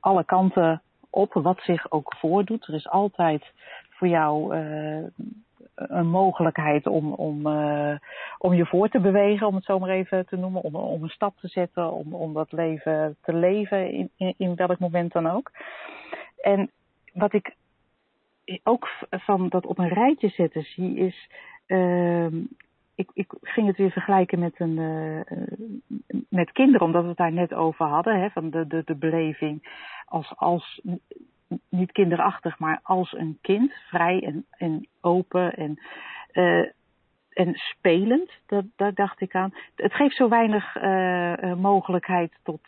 alle 0.00 0.24
kanten 0.24 0.82
op, 1.10 1.32
wat 1.32 1.60
zich 1.60 1.90
ook 1.90 2.14
voordoet. 2.16 2.66
Er 2.66 2.74
is 2.74 2.88
altijd 2.88 3.52
voor 3.90 4.08
jou 4.08 4.56
een 5.78 6.10
mogelijkheid 6.10 6.86
om, 6.86 7.12
om, 7.12 7.46
uh, 7.46 7.94
om 8.38 8.54
je 8.54 8.66
voor 8.66 8.88
te 8.88 9.00
bewegen, 9.00 9.46
om 9.46 9.54
het 9.54 9.64
zo 9.64 9.78
maar 9.78 9.90
even 9.90 10.26
te 10.26 10.36
noemen, 10.36 10.62
om, 10.62 10.74
om 10.74 11.02
een 11.02 11.08
stap 11.08 11.36
te 11.38 11.48
zetten, 11.48 11.92
om, 11.92 12.14
om 12.14 12.32
dat 12.32 12.52
leven 12.52 13.16
te 13.22 13.34
leven 13.34 13.92
in, 13.92 14.34
in, 14.36 14.54
welk 14.54 14.78
moment 14.78 15.12
dan 15.12 15.26
ook. 15.26 15.50
En 16.40 16.70
wat 17.12 17.32
ik 17.32 17.54
ook 18.62 18.88
van 19.10 19.48
dat 19.48 19.66
op 19.66 19.78
een 19.78 19.88
rijtje 19.88 20.28
zetten 20.28 20.62
zie 20.62 20.96
is, 20.96 21.30
uh, 21.66 22.32
ik, 22.94 23.10
ik 23.14 23.32
ging 23.40 23.66
het 23.66 23.76
weer 23.76 23.90
vergelijken 23.90 24.38
met, 24.38 24.60
een, 24.60 24.76
uh, 24.78 25.20
met 26.28 26.52
kinderen, 26.52 26.86
omdat 26.86 27.02
we 27.02 27.08
het 27.08 27.16
daar 27.16 27.32
net 27.32 27.54
over 27.54 27.86
hadden, 27.86 28.20
hè, 28.20 28.30
van 28.30 28.50
de, 28.50 28.66
de, 28.66 28.82
de 28.84 28.94
beleving 28.94 29.86
als, 30.04 30.32
als 30.36 30.80
niet 31.68 31.92
kinderachtig, 31.92 32.58
maar 32.58 32.80
als 32.82 33.12
een 33.12 33.38
kind, 33.40 33.72
vrij 33.72 34.22
en, 34.22 34.46
en 34.50 34.88
open 35.00 35.54
en, 35.54 35.80
uh, 36.32 36.66
en 37.32 37.54
spelend. 37.54 38.30
Dat, 38.46 38.64
daar 38.76 38.94
dacht 38.94 39.20
ik 39.20 39.34
aan. 39.34 39.54
Het 39.74 39.94
geeft 39.94 40.16
zo 40.16 40.28
weinig 40.28 40.76
uh, 40.76 41.54
mogelijkheid 41.54 42.38
tot, 42.42 42.60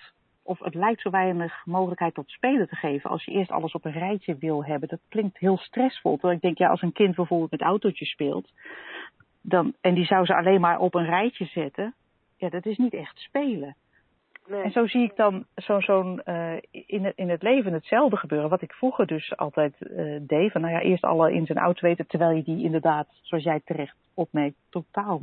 of 0.42 0.58
het 0.58 0.74
lijkt 0.74 1.00
zo 1.00 1.10
weinig 1.10 1.62
mogelijkheid 1.64 2.14
tot 2.14 2.30
spelen 2.30 2.68
te 2.68 2.76
geven. 2.76 3.10
Als 3.10 3.24
je 3.24 3.32
eerst 3.32 3.50
alles 3.50 3.72
op 3.72 3.84
een 3.84 3.92
rijtje 3.92 4.36
wil 4.36 4.64
hebben, 4.64 4.88
dat 4.88 5.00
klinkt 5.08 5.38
heel 5.38 5.58
stressvol. 5.58 6.12
Terwijl 6.12 6.34
ik 6.34 6.42
denk, 6.42 6.58
ja, 6.58 6.68
als 6.68 6.82
een 6.82 6.92
kind 6.92 7.14
bijvoorbeeld 7.14 7.50
met 7.50 7.60
autootjes 7.60 8.10
speelt, 8.10 8.52
dan, 9.42 9.74
en 9.80 9.94
die 9.94 10.04
zou 10.04 10.24
ze 10.26 10.36
alleen 10.36 10.60
maar 10.60 10.78
op 10.78 10.94
een 10.94 11.06
rijtje 11.06 11.44
zetten, 11.44 11.94
ja, 12.36 12.48
dat 12.48 12.66
is 12.66 12.76
niet 12.76 12.94
echt 12.94 13.18
spelen. 13.18 13.76
Nee. 14.50 14.62
En 14.62 14.70
zo 14.70 14.86
zie 14.86 15.02
ik 15.02 15.16
dan 15.16 15.46
zo'n 15.54 15.82
zo 15.82 16.18
uh, 16.24 16.52
in, 16.70 17.04
het, 17.04 17.16
in 17.16 17.30
het 17.30 17.42
leven 17.42 17.72
hetzelfde 17.72 18.16
gebeuren. 18.16 18.50
Wat 18.50 18.62
ik 18.62 18.72
vroeger 18.72 19.06
dus 19.06 19.36
altijd 19.36 19.74
uh, 19.80 20.18
deed. 20.20 20.52
Van 20.52 20.60
nou 20.60 20.72
ja, 20.72 20.80
eerst 20.80 21.04
alle 21.04 21.32
ins 21.32 21.48
en 21.48 21.58
outs 21.58 21.80
weten. 21.80 22.06
Terwijl 22.06 22.36
je 22.36 22.42
die 22.42 22.64
inderdaad, 22.64 23.06
zoals 23.22 23.44
jij 23.44 23.60
terecht 23.64 23.96
opmerkt, 24.14 24.56
totaal 24.70 25.20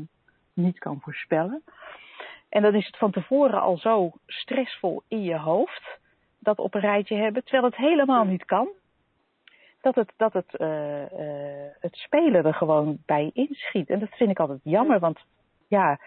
niet 0.53 0.79
kan 0.79 0.99
voorspellen. 1.01 1.63
En 2.49 2.61
dan 2.61 2.75
is 2.75 2.85
het 2.85 2.97
van 2.97 3.11
tevoren 3.11 3.61
al 3.61 3.77
zo 3.77 4.11
stressvol 4.25 5.03
in 5.07 5.23
je 5.23 5.37
hoofd. 5.37 5.99
Dat 6.39 6.57
op 6.57 6.73
een 6.73 6.81
rijtje 6.81 7.15
hebben. 7.15 7.43
Terwijl 7.43 7.65
het 7.65 7.75
helemaal 7.75 8.25
niet 8.25 8.45
kan. 8.45 8.67
Dat 9.81 9.95
het, 9.95 10.13
dat 10.17 10.33
het, 10.33 10.55
uh, 10.57 10.67
het 11.79 11.95
spelen 11.95 12.45
er 12.45 12.53
gewoon 12.53 12.97
bij 13.05 13.29
inschiet. 13.33 13.89
En 13.89 13.99
dat 13.99 14.09
vind 14.09 14.29
ik 14.29 14.39
altijd 14.39 14.59
jammer. 14.63 14.99
Want 14.99 15.19
ja, 15.67 15.99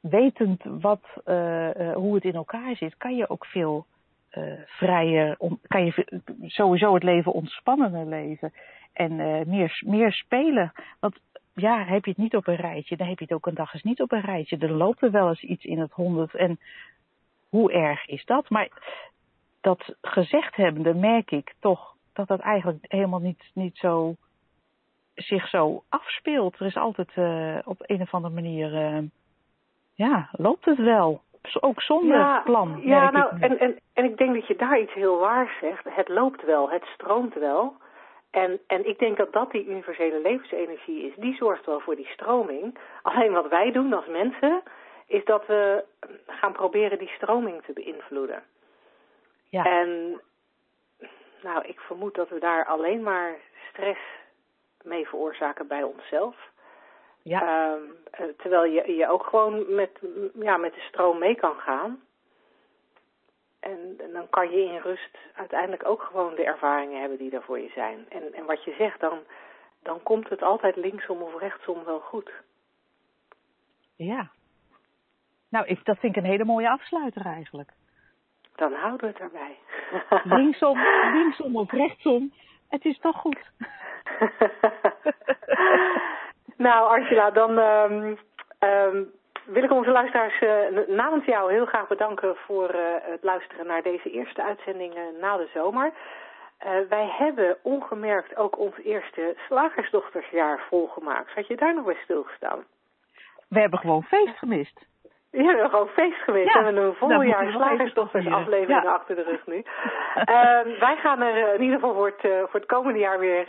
wetend 0.00 0.62
wat, 0.64 1.02
uh, 1.26 1.74
uh, 1.74 1.94
hoe 1.94 2.14
het 2.14 2.24
in 2.24 2.34
elkaar 2.34 2.76
zit, 2.76 2.96
kan 2.96 3.16
je 3.16 3.28
ook 3.28 3.46
veel 3.46 3.86
uh, 4.32 4.52
vrijer, 4.66 5.34
om, 5.38 5.60
kan 5.66 5.84
je 5.84 6.20
sowieso 6.46 6.94
het 6.94 7.02
leven 7.02 7.32
ontspannender 7.32 8.06
leven 8.06 8.52
en 8.92 9.16
meer, 9.48 9.82
meer 9.86 10.12
spelen. 10.12 10.72
Want 11.00 11.18
ja, 11.54 11.84
heb 11.84 12.04
je 12.04 12.10
het 12.10 12.20
niet 12.20 12.36
op 12.36 12.46
een 12.46 12.56
rijtje, 12.56 12.96
dan 12.96 13.08
heb 13.08 13.18
je 13.18 13.24
het 13.24 13.34
ook 13.34 13.46
een 13.46 13.54
dag 13.54 13.74
eens 13.74 13.82
niet 13.82 14.02
op 14.02 14.12
een 14.12 14.20
rijtje. 14.20 14.58
Er 14.58 14.72
loopt 14.72 15.02
er 15.02 15.10
wel 15.10 15.28
eens 15.28 15.42
iets 15.42 15.64
in 15.64 15.78
het 15.78 15.92
honderd 15.92 16.34
en 16.34 16.58
hoe 17.48 17.72
erg 17.72 18.06
is 18.06 18.24
dat? 18.24 18.50
Maar 18.50 18.68
dat 19.60 19.94
gezegd 20.00 20.56
hebbende 20.56 20.94
merk 20.94 21.30
ik 21.30 21.54
toch 21.58 21.94
dat 22.12 22.28
dat 22.28 22.40
eigenlijk 22.40 22.84
helemaal 22.88 23.20
niet, 23.20 23.50
niet 23.54 23.76
zo 23.76 24.14
zich 25.14 25.48
zo 25.48 25.84
afspeelt. 25.88 26.60
Er 26.60 26.66
is 26.66 26.76
altijd 26.76 27.10
op 27.64 27.76
een 27.78 28.00
of 28.00 28.14
andere 28.14 28.34
manier 28.34 29.02
ja, 29.98 30.28
loopt 30.32 30.64
het 30.64 30.78
wel. 30.78 31.20
Ook 31.60 31.82
zonder 31.82 32.16
ja, 32.16 32.40
plan. 32.44 32.80
Ja, 32.82 33.10
nou, 33.10 33.40
en, 33.40 33.58
en, 33.58 33.78
en 33.92 34.04
ik 34.04 34.16
denk 34.16 34.34
dat 34.34 34.46
je 34.46 34.56
daar 34.56 34.80
iets 34.80 34.92
heel 34.92 35.18
waars 35.18 35.58
zegt. 35.60 35.84
Het 35.88 36.08
loopt 36.08 36.44
wel, 36.44 36.70
het 36.70 36.84
stroomt 36.84 37.34
wel. 37.34 37.76
En, 38.30 38.60
en 38.66 38.88
ik 38.88 38.98
denk 38.98 39.16
dat 39.16 39.32
dat 39.32 39.50
die 39.50 39.66
universele 39.66 40.20
levensenergie 40.20 41.02
is. 41.02 41.14
Die 41.16 41.34
zorgt 41.34 41.66
wel 41.66 41.80
voor 41.80 41.96
die 41.96 42.06
stroming. 42.06 42.78
Alleen 43.02 43.32
wat 43.32 43.48
wij 43.48 43.72
doen 43.72 43.92
als 43.92 44.06
mensen, 44.06 44.62
is 45.06 45.24
dat 45.24 45.46
we 45.46 45.84
gaan 46.26 46.52
proberen 46.52 46.98
die 46.98 47.12
stroming 47.16 47.62
te 47.62 47.72
beïnvloeden. 47.72 48.42
Ja. 49.48 49.64
En 49.64 50.20
nou, 51.42 51.64
ik 51.66 51.80
vermoed 51.80 52.14
dat 52.14 52.28
we 52.28 52.38
daar 52.38 52.66
alleen 52.66 53.02
maar 53.02 53.36
stress 53.70 54.00
mee 54.82 55.08
veroorzaken 55.08 55.66
bij 55.66 55.82
onszelf. 55.82 56.36
Ja. 57.22 57.72
Um, 57.72 57.96
terwijl 58.36 58.64
je, 58.64 58.96
je 58.96 59.08
ook 59.08 59.26
gewoon 59.26 59.74
met, 59.74 59.90
ja, 60.34 60.56
met 60.56 60.74
de 60.74 60.80
stroom 60.80 61.18
mee 61.18 61.34
kan 61.34 61.54
gaan. 61.54 62.00
En, 63.60 63.94
en, 63.98 64.12
dan 64.12 64.28
kan 64.30 64.50
je 64.50 64.64
in 64.64 64.80
rust 64.80 65.18
uiteindelijk 65.34 65.86
ook 65.86 66.02
gewoon 66.02 66.34
de 66.34 66.44
ervaringen 66.44 67.00
hebben 67.00 67.18
die 67.18 67.30
er 67.30 67.42
voor 67.42 67.58
je 67.58 67.70
zijn. 67.74 68.06
En, 68.08 68.34
en 68.34 68.44
wat 68.44 68.64
je 68.64 68.74
zegt, 68.78 69.00
dan, 69.00 69.18
dan 69.82 70.02
komt 70.02 70.28
het 70.28 70.42
altijd 70.42 70.76
linksom 70.76 71.22
of 71.22 71.38
rechtsom 71.38 71.84
wel 71.84 72.00
goed. 72.00 72.32
Ja. 73.96 74.30
Nou, 75.48 75.66
ik, 75.66 75.84
dat 75.84 75.98
vind 75.98 76.16
ik 76.16 76.22
een 76.22 76.30
hele 76.30 76.44
mooie 76.44 76.70
afsluiter 76.70 77.26
eigenlijk. 77.26 77.70
dan 78.54 78.72
houden 78.72 79.00
we 79.00 79.06
het 79.06 79.18
erbij. 79.18 79.56
linksom, 80.38 80.78
linksom 81.12 81.56
of 81.56 81.70
rechtsom, 81.70 82.32
het 82.68 82.84
is 82.84 82.98
toch 82.98 83.16
goed. 83.16 83.38
nou, 86.58 86.98
Angela, 86.98 87.30
dan 87.30 87.58
um, 87.58 88.18
um, 88.60 89.10
wil 89.44 89.62
ik 89.62 89.70
onze 89.70 89.90
luisteraars 89.90 90.40
uh, 90.40 90.86
namens 90.86 91.24
jou 91.24 91.52
heel 91.52 91.66
graag 91.66 91.88
bedanken 91.88 92.36
voor 92.36 92.74
uh, 92.74 92.80
het 93.00 93.22
luisteren 93.22 93.66
naar 93.66 93.82
deze 93.82 94.10
eerste 94.10 94.42
uitzending 94.42 94.94
uh, 94.94 95.02
na 95.20 95.36
de 95.36 95.48
zomer. 95.54 95.92
wij 96.88 97.08
hebben 97.18 97.56
ongemerkt 97.62 98.36
ook 98.36 98.58
ons 98.58 98.76
eerste 98.76 99.36
slagersdochtersjaar 99.46 100.60
volgemaakt. 100.68 101.34
Had 101.34 101.46
je 101.46 101.56
daar 101.56 101.74
nog 101.74 101.84
bij 101.84 101.98
stilgestaan? 102.02 102.64
We 103.48 103.60
hebben 103.60 103.78
gewoon 103.78 104.02
feest 104.02 104.38
gemist. 104.38 104.86
Ja, 105.30 105.38
we 105.38 105.44
hebben 105.44 105.70
gewoon 105.70 105.88
feest 105.88 106.22
gemist. 106.22 106.54
Ja, 106.54 106.58
we 106.58 106.64
hebben 106.64 106.84
een 106.84 106.94
vol 106.94 107.22
jaar 107.22 107.50
slagersdochters 107.50 108.26
aflevering 108.26 108.82
ja. 108.82 108.92
achter 108.92 109.14
de 109.14 109.22
rug 109.22 109.46
nu. 109.46 109.56
uh, 109.56 110.78
wij 110.86 110.96
gaan 110.96 111.20
er 111.20 111.54
in 111.54 111.62
ieder 111.62 111.78
geval 111.78 111.94
voor 111.94 112.06
het, 112.06 112.20
voor 112.20 112.60
het 112.60 112.66
komende 112.66 112.98
jaar 112.98 113.18
weer, 113.18 113.44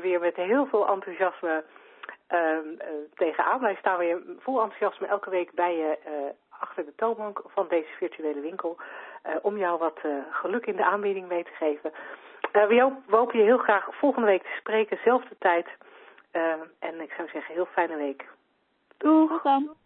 weer 0.00 0.20
met 0.20 0.36
heel 0.36 0.66
veel 0.66 0.88
enthousiasme 0.88 1.64
tegenaan. 3.14 3.60
Wij 3.60 3.74
staan 3.74 3.98
weer 3.98 4.22
vol 4.38 4.62
enthousiasme 4.62 5.06
elke 5.06 5.30
week 5.30 5.52
bij 5.52 5.76
je 5.76 5.98
achter 6.48 6.84
de 6.84 6.94
toonbank 6.96 7.42
van 7.46 7.66
deze 7.68 7.88
virtuele 7.96 8.40
winkel. 8.40 8.76
om 9.42 9.56
jou 9.58 9.78
wat 9.78 10.00
geluk 10.30 10.66
in 10.66 10.76
de 10.76 10.84
aanbieding 10.84 11.28
mee 11.28 11.44
te 11.44 11.54
geven. 11.58 11.92
we, 12.52 12.80
hoop, 12.80 12.92
we 13.06 13.16
hopen 13.16 13.38
je 13.38 13.44
heel 13.44 13.58
graag 13.58 13.88
volgende 13.90 14.26
week 14.26 14.42
te 14.42 14.56
spreken, 14.58 14.98
zelfde 15.04 15.36
tijd. 15.38 15.68
en 16.78 17.00
ik 17.00 17.12
zou 17.16 17.28
zeggen, 17.28 17.54
heel 17.54 17.66
fijne 17.66 17.96
week. 17.96 18.28
Doeg! 18.96 19.42
dan. 19.42 19.76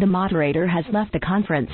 The 0.00 0.06
moderator 0.06 0.66
has 0.66 0.86
left 0.88 1.12
the 1.12 1.18
conference. 1.18 1.70